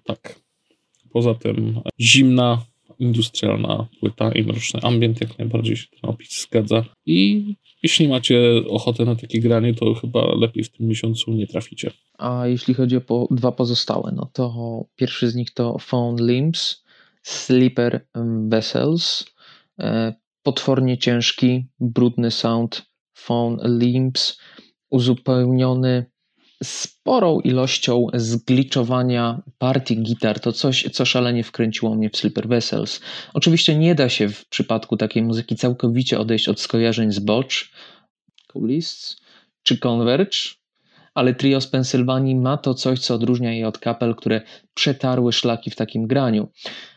tak. 0.04 0.40
Poza 1.12 1.34
tym 1.34 1.80
zimna, 2.00 2.64
industrialna 2.98 3.88
płyta 4.00 4.32
i 4.32 4.42
mroczny 4.42 4.80
ambient 4.82 5.20
jak 5.20 5.38
najbardziej 5.38 5.76
się 5.76 5.86
ten 5.86 6.10
opis 6.10 6.42
zgadza. 6.42 6.84
I 7.06 7.44
jeśli 7.82 8.08
macie 8.08 8.40
ochotę 8.68 9.04
na 9.04 9.16
takie 9.16 9.40
granie, 9.40 9.74
to 9.74 9.94
chyba 9.94 10.34
lepiej 10.34 10.64
w 10.64 10.70
tym 10.70 10.86
miesiącu 10.86 11.32
nie 11.32 11.46
traficie. 11.46 11.90
A 12.18 12.46
jeśli 12.46 12.74
chodzi 12.74 12.96
o 12.96 13.00
po, 13.00 13.28
dwa 13.30 13.52
pozostałe, 13.52 14.12
no 14.16 14.30
to 14.32 14.84
pierwszy 14.96 15.30
z 15.30 15.34
nich 15.34 15.54
to 15.54 15.78
Phone 15.78 16.26
Limbs, 16.26 16.84
Sleeper 17.22 18.06
Vessels, 18.48 19.24
e, 19.78 20.14
potwornie 20.42 20.98
ciężki, 20.98 21.66
brudny 21.80 22.30
sound 22.30 22.86
Phone 23.14 23.78
Limbs, 23.78 24.40
uzupełniony 24.90 26.06
sporą 26.62 27.40
ilością 27.40 28.06
zgliczowania 28.14 29.42
partii 29.58 30.02
gitar. 30.02 30.40
To 30.40 30.52
coś, 30.52 30.88
co 30.92 31.04
szalenie 31.04 31.44
wkręciło 31.44 31.94
mnie 31.94 32.10
w 32.10 32.16
Sleeper 32.16 32.48
Vessels. 32.48 33.00
Oczywiście 33.34 33.78
nie 33.78 33.94
da 33.94 34.08
się 34.08 34.28
w 34.28 34.48
przypadku 34.48 34.96
takiej 34.96 35.22
muzyki 35.22 35.56
całkowicie 35.56 36.18
odejść 36.18 36.48
od 36.48 36.60
skojarzeń 36.60 37.12
z 37.12 37.18
Botch, 37.18 37.56
Coolists 38.52 39.16
czy 39.62 39.78
Converge, 39.78 40.38
ale 41.14 41.34
trio 41.34 41.60
z 41.60 41.66
Pensylwanii 41.66 42.34
ma 42.36 42.56
to 42.56 42.74
coś, 42.74 42.98
co 42.98 43.14
odróżnia 43.14 43.52
je 43.52 43.68
od 43.68 43.78
kapel, 43.78 44.14
które 44.14 44.40
przetarły 44.74 45.32
szlaki 45.32 45.70
w 45.70 45.76
takim 45.76 46.06
graniu. 46.06 46.48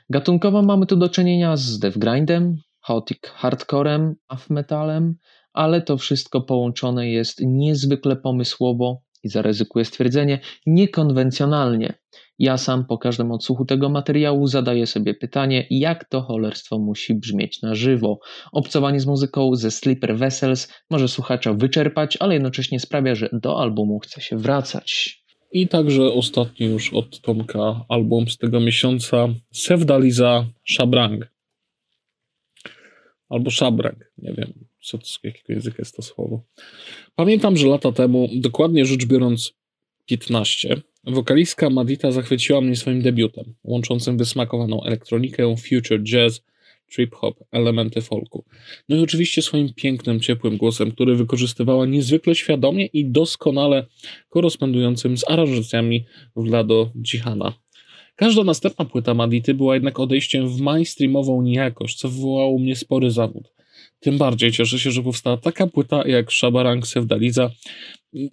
Gatunkowo 0.10 0.62
mamy 0.62 0.86
tu 0.86 0.96
do 0.96 1.10
czynienia 1.10 1.58
z 1.58 1.80
death 1.80 1.98
grindem, 1.98 2.58
chaotic 2.82 3.20
hardcorem, 3.24 4.16
af 4.28 4.50
metalem, 4.50 5.16
ale 5.54 5.82
to 5.82 5.98
wszystko 5.98 6.42
połączone 6.42 7.10
jest 7.10 7.42
niezwykle 7.46 8.16
pomysłowo 8.16 9.02
i 9.24 9.30
zaryzykuję 9.30 9.86
stwierdzenie, 9.86 10.40
niekonwencjonalnie. 10.66 11.94
Ja 12.40 12.58
sam 12.58 12.86
po 12.86 12.98
każdym 12.98 13.32
odsłuchu 13.32 13.66
tego 13.66 13.90
materiału 13.90 14.48
zadaję 14.48 14.88
sobie 14.88 15.14
pytanie, 15.14 15.68
jak 15.70 16.10
to 16.10 16.22
cholerstwo 16.22 16.80
musi 16.80 17.16
brzmieć 17.16 17.62
na 17.62 17.76
żywo. 17.76 18.20
Obcowanie 18.52 19.00
z 19.00 19.06
muzyką 19.06 19.56
ze 19.56 19.72
Sleeper 19.72 20.18
Vessels 20.18 20.74
może 20.90 21.08
słuchacza 21.08 21.54
wyczerpać, 21.54 22.18
ale 22.20 22.34
jednocześnie 22.34 22.80
sprawia, 22.80 23.16
że 23.16 23.30
do 23.34 23.60
albumu 23.60 24.00
chce 24.00 24.22
się 24.22 24.38
wracać. 24.38 25.22
I 25.52 25.68
także 25.68 26.04
ostatni 26.04 26.68
już 26.68 26.94
od 26.94 27.22
Tomka 27.22 27.86
album 27.90 28.30
z 28.30 28.38
tego 28.38 28.60
miesiąca 28.60 29.28
Sevdaliza 29.54 30.46
Shabrang. 30.70 31.32
Albo 33.30 33.52
Shabrang, 33.52 34.12
nie 34.18 34.34
wiem 34.34 34.71
co, 34.82 34.98
jakiego 35.24 35.54
języka 35.54 35.76
jest 35.80 35.96
to 35.96 36.02
słowo. 36.02 36.44
Pamiętam, 37.16 37.58
że 37.58 37.68
lata 37.68 37.92
temu, 37.92 38.30
dokładnie 38.34 38.86
rzecz 38.86 39.06
biorąc 39.06 39.54
15, 40.06 40.82
wokalistka 41.04 41.70
Madita 41.70 42.12
zachwyciła 42.12 42.62
mnie 42.62 42.76
swoim 42.76 43.02
debiutem, 43.02 43.54
łączącym 43.64 44.18
wysmakowaną 44.18 44.84
elektronikę, 44.84 45.56
future 45.58 46.04
jazz, 46.04 46.42
trip-hop, 46.92 47.36
elementy 47.52 48.02
folku. 48.02 48.46
No 48.90 48.96
i 48.96 49.00
oczywiście 49.00 49.42
swoim 49.42 49.74
pięknym, 49.74 50.20
ciepłym 50.20 50.58
głosem, 50.58 50.92
który 50.92 51.16
wykorzystywała 51.16 51.86
niezwykle 51.86 52.36
świadomie 52.36 52.86
i 52.86 53.06
doskonale 53.06 53.86
korespondującym 54.30 55.18
z 55.18 55.30
aranżacjami 55.30 56.06
Vlado 56.36 56.92
Dzihana. 56.96 57.54
Każda 58.16 58.44
następna 58.44 58.86
płyta 58.86 59.14
Madity 59.14 59.54
była 59.54 59.74
jednak 59.74 60.00
odejściem 60.00 60.50
w 60.50 60.62
mainstreamową 60.62 61.42
niejakość, 61.42 61.98
co 61.98 62.10
wywołało 62.10 62.50
u 62.50 62.60
mnie 62.60 62.76
spory 62.76 63.12
zawód. 63.12 63.54
Tym 64.02 64.18
bardziej 64.18 64.52
cieszę 64.52 64.80
się, 64.80 64.92
że 64.92 65.04
powstała 65.04 65.38
taka 65.38 65.68
płyta 65.68 66.08
jak 66.08 66.34
Shabarang 66.34 66.88
Sevdaliza. 66.88 67.52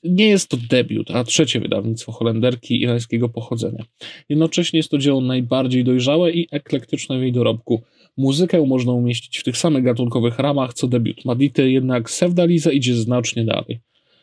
Nie 0.04 0.28
jest 0.28 0.48
to 0.48 0.56
debiut, 0.70 1.10
a 1.10 1.24
trzecie 1.24 1.60
wydawnictwo 1.60 2.12
Holenderki 2.12 2.82
irańskiego 2.82 3.28
pochodzenia. 3.28 3.84
Jednocześnie 4.28 4.78
jest 4.78 4.90
to 4.90 4.98
dzieło 4.98 5.20
najbardziej 5.20 5.84
dojrzałe 5.84 6.32
i 6.32 6.48
eklektyczne 6.50 7.18
w 7.18 7.22
jej 7.22 7.32
dorobku. 7.32 7.82
Muzykę 8.16 8.66
można 8.66 8.92
umieścić 8.92 9.38
w 9.38 9.44
tych 9.44 9.56
samych 9.56 9.84
gatunkowych 9.84 10.38
ramach 10.38 10.74
co 10.74 10.88
debiut 10.88 11.24
Madity, 11.24 11.70
jednak 11.70 12.10
Sevdaliza 12.10 12.72
idzie 12.72 12.94
znacznie 12.94 13.44
dalej. 13.44 13.80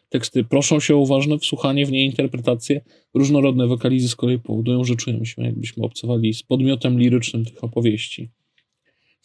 Teksty 0.10 0.44
proszą 0.44 0.80
się 0.80 0.96
o 0.96 1.00
uważne 1.00 1.40
wsłuchanie 1.40 1.86
w 1.86 1.92
niej 1.92 2.06
interpretacje. 2.06 2.82
Różnorodne 3.14 3.68
wokalizy 3.68 4.10
z 4.10 4.16
kolei 4.16 4.40
powodują, 4.40 4.84
że 4.84 4.96
czujemy 4.96 5.26
się, 5.26 5.44
jakbyśmy 5.44 5.84
obcowali 5.84 6.34
z 6.34 6.44
podmiotem 6.44 7.00
lirycznym 7.00 7.46
tych 7.46 7.64
opowieści. 7.64 8.30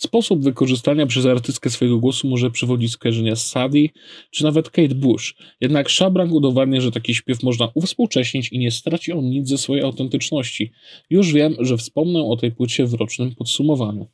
Sposób 0.01 0.45
wykorzystania 0.45 1.07
przez 1.07 1.27
artystkę 1.27 1.71
swojego 1.71 1.99
głosu 1.99 2.29
może 2.29 2.51
przywodzić 2.51 2.93
skojarzenia 2.93 3.37
z 3.37 3.47
Sadie, 3.47 3.89
czy 4.31 4.45
nawet 4.45 4.71
Kate 4.71 4.95
Bush. 4.95 5.37
Jednak 5.61 5.91
Shabrang 5.91 6.33
udowadnia, 6.33 6.81
że 6.81 6.91
taki 6.91 7.15
śpiew 7.15 7.43
można 7.43 7.69
uwspółcześnić 7.75 8.53
i 8.53 8.59
nie 8.59 8.71
straci 8.71 9.13
on 9.13 9.25
nic 9.25 9.49
ze 9.49 9.59
swojej 9.59 9.85
autentyczności. 9.85 10.73
Już 11.11 11.33
wiem, 11.33 11.57
że 11.59 11.77
wspomnę 11.77 12.21
o 12.21 12.37
tej 12.37 12.53
płycie 12.53 12.87
w 12.87 12.95
rocznym 12.95 13.35
podsumowaniu. 13.35 14.07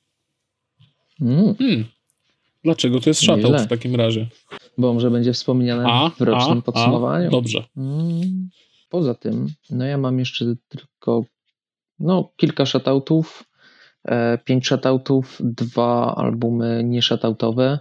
Mm. 1.20 1.54
Hmm. 1.54 1.84
Dlaczego 2.64 3.00
to 3.00 3.10
jest 3.10 3.22
shoutout 3.22 3.60
w 3.60 3.66
takim 3.66 3.94
razie? 3.94 4.26
Bo 4.78 4.94
może 4.94 5.10
będzie 5.10 5.32
wspomniane 5.32 5.84
a, 5.86 6.10
w 6.10 6.20
rocznym 6.20 6.58
a, 6.58 6.62
podsumowaniu. 6.62 7.28
A, 7.28 7.30
dobrze. 7.30 7.64
Mm. 7.76 8.48
Poza 8.90 9.14
tym, 9.14 9.48
no 9.70 9.84
ja 9.84 9.98
mam 9.98 10.18
jeszcze 10.18 10.44
tylko 10.68 11.24
no, 11.98 12.32
kilka 12.36 12.66
shoutoutów 12.66 13.44
E, 14.06 14.38
pięć 14.44 14.66
shoutoutów, 14.66 15.38
dwa 15.40 16.14
albumy 16.16 16.84
nieshoutowe. 16.84 17.78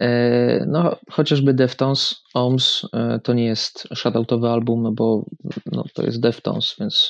E, 0.00 0.66
no, 0.66 0.96
chociażby 1.10 1.54
Deftones, 1.54 2.22
OMS 2.34 2.88
e, 2.92 3.20
to 3.22 3.34
nie 3.34 3.44
jest 3.44 3.88
shoutoutowy 3.94 4.48
album, 4.48 4.82
no 4.82 4.92
bo 4.92 5.24
no, 5.72 5.84
to 5.94 6.02
jest 6.02 6.20
Deftones, 6.20 6.74
więc 6.80 7.08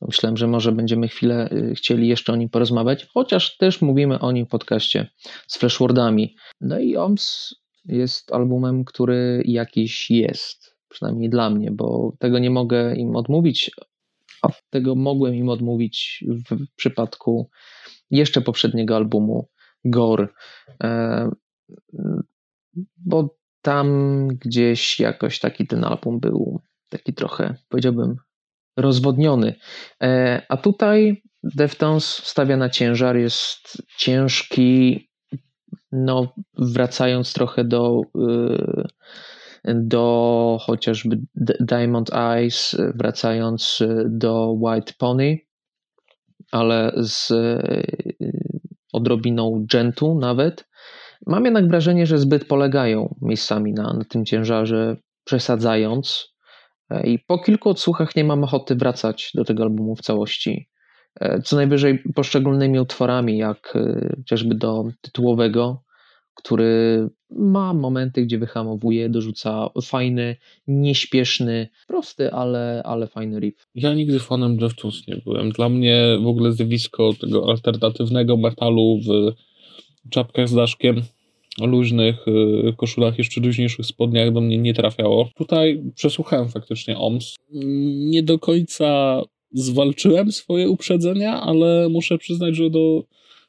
myślałem, 0.00 0.36
że 0.36 0.46
może 0.46 0.72
będziemy 0.72 1.08
chwilę 1.08 1.50
chcieli 1.74 2.08
jeszcze 2.08 2.32
o 2.32 2.36
nim 2.36 2.48
porozmawiać, 2.48 3.06
chociaż 3.14 3.56
też 3.56 3.82
mówimy 3.82 4.18
o 4.18 4.32
nim 4.32 4.46
w 4.46 4.48
podcaście 4.48 5.10
z 5.46 5.58
Flashwordami. 5.58 6.36
No 6.60 6.78
i 6.78 6.96
OMS 6.96 7.54
jest 7.84 8.32
albumem, 8.32 8.84
który 8.84 9.42
jakiś 9.44 10.10
jest, 10.10 10.76
przynajmniej 10.88 11.30
dla 11.30 11.50
mnie, 11.50 11.70
bo 11.70 12.12
tego 12.18 12.38
nie 12.38 12.50
mogę 12.50 12.96
im 12.96 13.16
odmówić, 13.16 13.70
tego 14.70 14.94
mogłem 14.94 15.34
im 15.34 15.48
odmówić 15.48 16.24
w 16.50 16.66
przypadku 16.76 17.50
jeszcze 18.10 18.40
poprzedniego 18.40 18.96
albumu 18.96 19.48
Gore, 19.84 20.28
e, 20.82 21.30
bo 22.96 23.36
tam 23.62 24.28
gdzieś 24.28 25.00
jakoś 25.00 25.40
taki 25.40 25.66
ten 25.66 25.84
album 25.84 26.20
był 26.20 26.60
taki 26.88 27.14
trochę, 27.14 27.54
powiedziałbym, 27.68 28.16
rozwodniony. 28.76 29.54
E, 30.02 30.42
a 30.48 30.56
tutaj 30.56 31.22
Deftones 31.42 32.04
stawia 32.04 32.56
na 32.56 32.68
ciężar, 32.68 33.16
jest 33.16 33.82
ciężki, 33.98 35.08
no 35.92 36.34
wracając 36.58 37.32
trochę 37.32 37.64
do 37.64 38.00
y, 38.00 38.88
do 39.64 40.58
chociażby 40.60 41.20
Diamond 41.60 42.14
Eyes, 42.14 42.76
wracając 42.94 43.80
y, 43.80 44.04
do 44.08 44.56
White 44.60 44.92
Pony, 44.98 45.38
ale 46.52 46.92
z 46.96 47.30
y, 47.30 48.42
odrobiną 48.92 49.66
gentu 49.72 50.18
nawet. 50.18 50.68
Mam 51.26 51.44
jednak 51.44 51.68
wrażenie, 51.68 52.06
że 52.06 52.18
zbyt 52.18 52.44
polegają 52.44 53.14
miejscami 53.22 53.72
na, 53.72 53.92
na 53.92 54.04
tym 54.04 54.24
ciężarze, 54.24 54.96
przesadzając. 55.24 56.34
E, 56.90 57.06
I 57.06 57.18
po 57.18 57.38
kilku 57.38 57.68
odsłuchach 57.70 58.16
nie 58.16 58.24
mam 58.24 58.44
ochoty 58.44 58.74
wracać 58.74 59.30
do 59.34 59.44
tego 59.44 59.62
albumu 59.62 59.96
w 59.96 60.00
całości. 60.00 60.68
E, 61.20 61.42
co 61.42 61.56
najwyżej 61.56 61.98
poszczególnymi 62.14 62.80
utworami, 62.80 63.38
jak 63.38 63.76
y, 63.76 64.14
chociażby 64.16 64.54
do 64.54 64.84
tytułowego, 65.00 65.82
który 66.34 67.08
ma 67.30 67.74
momenty, 67.74 68.22
gdzie 68.22 68.38
wyhamowuje, 68.38 69.08
dorzuca 69.08 69.68
fajny, 69.82 70.36
nieśpieszny, 70.66 71.68
prosty, 71.86 72.32
ale, 72.32 72.82
ale 72.84 73.06
fajny 73.06 73.40
riff. 73.40 73.68
Ja 73.74 73.94
nigdy 73.94 74.18
fanem 74.18 74.56
Deftones 74.56 75.08
nie 75.08 75.16
byłem. 75.16 75.50
Dla 75.50 75.68
mnie 75.68 76.18
w 76.22 76.26
ogóle 76.26 76.52
zjawisko 76.52 77.12
tego 77.20 77.50
alternatywnego 77.50 78.36
metalu 78.36 79.00
w 79.06 79.32
czapkach 80.10 80.48
z 80.48 80.54
daszkiem 80.54 81.02
luźnych 81.60 82.28
y, 82.28 82.72
koszulach, 82.76 83.18
jeszcze 83.18 83.40
luźniejszych 83.40 83.86
spodniach 83.86 84.32
do 84.32 84.40
mnie 84.40 84.58
nie 84.58 84.74
trafiało. 84.74 85.28
Tutaj 85.36 85.82
przesłuchałem 85.94 86.48
faktycznie 86.48 86.98
OMS. 86.98 87.36
Nie 88.10 88.22
do 88.22 88.38
końca 88.38 89.22
zwalczyłem 89.52 90.32
swoje 90.32 90.68
uprzedzenia, 90.68 91.40
ale 91.40 91.88
muszę 91.88 92.18
przyznać, 92.18 92.56
że 92.56 92.70
do 92.70 93.04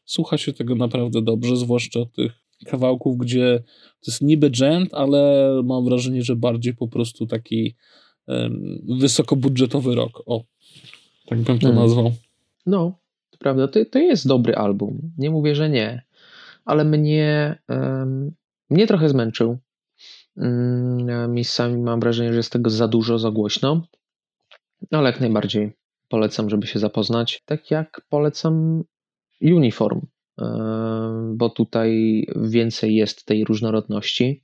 słucha 0.05 0.38
się 0.38 0.53
tego 0.53 0.75
naprawdę 0.75 1.21
dobrze, 1.21 1.57
zwłaszcza 1.57 1.99
tych 2.05 2.42
kawałków, 2.64 3.18
gdzie 3.18 3.64
to 3.99 4.11
jest 4.11 4.22
niby 4.22 4.49
gent, 4.49 4.93
ale 4.93 5.49
mam 5.64 5.86
wrażenie, 5.86 6.24
że 6.24 6.36
bardziej 6.36 6.74
po 6.74 6.88
prostu 6.88 7.28
taki 7.28 7.76
um, 8.28 8.82
wysokobudżetowy 8.99 9.95
rok. 9.95 10.24
O, 10.26 10.43
tak 11.28 11.39
bym 11.39 11.59
to 11.59 11.68
hmm. 11.68 11.84
nazwał. 11.84 12.11
No, 12.66 12.99
to 13.30 13.38
prawda. 13.38 13.68
To, 13.68 13.86
to 13.86 13.99
jest 13.99 14.28
dobry 14.28 14.55
album. 14.55 15.11
Nie 15.18 15.30
mówię, 15.30 15.55
że 15.55 15.70
nie, 15.70 16.01
ale 16.66 16.86
mnie, 16.86 17.55
um, 17.70 18.32
mnie 18.70 18.88
trochę 18.88 19.09
zmęczył. 19.09 19.57
Um, 20.38 21.34
miejscami 21.34 21.78
mam 21.78 21.99
wrażenie, 21.99 22.32
że 22.32 22.38
jest 22.38 22.51
tego 22.51 22.70
za 22.70 22.88
dużo, 22.88 23.20
za 23.20 23.32
głośno, 23.32 23.82
ale 24.91 25.09
jak 25.09 25.20
najbardziej 25.20 25.72
polecam, 26.09 26.49
żeby 26.49 26.68
się 26.68 26.80
zapoznać. 26.80 27.41
Tak 27.45 27.72
jak 27.72 28.01
polecam 28.09 28.84
Uniform 29.41 30.01
bo 31.34 31.49
tutaj 31.49 32.23
więcej 32.36 32.95
jest 32.95 33.25
tej 33.25 33.43
różnorodności. 33.43 34.43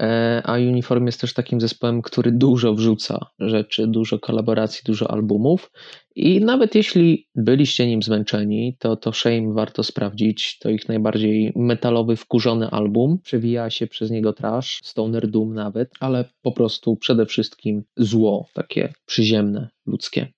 E, 0.00 0.42
a 0.44 0.54
Uniform 0.54 1.06
jest 1.06 1.20
też 1.20 1.34
takim 1.34 1.60
zespołem, 1.60 2.02
który 2.02 2.32
dużo 2.32 2.74
wrzuca 2.74 3.26
rzeczy, 3.38 3.86
dużo 3.86 4.18
kolaboracji, 4.18 4.82
dużo 4.86 5.10
albumów. 5.10 5.72
I 6.16 6.40
nawet 6.40 6.74
jeśli 6.74 7.28
byliście 7.34 7.86
nim 7.86 8.02
zmęczeni, 8.02 8.76
to 8.78 8.96
to 8.96 9.12
Shame 9.12 9.52
warto 9.52 9.82
sprawdzić. 9.82 10.58
To 10.58 10.70
ich 10.70 10.88
najbardziej 10.88 11.52
metalowy, 11.56 12.16
wkurzony 12.16 12.70
album. 12.70 13.18
Przewija 13.22 13.70
się 13.70 13.86
przez 13.86 14.10
niego 14.10 14.32
trash, 14.32 14.80
stoner 14.84 15.28
doom 15.28 15.54
nawet, 15.54 15.90
ale 16.00 16.24
po 16.42 16.52
prostu 16.52 16.96
przede 16.96 17.26
wszystkim 17.26 17.82
zło, 17.96 18.46
takie 18.54 18.92
przyziemne, 19.06 19.68
ludzkie. 19.86 20.32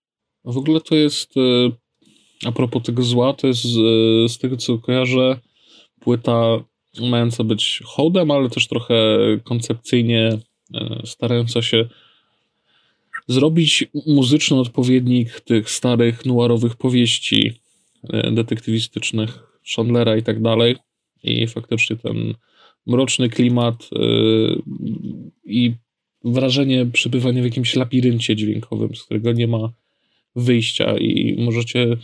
W 0.44 0.58
ogóle 0.58 0.80
to 0.80 0.94
jest 0.94 1.36
e, 1.36 1.70
a 2.44 2.52
propos 2.52 2.82
tego 2.82 3.02
zła, 3.02 3.32
to 3.32 3.46
jest 3.46 3.62
z, 3.62 3.76
e, 3.76 4.28
z 4.28 4.38
tego 4.38 4.56
co 4.56 4.78
kojarzę, 4.78 5.40
płyta 6.00 6.64
mająca 7.00 7.44
być 7.44 7.80
hołdem, 7.84 8.30
ale 8.30 8.50
też 8.50 8.68
trochę 8.68 8.94
koncepcyjnie 9.44 10.38
e, 10.74 11.02
starająca 11.04 11.62
się 11.62 11.88
zrobić 13.28 13.84
muzyczny 14.06 14.60
odpowiednik 14.60 15.40
tych 15.40 15.70
starych, 15.70 16.26
noirowych 16.26 16.76
powieści 16.76 17.52
e, 18.08 18.32
detektywistycznych 18.32 19.38
Chandlera 19.76 20.16
i 20.16 20.22
tak 20.22 20.42
dalej. 20.42 20.76
I 21.22 21.46
faktycznie 21.46 21.96
ten 21.96 22.34
mroczny 22.86 23.28
klimat 23.28 23.90
i 25.44 25.72
wrażenie 26.24 26.86
przebywania 26.86 27.42
w 27.42 27.44
jakimś 27.44 27.76
labiryncie 27.76 28.36
dźwiękowym, 28.36 28.96
z 28.96 29.04
którego 29.04 29.32
nie 29.32 29.46
ma 29.48 29.72
wyjścia 30.36 30.98
i 30.98 31.36
możecie 31.44 31.96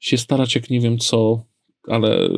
się 0.00 0.18
starać 0.18 0.54
jak 0.54 0.70
nie 0.70 0.80
wiem 0.80 0.98
co, 0.98 1.44
ale 1.88 2.28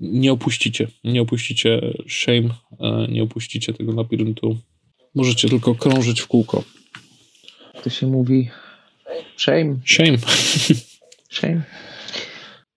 nie 0.00 0.32
opuścicie, 0.32 0.88
nie 1.04 1.22
opuścicie 1.22 1.94
shame, 2.08 2.54
e, 2.80 3.06
nie 3.08 3.22
opuścicie 3.22 3.72
tego 3.72 3.92
labiryntu. 3.92 4.58
Możecie 5.14 5.48
tylko 5.48 5.74
krążyć 5.74 6.20
w 6.20 6.26
kółko. 6.26 6.64
To 7.82 7.90
się 7.90 8.06
mówi 8.06 8.48
shame. 9.36 9.76
Shame. 9.84 10.18
Shame. 11.30 11.62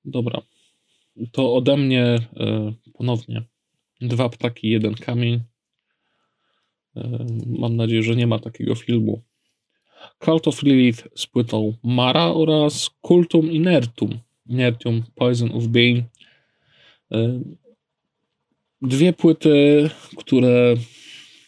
Dobra. 0.05 0.41
To 1.31 1.53
ode 1.53 1.77
mnie 1.77 2.03
e, 2.03 2.73
ponownie 2.93 3.43
dwa 4.01 4.29
ptaki, 4.29 4.69
jeden 4.69 4.95
kamień. 4.95 5.41
E, 6.95 7.25
mam 7.45 7.75
nadzieję, 7.75 8.03
że 8.03 8.15
nie 8.15 8.27
ma 8.27 8.39
takiego 8.39 8.75
filmu. 8.75 9.23
Cult 10.25 10.47
of 10.47 10.63
Lilith 10.63 11.07
z 11.15 11.27
płytą 11.27 11.73
Mara 11.83 12.33
oraz 12.33 12.89
Cultum 13.07 13.51
Inertum. 13.51 14.19
Inertium 14.49 15.03
Poison 15.15 15.51
of 15.51 15.67
Being. 15.67 16.05
E, 17.11 17.41
dwie 18.81 19.13
płyty, 19.13 19.89
które 20.17 20.75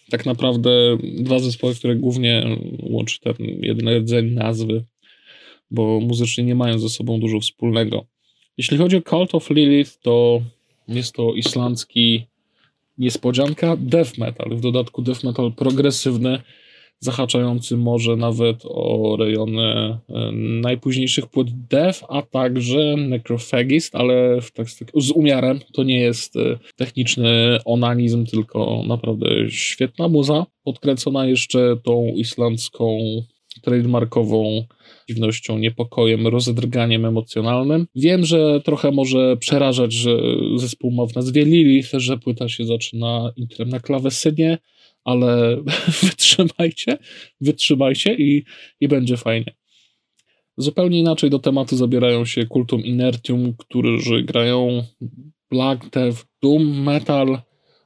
tak 0.09 0.25
naprawdę, 0.25 0.97
dwa 1.01 1.39
zespoły, 1.39 1.75
które 1.75 1.95
głównie 1.95 2.57
łączy 2.79 3.19
ten 3.19 3.35
jeden 3.39 3.89
rdzeń 3.89 4.31
nazwy, 4.31 4.85
bo 5.71 5.99
muzycznie 5.99 6.43
nie 6.43 6.55
mają 6.55 6.79
ze 6.79 6.89
sobą 6.89 7.19
dużo 7.19 7.39
wspólnego. 7.39 8.05
Jeśli 8.57 8.77
chodzi 8.77 8.97
o 8.97 9.01
Cult 9.01 9.35
of 9.35 9.49
Lilith, 9.49 9.99
to 10.01 10.41
jest 10.87 11.13
to 11.13 11.33
islandzki 11.33 12.25
niespodzianka 12.97 13.77
death 13.77 14.17
metal. 14.17 14.55
W 14.55 14.61
dodatku 14.61 15.01
death 15.01 15.23
metal 15.23 15.51
progresywny, 15.51 16.41
zahaczający 16.99 17.77
może 17.77 18.15
nawet 18.15 18.63
o 18.65 19.15
rejony 19.19 19.61
e, 19.63 19.99
najpóźniejszych 20.61 21.27
płyt 21.27 21.47
death, 21.67 21.99
a 22.09 22.21
także 22.21 22.95
necrophagist, 22.97 23.95
ale 23.95 24.39
tak, 24.53 24.67
z 24.95 25.11
umiarem. 25.11 25.59
To 25.73 25.83
nie 25.83 25.99
jest 25.99 26.35
e, 26.35 26.59
techniczny 26.75 27.59
onanizm, 27.65 28.25
tylko 28.25 28.83
naprawdę 28.87 29.29
świetna 29.49 30.07
muza, 30.07 30.45
podkręcona 30.63 31.25
jeszcze 31.25 31.77
tą 31.83 32.05
islandzką 32.15 32.99
trademarkową 33.61 34.65
dziwnością, 35.09 35.57
niepokojem, 35.57 36.27
rozedrganiem 36.27 37.05
emocjonalnym. 37.05 37.87
Wiem, 37.95 38.25
że 38.25 38.61
trochę 38.61 38.91
może 38.91 39.37
przerażać, 39.37 39.93
że 39.93 40.17
zespół 40.55 40.91
ma 40.91 41.05
w 41.05 41.15
nazwie 41.15 41.45
Lilith, 41.45 41.89
że 41.93 42.17
płyta 42.17 42.49
się 42.49 42.65
zaczyna 42.65 43.31
intrem 43.35 43.69
na 43.69 43.79
klawesynie, 43.79 44.57
ale 45.03 45.57
wytrzymajcie, 46.03 46.97
wytrzymajcie 47.41 48.13
i, 48.13 48.43
i 48.79 48.87
będzie 48.87 49.17
fajnie. 49.17 49.55
Zupełnie 50.57 50.99
inaczej 50.99 51.29
do 51.29 51.39
tematu 51.39 51.77
zabierają 51.77 52.25
się 52.25 52.45
Kultum 52.45 52.81
Inertium, 52.81 53.53
którzy 53.57 54.23
grają 54.23 54.83
black 55.51 55.89
death, 55.89 56.25
doom 56.41 56.83
metal, 56.83 57.41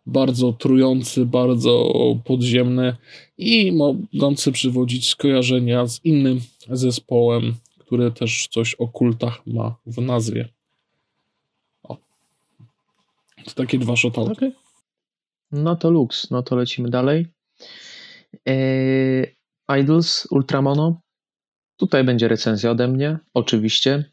bardzo 0.05 0.53
trujący, 0.53 1.25
bardzo 1.25 1.91
podziemny 2.25 2.95
i 3.37 3.71
mogący 3.71 4.51
przywodzić 4.51 5.09
skojarzenia 5.09 5.87
z 5.87 6.05
innym 6.05 6.41
zespołem, 6.69 7.55
który 7.79 8.11
też 8.11 8.47
coś 8.47 8.75
o 8.75 8.87
kultach 8.87 9.47
ma 9.47 9.75
w 9.85 10.01
nazwie. 10.01 10.49
O. 11.83 11.97
To 13.45 13.51
takie 13.55 13.77
dwa 13.77 13.95
shotouty. 13.95 14.31
Okay. 14.31 14.62
No 15.53 15.75
to 15.75 15.89
luks, 15.89 16.31
no 16.31 16.43
to 16.43 16.55
lecimy 16.55 16.89
dalej. 16.89 17.27
Eee, 18.45 19.35
Idols, 19.79 20.27
Ultramono. 20.31 21.01
Tutaj 21.77 22.03
będzie 22.03 22.27
recenzja 22.27 22.71
ode 22.71 22.87
mnie, 22.87 23.19
oczywiście. 23.33 24.11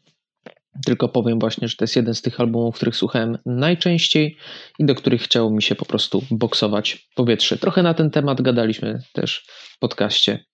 Tylko 0.85 1.09
powiem 1.09 1.39
właśnie, 1.39 1.67
że 1.67 1.75
to 1.75 1.83
jest 1.83 1.95
jeden 1.95 2.13
z 2.13 2.21
tych 2.21 2.39
albumów, 2.39 2.75
których 2.75 2.95
słuchałem 2.95 3.37
najczęściej 3.45 4.37
i 4.79 4.85
do 4.85 4.95
których 4.95 5.21
chciało 5.21 5.51
mi 5.51 5.63
się 5.63 5.75
po 5.75 5.85
prostu 5.85 6.23
boksować 6.31 7.09
powietrze. 7.15 7.57
Trochę 7.57 7.83
na 7.83 7.93
ten 7.93 8.09
temat 8.09 8.41
gadaliśmy 8.41 8.99
też 9.13 9.45
w 9.47 9.79
podcaście 9.79 10.45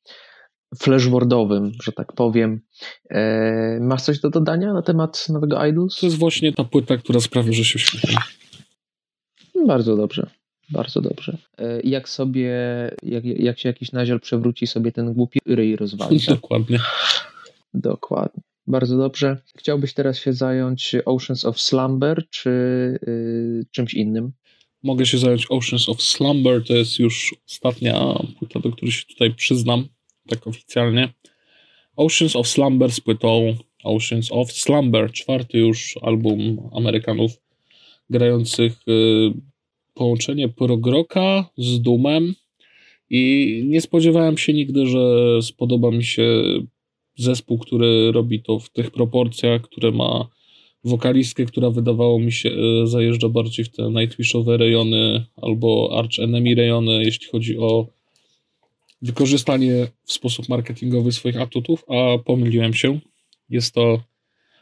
flashboardowym, 0.79 1.71
że 1.83 1.91
tak 1.91 2.13
powiem. 2.13 2.61
Eee, 3.09 3.79
masz 3.81 4.01
coś 4.01 4.19
do 4.19 4.29
dodania 4.29 4.73
na 4.73 4.81
temat 4.81 5.29
nowego 5.29 5.65
Idols? 5.65 5.99
To 5.99 6.05
jest 6.05 6.17
właśnie 6.17 6.53
ta 6.53 6.63
płyta, 6.63 6.97
która 6.97 7.19
sprawia, 7.19 7.51
że 7.51 7.63
się 7.63 7.75
uśmiecham. 7.75 8.23
Bardzo 9.67 9.95
dobrze. 9.95 10.29
Bardzo 10.69 11.01
dobrze. 11.01 11.37
Eee, 11.57 11.89
jak 11.89 12.09
sobie, 12.09 12.51
jak, 13.03 13.25
jak 13.25 13.59
się 13.59 13.69
jakiś 13.69 13.91
naziol 13.91 14.19
przewróci, 14.19 14.67
sobie 14.67 14.91
ten 14.91 15.13
głupi 15.13 15.39
ryj 15.45 15.75
rozwali. 15.75 16.19
Tak? 16.19 16.35
Dokładnie. 16.41 16.79
Dokładnie. 17.73 18.43
Bardzo 18.67 18.97
dobrze. 18.97 19.37
Chciałbyś 19.57 19.93
teraz 19.93 20.19
się 20.19 20.33
zająć 20.33 20.95
Oceans 21.05 21.45
of 21.45 21.61
Slumber, 21.61 22.23
czy 22.29 22.49
yy, 23.07 23.65
czymś 23.71 23.93
innym? 23.93 24.31
Mogę 24.83 25.05
się 25.05 25.17
zająć 25.17 25.45
Oceans 25.49 25.89
of 25.89 26.01
Slumber, 26.01 26.63
to 26.63 26.73
jest 26.73 26.99
już 26.99 27.35
ostatnia 27.47 28.23
płyta, 28.39 28.59
do 28.59 28.71
której 28.71 28.91
się 28.91 29.05
tutaj 29.05 29.33
przyznam, 29.33 29.87
tak 30.29 30.47
oficjalnie. 30.47 31.13
Oceans 31.95 32.35
of 32.35 32.47
Slumber 32.47 32.91
z 32.91 32.99
płytą 32.99 33.55
Oceans 33.83 34.31
of 34.31 34.51
Slumber, 34.51 35.11
czwarty 35.11 35.57
już 35.57 35.95
album 36.01 36.69
Amerykanów 36.73 37.31
grających 38.09 38.73
yy, 38.87 39.33
połączenie 39.97 40.49
progroka 40.49 41.49
z 41.57 41.81
dumem 41.81 42.33
i 43.09 43.63
nie 43.67 43.81
spodziewałem 43.81 44.37
się 44.37 44.53
nigdy, 44.53 44.87
że 44.87 45.01
spodoba 45.41 45.91
mi 45.91 46.03
się 46.03 46.43
zespół, 47.15 47.59
który 47.59 48.11
robi 48.11 48.41
to 48.41 48.59
w 48.59 48.69
tych 48.69 48.91
proporcjach, 48.91 49.61
które 49.61 49.91
ma 49.91 50.27
wokalistkę, 50.83 51.45
która 51.45 51.69
wydawało 51.69 52.19
mi 52.19 52.31
się 52.31 52.49
e, 52.49 52.87
zajeżdża 52.87 53.29
bardziej 53.29 53.65
w 53.65 53.69
te 53.69 53.89
Nightwishowe 53.91 54.57
rejony 54.57 55.25
albo 55.35 55.99
Arch 55.99 56.19
Enemy 56.19 56.55
rejony, 56.55 57.03
jeśli 57.03 57.27
chodzi 57.27 57.57
o 57.57 57.87
wykorzystanie 59.01 59.87
w 60.03 60.13
sposób 60.13 60.49
marketingowy 60.49 61.11
swoich 61.11 61.41
atutów, 61.41 61.85
a 61.89 62.17
pomyliłem 62.17 62.73
się. 62.73 62.99
Jest 63.49 63.73
to 63.73 63.99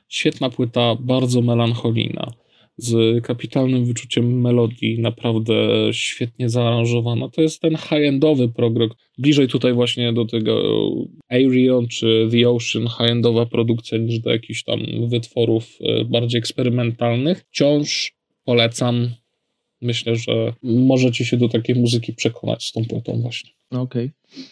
świetna 0.10 0.50
płyta, 0.50 0.96
bardzo 1.00 1.42
melancholijna 1.42 2.32
z 2.78 3.24
kapitalnym 3.26 3.86
wyczuciem 3.86 4.42
melodii, 4.42 5.00
naprawdę 5.00 5.54
świetnie 5.92 6.50
zaaranżowana. 6.50 7.30
To 7.30 7.42
jest 7.42 7.62
ten 7.62 7.78
high-endowy 7.78 8.50
progrok, 8.50 8.92
bliżej 9.18 9.48
tutaj 9.48 9.74
właśnie 9.74 10.14
do 10.14 10.26
tego 10.26 10.82
Aerion 11.30 11.88
czy 11.88 12.30
The 12.32 12.50
Ocean 12.50 12.88
high-endowa 12.88 13.46
produkcja 13.46 13.98
niż 13.98 14.20
do 14.20 14.32
jakichś 14.32 14.64
tam 14.64 14.80
wytworów 15.10 15.78
e, 15.82 16.06
bardziej 16.06 16.40
eksperymentalnych. 16.40 17.46
Wciąż 17.50 18.14
polecam. 18.44 19.10
Myślę, 19.82 20.16
że 20.16 20.54
możecie 20.64 21.26
się 21.26 21.38
do 21.38 21.50
takiej 21.50 21.76
muzyki 21.76 22.14
przekonać 22.14 22.64
z 22.64 22.72
tą 22.72 22.86
płytą 22.86 23.22
właśnie. 23.22 23.52
Okej. 23.72 23.82
Okay. 23.84 24.46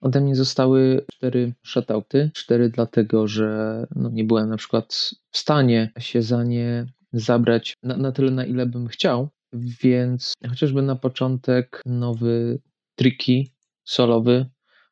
Ode 0.00 0.20
mnie 0.20 0.36
zostały 0.36 1.04
cztery 1.12 1.52
shutouty. 1.62 2.30
Cztery 2.34 2.68
dlatego, 2.68 3.28
że 3.28 3.82
no 3.96 4.10
nie 4.10 4.24
byłem 4.24 4.48
na 4.48 4.56
przykład 4.56 5.10
w 5.30 5.38
stanie 5.38 5.90
się 5.98 6.22
za 6.22 6.44
nie 6.44 6.86
zabrać 7.16 7.74
na, 7.82 7.96
na 7.96 8.12
tyle, 8.12 8.30
na 8.30 8.44
ile 8.44 8.66
bym 8.66 8.88
chciał, 8.88 9.28
więc 9.52 10.34
chociażby 10.48 10.82
na 10.82 10.96
początek 10.96 11.82
nowy 11.86 12.58
Tricky 12.94 13.44
solowy 13.84 14.46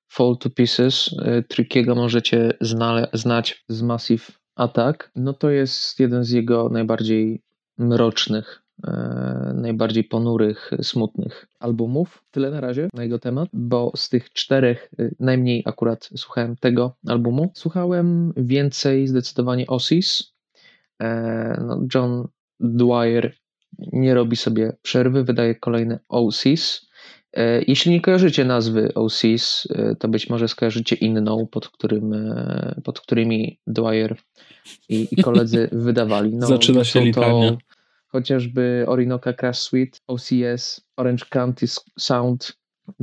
Fall 0.08 0.36
to 0.40 0.50
Pieces. 0.50 1.10
Y, 1.38 1.42
Trickiego 1.42 1.94
możecie 1.94 2.52
zna, 2.60 3.06
znać 3.12 3.64
z 3.68 3.82
Massive 3.82 4.32
Attack. 4.54 5.10
No 5.16 5.32
to 5.32 5.50
jest 5.50 6.00
jeden 6.00 6.24
z 6.24 6.30
jego 6.30 6.68
najbardziej 6.68 7.42
mrocznych, 7.78 8.62
e, 8.86 9.52
najbardziej 9.54 10.04
ponurych, 10.04 10.70
smutnych 10.82 11.46
albumów. 11.60 12.24
Tyle 12.30 12.50
na 12.50 12.60
razie 12.60 12.88
na 12.94 13.02
jego 13.02 13.18
temat, 13.18 13.48
bo 13.52 13.92
z 13.96 14.08
tych 14.08 14.32
czterech 14.32 14.90
y, 15.00 15.14
najmniej 15.20 15.62
akurat 15.66 16.10
słuchałem 16.16 16.56
tego 16.56 16.96
albumu. 17.06 17.52
Słuchałem 17.54 18.32
więcej 18.36 19.08
zdecydowanie 19.08 19.66
Osis, 19.66 20.33
E, 20.33 20.33
no, 21.60 21.86
John 21.94 22.28
Dwyer 22.60 23.34
nie 23.92 24.14
robi 24.14 24.36
sobie 24.36 24.76
przerwy, 24.82 25.24
wydaje 25.24 25.54
kolejne 25.54 25.98
OCs. 26.08 26.86
E, 27.32 27.62
jeśli 27.62 27.92
nie 27.92 28.00
kojarzycie 28.00 28.44
nazwy 28.44 28.94
OCs, 28.94 29.68
e, 29.70 29.96
to 29.96 30.08
być 30.08 30.30
może 30.30 30.48
skojarzycie 30.48 30.96
inną, 30.96 31.46
pod, 31.46 31.68
którym, 31.68 32.34
pod 32.84 33.00
którymi 33.00 33.60
Dwyer 33.66 34.16
i, 34.88 35.08
i 35.10 35.22
koledzy 35.22 35.68
wydawali. 35.86 36.36
No, 36.36 36.46
Zaczyna 36.46 36.84
się 36.84 37.00
litania. 37.00 37.56
Chociażby 38.08 38.84
Orinoka 38.86 39.32
Crash 39.32 39.58
Suite, 39.58 39.98
OCS, 40.06 40.80
Orange 40.96 41.24
County 41.30 41.66
Sound, 41.98 42.58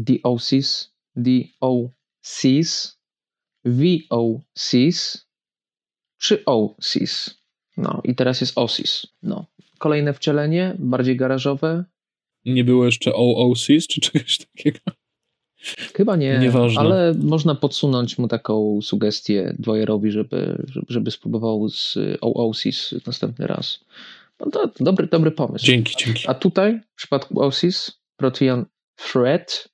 The 0.05 0.13
OCs, 0.23 0.93
The 1.15 1.39
OCs, 1.59 2.97
VOCs 3.65 5.27
czy 6.17 6.45
OCs. 6.45 7.40
No 7.81 8.01
i 8.03 8.15
teraz 8.15 8.41
jest 8.41 8.57
OSIS. 8.57 9.07
No. 9.23 9.45
Kolejne 9.79 10.13
wcielenie, 10.13 10.75
bardziej 10.79 11.17
garażowe. 11.17 11.85
Nie 12.45 12.63
było 12.63 12.85
jeszcze 12.85 13.13
OOCs 13.13 13.87
czy 13.89 14.01
czegoś 14.01 14.37
takiego? 14.37 14.79
Chyba 15.95 16.15
nie, 16.15 16.39
Nieważne. 16.39 16.81
ale 16.81 17.13
można 17.13 17.55
podsunąć 17.55 18.17
mu 18.17 18.27
taką 18.27 18.79
sugestię 18.81 19.55
Dwyerowi, 19.59 20.11
żeby, 20.11 20.65
żeby, 20.89 21.11
spróbował 21.11 21.69
z 21.69 21.97
OOCs 22.21 22.93
następny 23.07 23.47
raz. 23.47 23.85
No 24.39 24.51
to 24.51 24.71
dobry, 24.79 25.07
dobry 25.07 25.31
pomysł. 25.31 25.65
Dzięki, 25.65 25.95
dzięki. 26.05 26.23
A 26.27 26.33
tutaj 26.33 26.81
w 26.93 26.95
przypadku 26.95 27.41
OSIS 27.41 28.01
Protean 28.17 28.65
Thread 28.95 29.69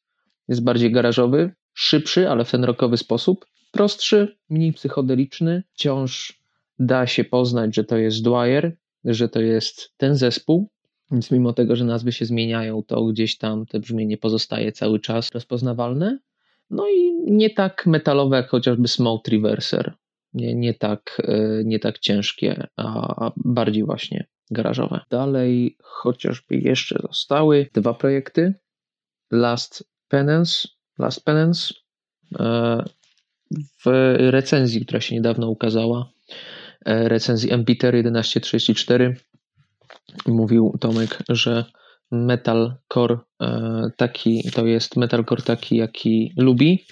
jest 0.48 0.64
bardziej 0.64 0.92
garażowy, 0.92 1.52
szybszy, 1.74 2.30
ale 2.30 2.46
w 2.46 2.52
ten 2.52 2.64
rokowy 2.64 2.98
sposób. 2.98 3.46
Prostszy, 3.72 4.38
mniej 4.50 4.74
psychodeliczny. 4.74 5.64
Wciąż 5.74 6.40
da 6.80 7.08
się 7.08 7.24
poznać, 7.24 7.76
że 7.76 7.84
to 7.84 7.98
jest 7.98 8.24
Dwyer, 8.24 8.76
że 9.06 9.30
to 9.30 9.42
jest 9.42 9.94
ten 9.98 10.16
zespół. 10.16 10.70
Więc 11.12 11.32
mimo 11.32 11.54
tego, 11.54 11.76
że 11.76 11.86
nazwy 11.86 12.12
się 12.12 12.26
zmieniają, 12.26 12.84
to 12.84 13.06
gdzieś 13.06 13.38
tam 13.38 13.66
to 13.66 13.80
brzmienie 13.80 14.18
pozostaje 14.18 14.72
cały 14.72 15.00
czas 15.00 15.32
rozpoznawalne. 15.32 16.20
No 16.70 16.88
i 16.90 17.14
nie 17.32 17.50
tak 17.50 17.86
metalowe 17.86 18.38
jak 18.38 18.50
chociażby 18.50 18.88
Smoke 18.88 19.32
Reverser. 19.32 19.94
Nie, 20.34 20.56
nie, 20.56 20.74
tak, 20.74 21.22
e, 21.24 21.64
nie 21.64 21.80
tak 21.80 22.00
ciężkie, 22.00 22.68
a 22.78 23.32
bardziej 23.38 23.84
właśnie 23.84 24.26
garażowe. 24.52 25.00
Dalej 25.10 25.78
chociażby 25.82 26.58
jeszcze 26.58 27.00
zostały 27.02 27.70
dwa 27.74 27.94
projekty. 27.94 28.54
Last 29.32 29.90
Penance, 30.08 30.68
Last 31.00 31.26
Penance 31.26 31.74
e, 32.40 32.84
w 33.86 34.16
recenzji, 34.20 34.86
która 34.86 35.02
się 35.02 35.16
niedawno 35.16 35.50
ukazała, 35.50 36.10
recenzji 36.88 37.52
Empiter 37.52 37.94
1134 37.94 39.16
mówił 40.28 40.78
Tomek, 40.80 41.18
że 41.30 41.66
metalcore 42.12 43.18
e, 43.42 43.90
taki 43.98 44.52
to 44.52 44.66
jest 44.66 44.96
metalcore 44.96 45.42
taki 45.44 45.76
jaki 45.76 46.34
lubi 46.38 46.86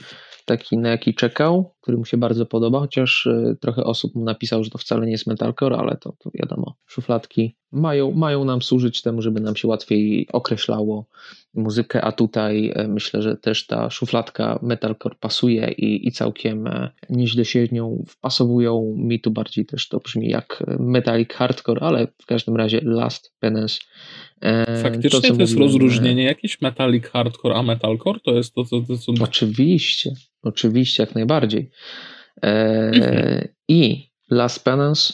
taki, 0.46 0.78
na 0.78 0.90
jaki 0.90 1.16
czekał, 1.16 1.75
który 1.86 1.98
mu 1.98 2.06
się 2.06 2.18
bardzo 2.18 2.46
podoba, 2.46 2.80
chociaż 2.80 3.26
y, 3.26 3.58
trochę 3.62 3.84
osób 3.84 4.16
mu 4.16 4.24
napisał, 4.24 4.64
że 4.64 4.70
to 4.70 4.78
wcale 4.78 5.06
nie 5.06 5.12
jest 5.12 5.28
metalcore, 5.28 5.78
ale 5.78 5.98
to, 5.98 6.14
to 6.20 6.32
wiadomo, 6.34 6.76
szufladki 6.86 7.56
mają, 7.72 8.12
mają 8.12 8.46
nam 8.46 8.62
służyć 8.62 9.02
temu, 9.02 9.22
żeby 9.22 9.40
nam 9.40 9.56
się 9.56 9.68
łatwiej 9.68 10.28
określało 10.34 11.06
muzykę, 11.54 12.02
a 12.02 12.12
tutaj 12.12 12.72
e, 12.76 12.88
myślę, 12.88 13.22
że 13.22 13.38
też 13.38 13.68
ta 13.68 13.90
szufladka 13.90 14.60
metalcore 14.62 15.16
pasuje 15.20 15.72
i, 15.72 16.08
i 16.08 16.12
całkiem 16.12 16.68
e, 16.68 16.92
nieźle 17.10 17.46
się 17.46 17.68
nią 17.72 18.04
wpasowują. 18.08 18.94
Mi 18.98 19.20
tu 19.20 19.32
bardziej 19.32 19.66
też 19.66 19.88
to 19.88 20.00
brzmi 20.00 20.30
jak 20.30 20.64
metallic 20.80 21.34
hardcore, 21.34 21.82
ale 21.82 22.08
w 22.22 22.26
każdym 22.26 22.56
razie 22.56 22.82
Last 22.84 23.34
Penance 23.40 23.80
E, 24.42 24.84
Faktycznie 24.84 25.10
to, 25.10 25.22
to 25.22 25.28
jest 25.28 25.54
mówiłem, 25.54 25.62
rozróżnienie 25.62 26.24
jakieś 26.24 26.62
metallic 26.62 27.06
hardcore 27.06 27.56
a 27.56 27.64
metalcore? 27.64 28.20
To 28.20 28.32
jest 28.32 28.54
to, 28.54 28.66
co... 28.66 28.82
To, 28.82 28.98
co... 28.98 29.12
Oczywiście, 29.24 30.12
oczywiście, 30.44 31.04
jak 31.04 31.16
najbardziej. 31.16 31.70
E, 32.44 32.52
mhm. 32.94 33.48
I 33.68 34.10
Last 34.30 34.64
Penance 34.64 35.14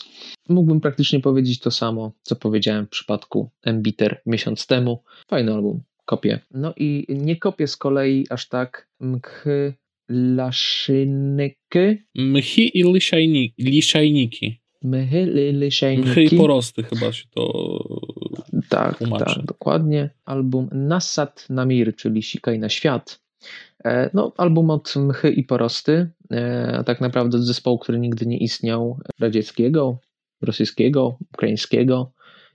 mógłbym 0.50 0.82
praktycznie 0.82 1.20
powiedzieć 1.20 1.60
to 1.60 1.72
samo, 1.72 2.12
co 2.22 2.36
powiedziałem 2.36 2.86
w 2.86 2.90
przypadku 2.90 3.50
Embiter 3.64 4.22
miesiąc 4.26 4.68
temu. 4.68 5.04
Fajny 5.28 5.54
album, 5.54 5.82
kopię. 6.06 6.40
No 6.52 6.74
i 6.78 7.06
nie 7.10 7.36
kopię 7.36 7.68
z 7.68 7.78
kolei 7.78 8.26
aż 8.30 8.48
tak 8.48 8.90
mchy 9.00 9.74
laszynki. 10.10 11.56
Mchi 12.16 12.80
i 12.80 12.84
liszajniki. 13.58 14.62
Mchy, 14.84 15.52
liszajniki. 15.54 16.10
Mchy 16.10 16.24
i 16.24 16.38
porosty 16.38 16.84
chyba 16.84 17.12
się 17.14 17.26
to 17.36 17.44
tak, 18.70 19.00
tak, 19.20 19.46
dokładnie. 19.46 20.10
Album 20.26 20.70
Nasat 20.72 21.50
Namir, 21.50 21.96
czyli 21.96 22.24
Sikaj 22.24 22.60
na 22.60 22.70
świat. 22.70 23.21
E, 23.86 24.10
no, 24.14 24.34
album 24.38 24.70
od 24.70 24.96
Mchy 24.96 25.30
i 25.30 25.44
Porosty, 25.44 26.12
e, 26.32 26.76
a 26.78 26.84
tak 26.84 27.02
naprawdę 27.02 27.38
od 27.38 27.44
zespołu, 27.44 27.80
który 27.80 28.00
nigdy 28.00 28.26
nie 28.26 28.38
istniał, 28.38 29.00
radzieckiego, 29.20 29.98
rosyjskiego, 30.42 31.18
ukraińskiego, 31.34 32.12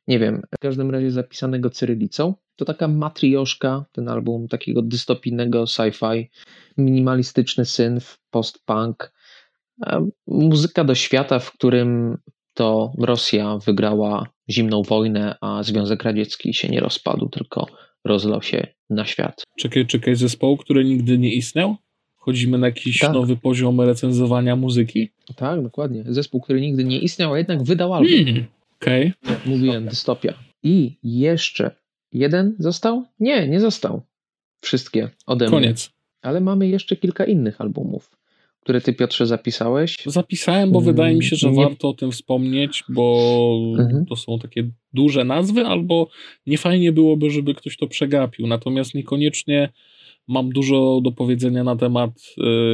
nie 0.09 0.19
wiem, 0.19 0.43
w 0.57 0.59
każdym 0.59 0.91
razie 0.91 1.11
zapisanego 1.11 1.71
cyrylicą. 1.71 2.35
To 2.57 2.65
taka 2.65 2.89
matrioszka, 2.89 3.85
ten 3.93 4.09
album 4.09 4.49
takiego 4.49 4.83
dystopijnego 4.83 5.65
sci-fi, 5.65 6.31
minimalistyczny 6.79 7.65
synth, 7.65 8.19
post-punk, 8.31 9.13
e, 9.87 10.09
muzyka 10.27 10.85
do 10.85 10.95
świata, 10.95 11.39
w 11.39 11.53
którym 11.53 12.19
to 12.55 12.93
Rosja 12.99 13.59
wygrała 13.59 14.27
zimną 14.51 14.83
wojnę, 14.83 15.37
a 15.41 15.63
Związek 15.63 16.03
Radziecki 16.03 16.55
się 16.55 16.69
nie 16.69 16.81
rozpadł, 16.81 17.29
tylko 17.29 17.67
rozlał 18.07 18.43
się 18.43 18.67
na 18.91 19.05
świat. 19.05 19.43
Czekaj, 19.59 19.87
czekaj, 19.87 20.17
zespołu, 20.17 20.57
który 20.57 20.85
nigdy 20.85 21.19
nie 21.19 21.35
istniał? 21.35 21.77
Wchodzimy 22.17 22.59
na 22.59 22.67
jakiś 22.67 22.99
tak. 22.99 23.13
nowy 23.13 23.37
poziom 23.37 23.81
recenzowania 23.81 24.57
muzyki? 24.57 25.11
Tak, 25.37 25.63
dokładnie. 25.63 26.05
Zespół, 26.07 26.41
który 26.41 26.61
nigdy 26.61 26.85
nie 26.85 26.99
istniał, 26.99 27.33
a 27.33 27.39
jednak 27.39 27.63
wydał 27.63 27.95
album. 27.95 28.25
Hmm, 28.25 28.45
Okej. 28.81 29.13
Okay. 29.25 29.37
Mówiłem, 29.47 29.87
dystopia. 29.89 30.35
I 30.63 30.97
jeszcze 31.03 31.71
jeden 32.13 32.57
został? 32.59 33.05
Nie, 33.21 33.49
nie 33.49 33.61
został. 33.61 34.03
Wszystkie 34.61 35.11
ode 35.27 35.45
mnie. 35.45 35.51
Koniec. 35.51 35.91
Ale 36.23 36.41
mamy 36.41 36.69
jeszcze 36.69 36.97
kilka 36.97 37.25
innych 37.25 37.61
albumów 37.61 38.16
które 38.67 38.81
ty 38.81 38.93
Piotrze 38.93 39.27
zapisałeś? 39.27 39.99
Zapisałem, 40.07 40.73
bo 40.73 40.81
wydaje 40.81 41.17
mi 41.17 41.25
się, 41.25 41.37
że 41.37 41.51
nie... 41.51 41.65
warto 41.65 41.89
o 41.89 41.93
tym 41.93 42.13
wspomnieć, 42.13 42.85
bo 42.89 43.77
mhm. 43.79 44.07
to 44.07 44.17
są 44.17 44.39
takie 44.39 44.71
duże 44.93 45.25
nazwy, 45.25 45.67
albo 45.67 46.09
nie 46.47 46.59
fajnie 46.59 46.93
byłoby, 46.93 47.31
żeby 47.31 47.55
ktoś 47.55 47.77
to 47.77 47.87
przegapił. 47.87 48.47
Natomiast 48.47 48.95
niekoniecznie 48.95 49.73
mam 50.29 50.51
dużo 50.51 51.01
do 51.05 51.13
powiedzenia 51.13 51.65
na 51.65 51.77
temat 51.77 52.11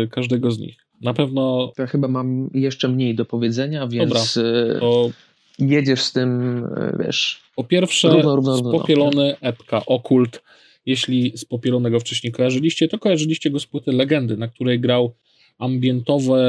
y, 0.04 0.08
każdego 0.08 0.50
z 0.50 0.58
nich. 0.58 0.86
Na 1.00 1.14
pewno. 1.14 1.72
Ja 1.78 1.86
chyba 1.86 2.08
mam 2.08 2.50
jeszcze 2.54 2.88
mniej 2.88 3.14
do 3.14 3.24
powiedzenia, 3.24 3.86
więc 3.86 4.34
Dobra, 4.34 4.76
y, 4.76 4.80
to... 4.80 5.10
jedziesz 5.58 6.02
z 6.02 6.12
tym, 6.12 6.58
y, 6.64 6.96
wiesz. 7.04 7.42
Po 7.56 7.64
pierwsze, 7.64 8.08
równo, 8.08 8.36
równo, 8.36 8.56
równo, 8.56 8.70
spopielony 8.70 9.36
epka 9.40 9.86
Okult. 9.86 10.42
Jeśli 10.86 11.38
spopielonego 11.38 12.00
wcześniej 12.00 12.32
kojarzyliście, 12.32 12.88
to 12.88 12.98
kojarzyliście 12.98 13.50
go 13.50 13.60
z 13.60 13.66
płyty 13.66 13.92
Legendy, 13.92 14.36
na 14.36 14.48
której 14.48 14.80
grał 14.80 15.14
ambientowe 15.62 16.42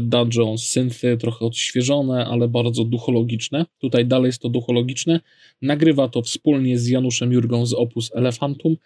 dungeon, 0.00 0.58
synthy, 0.58 1.16
trochę 1.16 1.46
odświeżone, 1.46 2.26
ale 2.26 2.48
bardzo 2.48 2.84
duchologiczne. 2.84 3.66
Tutaj 3.78 4.06
dalej 4.06 4.26
jest 4.26 4.42
to 4.42 4.48
duchologiczne. 4.48 5.20
Nagrywa 5.62 6.08
to 6.08 6.22
wspólnie 6.22 6.78
z 6.78 6.88
Januszem 6.88 7.32
Jurgą 7.32 7.66
z 7.66 7.74
Opus 7.74 8.10
Elefantum 8.14 8.76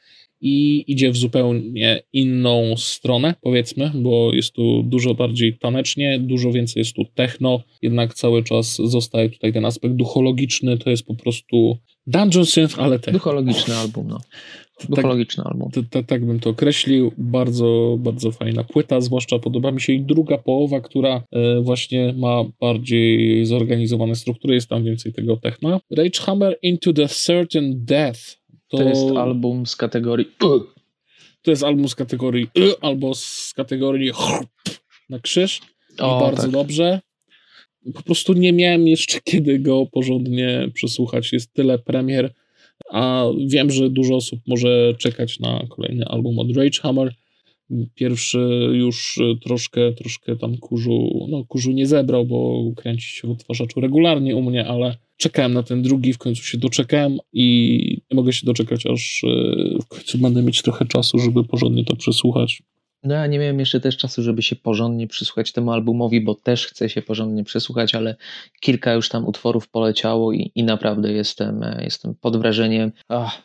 i 0.41 0.85
idzie 0.87 1.11
w 1.11 1.17
zupełnie 1.17 2.03
inną 2.13 2.77
stronę, 2.77 3.35
powiedzmy, 3.41 3.91
bo 3.95 4.35
jest 4.35 4.53
tu 4.53 4.83
dużo 4.83 5.15
bardziej 5.15 5.59
tanecznie, 5.59 6.19
dużo 6.19 6.53
więcej 6.53 6.81
jest 6.81 6.95
tu 6.95 7.05
techno, 7.15 7.61
jednak 7.83 8.15
cały 8.15 8.43
czas 8.43 8.77
zostaje 8.85 9.31
tutaj 9.31 9.53
ten 9.53 9.65
aspekt 9.65 9.95
duchologiczny, 9.95 10.79
to 10.79 10.91
jest 10.91 11.07
po 11.07 11.15
prostu 11.15 11.79
dungeon 12.07 12.47
synth, 12.47 12.79
ale 12.79 12.99
techno. 12.99 13.13
Duchologiczny 13.13 13.75
album, 13.75 14.09
no. 14.09 14.21
Duchologiczny 14.89 15.45
tak, 15.45 15.53
album. 15.53 15.71
Tak, 16.07 16.25
bym 16.25 16.41
to 16.41 16.51
określił. 16.51 17.13
Bardzo, 17.19 17.97
bardzo 17.99 18.33
fajna 18.33 18.65
płyta, 18.65 19.01
zwłaszcza 19.01 19.39
podoba 19.39 19.71
mi 19.71 19.81
się 19.81 19.93
i 19.93 20.01
druga 20.01 20.39
połowa, 20.39 20.81
która 20.81 21.23
e, 21.33 21.61
właśnie 21.61 22.15
ma 22.17 22.45
bardziej 22.61 23.47
zorganizowane 23.47 24.17
struktury, 24.17 24.55
jest 24.55 24.69
tam 24.69 24.85
więcej 24.85 25.13
tego 25.13 25.37
techno. 25.37 25.81
Rage 25.91 26.21
Hammer 26.21 26.59
Into 26.63 26.93
the 26.93 27.09
Certain 27.09 27.85
Death. 27.85 28.21
To, 28.69 28.79
to 28.79 28.85
jest 28.89 29.17
album 29.17 29.67
z 29.67 29.77
kategorii 29.77 30.27
To 31.43 31.51
jest 31.51 31.65
album 31.65 31.89
z 31.89 31.95
kategorii 31.95 32.47
albo 32.81 33.15
z 33.15 33.53
kategorii 33.57 34.11
na 35.11 35.19
krzyż. 35.19 35.61
O, 35.99 36.21
bardzo 36.21 36.43
tak. 36.43 36.51
dobrze. 36.51 37.01
Po 37.95 38.03
prostu 38.03 38.33
nie 38.33 38.53
miałem 38.53 38.89
jeszcze 38.89 39.21
kiedy 39.25 39.59
go 39.59 39.87
porządnie 39.87 40.69
przesłuchać. 40.75 41.33
Jest 41.33 41.53
tyle 41.53 41.79
premier 41.79 42.35
a 42.93 43.25
wiem, 43.47 43.71
że 43.71 43.91
dużo 43.91 44.17
osób 44.17 44.41
może 44.47 44.95
czekać 44.99 45.41
na 45.41 45.67
kolejny 45.69 46.05
album 46.05 46.39
od 46.39 46.57
Rage 46.57 46.81
Hammer. 46.81 47.15
Pierwszy 47.95 48.69
już 48.73 49.19
troszkę, 49.45 49.93
troszkę 49.93 50.37
tam 50.37 50.57
kurzu, 50.57 51.27
no 51.29 51.45
kurzu 51.45 51.73
nie 51.73 51.87
zebrał, 51.87 52.25
bo 52.25 52.71
kręci 52.77 53.09
się 53.09 53.29
w 53.29 53.31
odtwarzaczu 53.31 53.81
regularnie 53.81 54.37
u 54.37 54.43
mnie, 54.43 54.67
ale 54.67 54.97
czekałem 55.17 55.53
na 55.53 55.63
ten 55.63 55.83
drugi, 55.83 56.13
w 56.13 56.19
końcu 56.19 56.43
się 56.43 56.59
doczekałem 56.59 57.19
i 57.33 57.79
nie 58.11 58.17
mogę 58.17 58.33
się 58.33 58.47
doczekać, 58.47 58.87
aż 58.87 59.25
e, 59.25 59.29
w 59.83 59.87
końcu 59.87 60.19
będę 60.19 60.43
mieć 60.43 60.63
trochę 60.63 60.87
czasu, 60.87 61.19
żeby 61.19 61.45
porządnie 61.45 61.85
to 61.85 61.97
przesłuchać. 61.97 62.63
No 63.03 63.15
ja 63.15 63.27
nie 63.27 63.39
miałem 63.39 63.61
jeszcze 63.61 63.81
też 63.81 63.97
czasu, 63.97 64.23
żeby 64.23 64.43
się 64.43 64.57
porządnie 64.57 65.07
przysłuchać 65.07 65.53
temu 65.53 65.73
albumowi, 65.73 66.21
bo 66.21 66.35
też 66.35 66.67
chcę 66.67 66.89
się 66.89 67.03
porządnie 67.03 67.45
przesłuchać, 67.45 67.95
ale 67.95 68.17
kilka 68.61 68.93
już 68.93 69.09
tam 69.09 69.27
utworów 69.27 69.69
poleciało 69.69 70.33
i, 70.33 70.53
i 70.55 70.65
naprawdę 70.65 71.13
jestem, 71.13 71.63
e, 71.63 71.85
jestem 71.85 72.15
pod 72.15 72.37
wrażeniem. 72.37 72.93
Ach, 73.09 73.43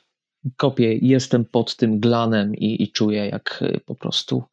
kopię, 0.57 0.97
jestem 1.01 1.45
pod 1.45 1.75
tym 1.75 1.99
glanem 1.99 2.55
i, 2.55 2.83
i 2.83 2.91
czuję 2.91 3.25
jak 3.25 3.59
e, 3.61 3.79
po 3.79 3.95
prostu 3.95 4.43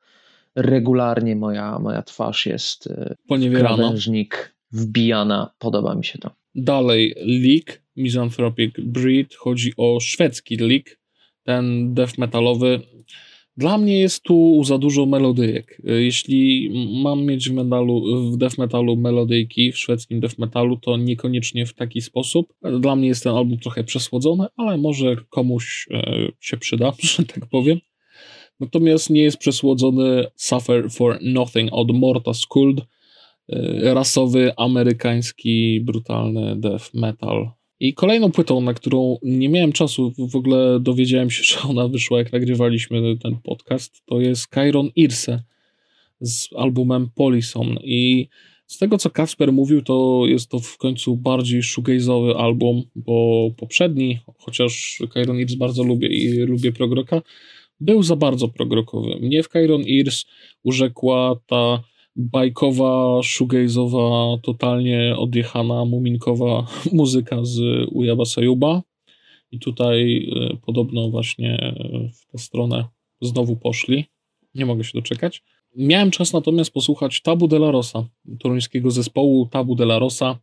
regularnie 0.55 1.37
moja, 1.37 1.79
moja 1.79 2.03
twarz 2.03 2.47
jest 2.47 2.87
e, 2.87 3.15
krawężnik 3.55 4.55
wbijana. 4.73 5.51
Podoba 5.59 5.95
mi 5.95 6.05
się 6.05 6.19
to. 6.19 6.31
Dalej, 6.55 7.15
Leak, 7.17 7.83
Misanthropic 7.97 8.75
Breed, 8.79 9.35
chodzi 9.35 9.73
o 9.77 10.01
szwedzki 10.01 10.57
Leak, 10.57 10.99
ten 11.45 11.95
death 11.95 12.19
metalowy. 12.19 12.81
Dla 13.57 13.79
mnie 13.79 13.99
jest 13.99 14.23
tu 14.23 14.65
za 14.65 14.79
dużo 14.79 15.07
melodyjek. 15.07 15.83
Jeśli 15.85 16.71
mam 17.03 17.25
mieć 17.25 17.49
w, 17.49 17.53
medalu, 17.53 18.03
w 18.33 18.37
death 18.37 18.59
metalu 18.59 18.97
melodyjki, 18.97 19.73
w 19.73 19.79
szwedzkim 19.79 20.21
death 20.21 20.39
metalu, 20.39 20.77
to 20.77 20.97
niekoniecznie 20.97 21.67
w 21.67 21.75
taki 21.75 22.01
sposób. 22.01 22.55
Dla 22.81 22.97
mnie 22.97 23.09
jest 23.09 23.23
ten 23.23 23.35
album 23.35 23.59
trochę 23.59 23.85
przesłodzony, 23.85 24.47
ale 24.57 24.79
może 24.79 25.17
komuś 25.31 25.89
e, 25.91 26.29
się 26.41 26.57
przyda, 26.57 26.93
że 27.17 27.25
tak 27.25 27.47
powiem. 27.47 27.81
Natomiast 28.61 29.11
nie 29.11 29.23
jest 29.23 29.39
przesłodzony 29.39 30.27
Suffer 30.37 30.91
for 30.91 31.19
Nothing 31.23 31.69
od 31.73 31.91
Morta 31.91 32.35
Skuld, 32.35 32.81
e, 33.49 33.95
rasowy, 33.95 34.53
amerykański, 34.57 35.81
brutalny 35.81 36.57
death 36.57 36.95
metal. 36.95 37.51
I 37.81 37.95
kolejną 37.95 38.33
płytą, 38.33 38.61
na 38.61 38.75
którą 38.75 39.19
nie 39.23 39.49
miałem 39.49 39.73
czasu, 39.73 40.13
w 40.19 40.37
ogóle 40.37 40.81
dowiedziałem 40.81 41.31
się, 41.31 41.43
że 41.55 41.69
ona 41.69 41.89
wyszła, 41.89 42.19
jak 42.19 42.33
nagrywaliśmy 42.33 43.17
ten 43.19 43.37
podcast, 43.43 44.03
to 44.07 44.21
jest 44.21 44.55
Chiron 44.55 44.91
Irse 44.97 45.43
z 46.21 46.49
albumem 46.57 47.11
Polison. 47.15 47.79
I 47.85 48.29
z 48.67 48.79
tego, 48.79 48.99
co 48.99 49.11
Kasper 49.11 49.53
mówił, 49.53 49.83
to 49.83 50.23
jest 50.27 50.51
to 50.51 50.59
w 50.59 50.77
końcu 50.77 51.17
bardziej 51.17 51.63
shoegaze'owy 51.63 52.37
album, 52.37 52.83
bo 52.97 53.49
poprzedni, 53.57 54.19
chociaż 54.39 55.03
Chiron 55.15 55.39
Ears 55.39 55.55
bardzo 55.55 55.83
lubię 55.83 56.09
i 56.09 56.37
lubię 56.37 56.73
progroka, 56.73 57.23
był 57.81 58.03
za 58.03 58.17
bardzo 58.17 58.49
progrokowy. 58.49 59.17
Mnie 59.21 59.43
w 59.43 59.53
Chiron 59.53 59.83
Ears 59.99 60.25
urzekła 60.63 61.41
ta 61.47 61.83
bajkowa, 62.17 63.21
shoegaze'owa, 63.23 64.39
totalnie 64.43 65.17
odjechana, 65.17 65.85
muminkowa 65.85 66.67
muzyka 66.93 67.45
z 67.45 67.61
Ujaba 67.93 68.25
Sajuba. 68.25 68.83
I 69.51 69.59
tutaj 69.59 70.17
y, 70.53 70.57
podobno 70.67 71.11
właśnie 71.11 71.75
w 72.15 72.33
tę 72.33 72.39
stronę 72.39 72.85
znowu 73.21 73.57
poszli. 73.57 74.05
Nie 74.55 74.67
mogę 74.67 74.85
się 74.85 74.91
doczekać. 74.95 75.43
Miałem 75.77 76.11
czas 76.11 76.33
natomiast 76.33 76.71
posłuchać 76.71 77.23
Tabu 77.23 77.49
de 77.49 77.57
la 77.57 77.71
Rosa, 77.71 78.09
toruńskiego 78.41 78.91
zespołu 78.91 79.49
Tabu 79.51 79.75
de 79.75 79.85
la 79.85 79.99
Rosa. 79.99 80.39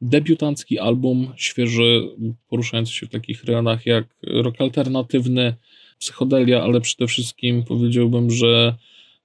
Debiutancki 0.00 0.78
album, 0.78 1.32
świeży, 1.36 2.08
poruszający 2.48 2.92
się 2.92 3.06
w 3.06 3.10
takich 3.10 3.44
rejonach 3.44 3.86
jak 3.86 4.16
rock 4.22 4.60
alternatywny, 4.60 5.54
psychodelia, 5.98 6.62
ale 6.62 6.80
przede 6.80 7.06
wszystkim 7.06 7.62
powiedziałbym, 7.62 8.30
że 8.30 8.76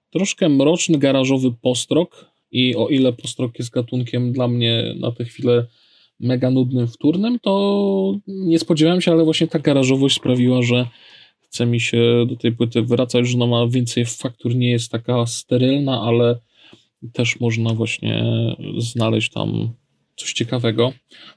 troszkę 0.09 0.49
mroczny, 0.49 0.97
garażowy 0.97 1.51
postrok 1.61 2.25
i 2.51 2.75
o 2.75 2.87
ile 2.87 3.13
postrok 3.13 3.59
jest 3.59 3.71
gatunkiem 3.71 4.33
dla 4.33 4.47
mnie 4.47 4.95
na 4.99 5.11
tę 5.11 5.25
chwilę 5.25 5.65
mega 6.19 6.51
nudnym, 6.51 6.87
wtórnym, 6.87 7.39
to 7.39 8.19
nie 8.27 8.59
spodziewałem 8.59 9.01
się, 9.01 9.11
ale 9.11 9.23
właśnie 9.23 9.47
ta 9.47 9.59
garażowość 9.59 10.15
sprawiła, 10.15 10.61
że 10.61 10.87
chce 11.39 11.65
mi 11.65 11.79
się 11.79 12.25
do 12.27 12.35
tej 12.35 12.51
płyty 12.51 12.81
wracać, 12.81 13.27
że 13.27 13.35
ona 13.35 13.47
ma 13.47 13.67
więcej 13.67 14.05
faktur, 14.05 14.55
nie 14.55 14.71
jest 14.71 14.91
taka 14.91 15.25
sterylna, 15.25 16.01
ale 16.01 16.39
też 17.13 17.39
można 17.39 17.73
właśnie 17.73 18.25
znaleźć 18.77 19.31
tam 19.31 19.69
coś 20.15 20.33
ciekawego. 20.33 20.93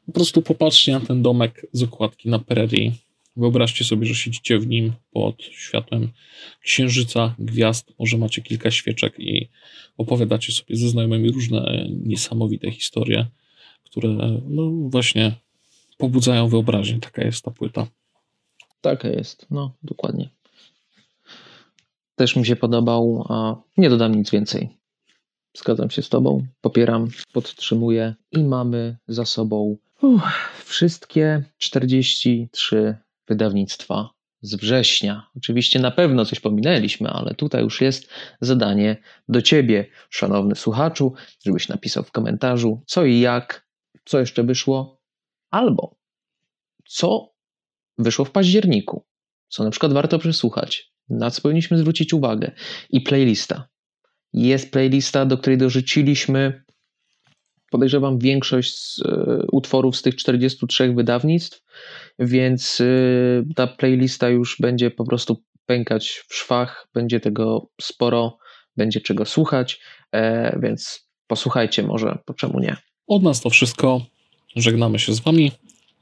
Po 0.07 0.13
prostu 0.13 0.43
popatrzcie 0.43 0.93
na 0.93 1.01
ten 1.01 1.23
domek 1.23 1.67
z 1.73 1.83
okładki 1.83 2.29
na 2.29 2.39
Prairie 2.39 2.93
Wyobraźcie 3.37 3.85
sobie, 3.85 4.07
że 4.07 4.15
siedzicie 4.15 4.59
w 4.59 4.67
nim 4.67 4.93
pod 5.13 5.43
światłem 5.43 6.09
księżyca, 6.61 7.35
gwiazd, 7.39 7.93
może 7.99 8.19
macie 8.19 8.43
kilka 8.43 8.71
świeczek 8.71 9.15
i 9.19 9.49
opowiadacie 9.97 10.53
sobie 10.53 10.77
ze 10.77 10.89
znajomymi 10.89 11.31
różne 11.31 11.87
niesamowite 12.05 12.71
historie, 12.71 13.27
które 13.85 14.09
no 14.49 14.71
właśnie 14.71 15.33
pobudzają 15.99 16.49
wyobraźnię. 16.49 17.01
Taka 17.01 17.25
jest 17.25 17.45
ta 17.45 17.51
płyta. 17.51 17.87
Taka 18.81 19.09
jest, 19.09 19.47
no 19.51 19.75
dokładnie. 19.83 20.29
Też 22.17 22.37
mi 22.37 22.47
się 22.47 22.57
podobał, 22.57 23.27
a 23.29 23.63
nie 23.77 23.91
dodam 23.91 24.15
nic 24.15 24.31
więcej. 24.31 24.69
Zgadzam 25.55 25.91
się 25.91 26.03
z 26.03 26.09
Tobą, 26.09 26.47
popieram, 26.61 27.09
podtrzymuję 27.33 28.15
i 28.33 28.45
mamy 28.45 28.97
za 29.09 29.25
sobą 29.25 29.77
uff, 30.03 30.23
wszystkie 30.65 31.45
43 31.59 32.97
wydawnictwa 33.29 34.11
z 34.41 34.55
września. 34.55 35.27
Oczywiście 35.37 35.79
na 35.79 35.91
pewno 35.91 36.25
coś 36.25 36.41
pominęliśmy, 36.41 37.11
ale 37.11 37.35
tutaj 37.35 37.63
już 37.63 37.81
jest 37.81 38.09
zadanie 38.41 38.97
do 39.29 39.43
ciebie, 39.43 39.87
szanowny 40.11 40.55
słuchaczu, 40.55 41.15
żebyś 41.47 41.69
napisał 41.69 42.05
w 42.05 42.13
komentarzu 42.13 42.83
co 42.87 43.05
i 43.05 43.21
jak, 43.21 43.67
co 44.05 44.21
jeszcze 44.21 44.45
wyszło, 44.45 45.01
albo 45.51 45.97
co 46.87 47.33
wyszło 47.99 48.25
w 48.25 48.31
październiku, 48.31 49.07
co 49.49 49.65
na 49.65 49.71
przykład 49.71 49.93
warto 49.93 50.19
przesłuchać, 50.19 50.93
na 51.09 51.31
co 51.31 51.43
powinniśmy 51.43 51.79
zwrócić 51.79 52.13
uwagę. 52.13 52.53
I 52.91 53.01
playlista. 53.01 53.69
Jest 54.33 54.73
playlista, 54.73 55.27
do 55.27 55.39
której 55.39 55.59
dorzuciliśmy 55.59 56.65
podejrzewam 57.73 58.19
większość 58.19 58.75
z, 58.75 58.99
y, 58.99 59.03
utworów 59.53 59.97
z 59.97 60.03
tych 60.03 60.17
43 60.17 60.95
wydawnictw, 60.95 61.63
więc 62.19 62.81
y, 62.81 63.45
ta 63.57 63.67
playlista 63.67 64.29
już 64.29 64.57
będzie 64.61 64.91
po 64.91 65.05
prostu 65.05 65.43
pękać 65.67 66.25
w 66.29 66.35
szwach, 66.35 66.89
będzie 66.95 67.21
tego 67.21 67.71
sporo, 67.81 68.39
będzie 68.77 69.01
czego 69.01 69.25
słuchać, 69.25 69.81
e, 70.13 70.59
więc 70.63 71.09
posłuchajcie 71.27 71.83
może, 71.83 72.19
po 72.25 72.35
czemu 72.35 72.61
nie. 72.61 72.77
Od 73.07 73.23
nas 73.23 73.41
to 73.41 73.51
wszystko. 73.51 74.01
Żegnamy 74.57 74.99
się 74.99 75.15
z 75.15 75.21
Wami. 75.21 75.53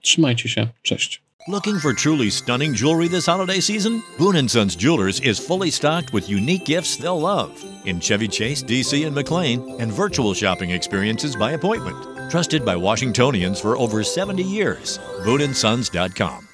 Trzymajcie 0.01 0.49
się. 0.49 0.69
Cześć. 0.83 1.30
Looking 1.49 1.79
for 1.79 1.95
truly 1.95 2.29
stunning 2.29 2.75
jewelry 2.75 3.09
this 3.09 3.25
holiday 3.25 3.61
season? 3.61 4.03
Boone 4.19 4.47
Sons 4.47 4.77
Jewelers 4.77 5.21
is 5.21 5.39
fully 5.39 5.71
stocked 5.71 6.13
with 6.13 6.29
unique 6.29 6.67
gifts 6.67 6.97
they'll 6.97 7.19
love 7.19 7.65
in 7.87 7.99
Chevy 7.99 8.29
Chase, 8.29 8.63
DC, 8.63 9.07
and 9.07 9.15
McLean, 9.15 9.81
and 9.81 9.91
virtual 9.91 10.35
shopping 10.35 10.71
experiences 10.71 11.35
by 11.35 11.53
appointment. 11.53 12.31
Trusted 12.31 12.63
by 12.63 12.77
Washingtonians 12.77 13.59
for 13.59 13.77
over 13.79 14.05
70 14.05 14.43
years. 14.43 14.99
BooneAndSons.com. 15.25 16.50